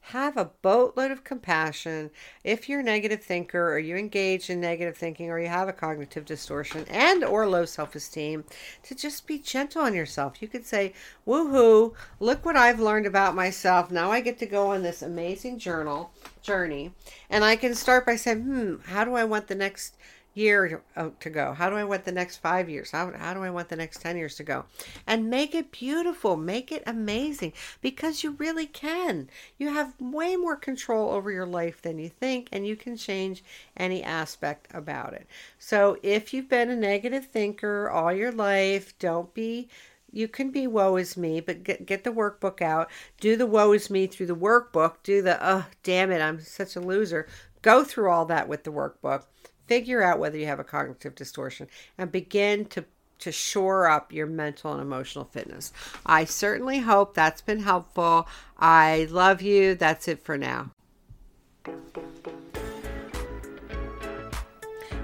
Have 0.00 0.38
a 0.38 0.50
boatload 0.62 1.10
of 1.10 1.24
compassion. 1.24 2.10
If 2.42 2.68
you're 2.68 2.80
a 2.80 2.84
negative 2.84 3.22
thinker 3.22 3.70
or 3.70 3.78
you 3.78 3.96
engage 3.96 4.48
in 4.48 4.60
negative 4.60 4.96
thinking 4.96 5.28
or 5.28 5.38
you 5.38 5.48
have 5.48 5.68
a 5.68 5.74
cognitive 5.74 6.24
distortion 6.24 6.86
and 6.88 7.22
or 7.22 7.46
low 7.46 7.66
self-esteem 7.66 8.44
to 8.84 8.94
just 8.94 9.26
be 9.26 9.38
gentle 9.38 9.82
on 9.82 9.92
yourself. 9.92 10.40
You 10.40 10.48
could 10.48 10.64
say 10.64 10.94
woohoo 11.26 11.92
look 12.18 12.46
what 12.46 12.56
i've 12.56 12.80
learned 12.80 13.04
about 13.04 13.34
myself. 13.34 13.90
Now 13.90 14.10
i 14.10 14.22
get 14.22 14.38
to 14.38 14.46
go 14.46 14.68
on 14.68 14.82
this 14.82 15.02
amazing 15.02 15.58
journal 15.58 16.12
journey 16.40 16.94
and 17.28 17.44
i 17.44 17.54
can 17.54 17.74
start 17.74 18.06
by 18.06 18.16
saying 18.16 18.40
hmm 18.40 18.76
how 18.86 19.04
do 19.04 19.14
i 19.14 19.24
want 19.24 19.48
the 19.48 19.54
next 19.54 19.96
year 20.38 20.68
to, 20.68 20.80
uh, 20.96 21.10
to 21.20 21.30
go? 21.30 21.52
How 21.52 21.68
do 21.68 21.76
I 21.76 21.84
want 21.84 22.04
the 22.04 22.12
next 22.12 22.36
five 22.36 22.70
years? 22.70 22.92
How, 22.92 23.12
how 23.12 23.34
do 23.34 23.42
I 23.42 23.50
want 23.50 23.68
the 23.68 23.76
next 23.76 24.00
10 24.00 24.16
years 24.16 24.36
to 24.36 24.44
go? 24.44 24.64
And 25.06 25.28
make 25.28 25.54
it 25.54 25.72
beautiful, 25.72 26.36
make 26.36 26.70
it 26.70 26.82
amazing 26.86 27.52
because 27.80 28.22
you 28.22 28.32
really 28.32 28.66
can. 28.66 29.28
You 29.58 29.68
have 29.70 29.94
way 30.00 30.36
more 30.36 30.56
control 30.56 31.10
over 31.10 31.30
your 31.30 31.46
life 31.46 31.82
than 31.82 31.98
you 31.98 32.08
think, 32.08 32.48
and 32.52 32.66
you 32.66 32.76
can 32.76 32.96
change 32.96 33.42
any 33.76 34.02
aspect 34.02 34.68
about 34.72 35.12
it. 35.12 35.26
So 35.58 35.98
if 36.02 36.32
you've 36.32 36.48
been 36.48 36.70
a 36.70 36.76
negative 36.76 37.26
thinker 37.26 37.90
all 37.90 38.12
your 38.12 38.32
life, 38.32 38.98
don't 38.98 39.34
be 39.34 39.68
you 40.10 40.26
can 40.26 40.50
be 40.50 40.66
woe 40.66 40.96
is 40.96 41.18
me, 41.18 41.40
but 41.40 41.62
get, 41.62 41.84
get 41.84 42.02
the 42.02 42.10
workbook 42.10 42.62
out. 42.62 42.90
Do 43.20 43.36
the 43.36 43.46
woe 43.46 43.72
is 43.72 43.90
me 43.90 44.06
through 44.06 44.26
the 44.26 44.34
workbook. 44.34 44.94
Do 45.02 45.20
the, 45.20 45.38
oh, 45.46 45.66
damn 45.82 46.10
it, 46.10 46.22
I'm 46.22 46.40
such 46.40 46.76
a 46.76 46.80
loser. 46.80 47.28
Go 47.60 47.84
through 47.84 48.10
all 48.10 48.24
that 48.24 48.48
with 48.48 48.64
the 48.64 48.72
workbook 48.72 49.24
figure 49.68 50.02
out 50.02 50.18
whether 50.18 50.36
you 50.36 50.46
have 50.46 50.58
a 50.58 50.64
cognitive 50.64 51.14
distortion 51.14 51.68
and 51.96 52.10
begin 52.10 52.64
to 52.66 52.84
to 53.20 53.32
shore 53.32 53.88
up 53.88 54.12
your 54.12 54.26
mental 54.26 54.72
and 54.72 54.80
emotional 54.80 55.24
fitness. 55.24 55.72
I 56.06 56.24
certainly 56.24 56.78
hope 56.78 57.14
that's 57.14 57.40
been 57.40 57.60
helpful. 57.60 58.28
I 58.58 59.08
love 59.10 59.42
you. 59.42 59.74
That's 59.74 60.06
it 60.06 60.24
for 60.24 60.38
now. 60.38 60.70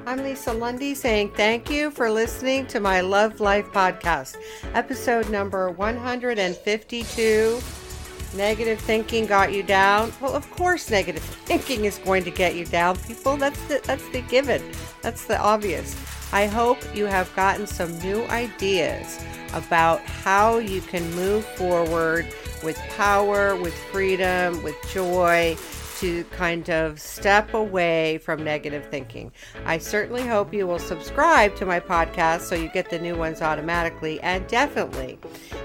I'm 0.07 0.23
Lisa 0.23 0.53
Lundy 0.53 0.95
saying 0.95 1.33
thank 1.33 1.71
you 1.71 1.91
for 1.91 2.11
listening 2.11 2.67
to 2.67 2.79
my 2.79 3.01
Love 3.01 3.41
Life 3.41 3.73
podcast, 3.73 4.37
episode 4.75 5.31
number 5.31 5.71
152 5.71 7.84
Negative 8.35 8.81
thinking 8.81 9.27
got 9.27 9.53
you 9.53 9.63
down? 9.63 10.13
Well, 10.21 10.35
of 10.35 10.51
course 10.51 10.91
negative 10.91 11.23
thinking 11.23 11.85
is 11.85 11.99
going 11.99 12.25
to 12.25 12.31
get 12.31 12.57
you 12.57 12.65
down, 12.65 12.97
people. 12.99 13.37
That's 13.37 13.61
the 13.69 13.81
that's 13.85 14.09
the 14.11 14.23
given. 14.23 14.63
That's 15.03 15.25
the 15.25 15.39
obvious. 15.39 15.97
I 16.33 16.47
hope 16.47 16.79
you 16.95 17.07
have 17.07 17.35
gotten 17.37 17.67
some 17.67 17.97
new 18.01 18.25
ideas 18.25 19.25
about 19.53 20.01
how 20.01 20.59
you 20.59 20.81
can 20.81 21.09
move 21.15 21.45
forward 21.45 22.27
with 22.65 22.77
power, 22.97 23.55
with 23.55 23.75
freedom, 23.93 24.61
with 24.65 24.75
joy, 24.91 25.57
to 26.05 26.23
kind 26.25 26.69
of 26.69 27.01
step 27.01 27.55
away 27.55 28.19
from 28.19 28.45
negative 28.45 28.85
thinking. 28.91 29.33
I 29.65 29.79
certainly 29.79 30.21
hope 30.21 30.53
you 30.53 30.67
will 30.67 30.79
subscribe 30.79 31.57
to 31.57 31.65
my 31.65 31.81
podcast 31.81 32.43
so 32.43 32.55
you 32.55 32.69
get 32.69 32.91
the 32.91 32.99
new 32.99 33.17
ones 33.17 33.41
automatically 33.41 34.21
and 34.21 34.47
definitely 34.47 35.19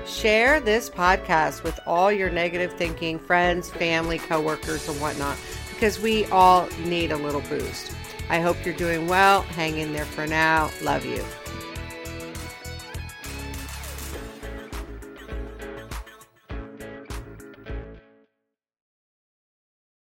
share 0.06 0.62
this 0.62 0.90
podcast 0.90 1.64
with 1.64 1.78
all 1.86 2.10
your 2.10 2.30
negative 2.30 2.72
thinking 2.72 3.20
friends, 3.20 3.70
family, 3.70 4.18
coworkers, 4.18 4.88
and 4.88 5.02
whatnot 5.02 5.36
because 5.74 6.00
we 6.00 6.24
all 6.28 6.70
need 6.86 7.12
a 7.12 7.18
little 7.18 7.42
boost. 7.42 7.92
I 8.30 8.40
hope 8.40 8.56
you're 8.64 8.74
doing 8.76 9.08
well. 9.10 9.42
Hang 9.42 9.78
in 9.78 9.92
there 9.92 10.06
for 10.06 10.26
now. 10.26 10.72
Love 10.82 11.06
you. 11.06 11.22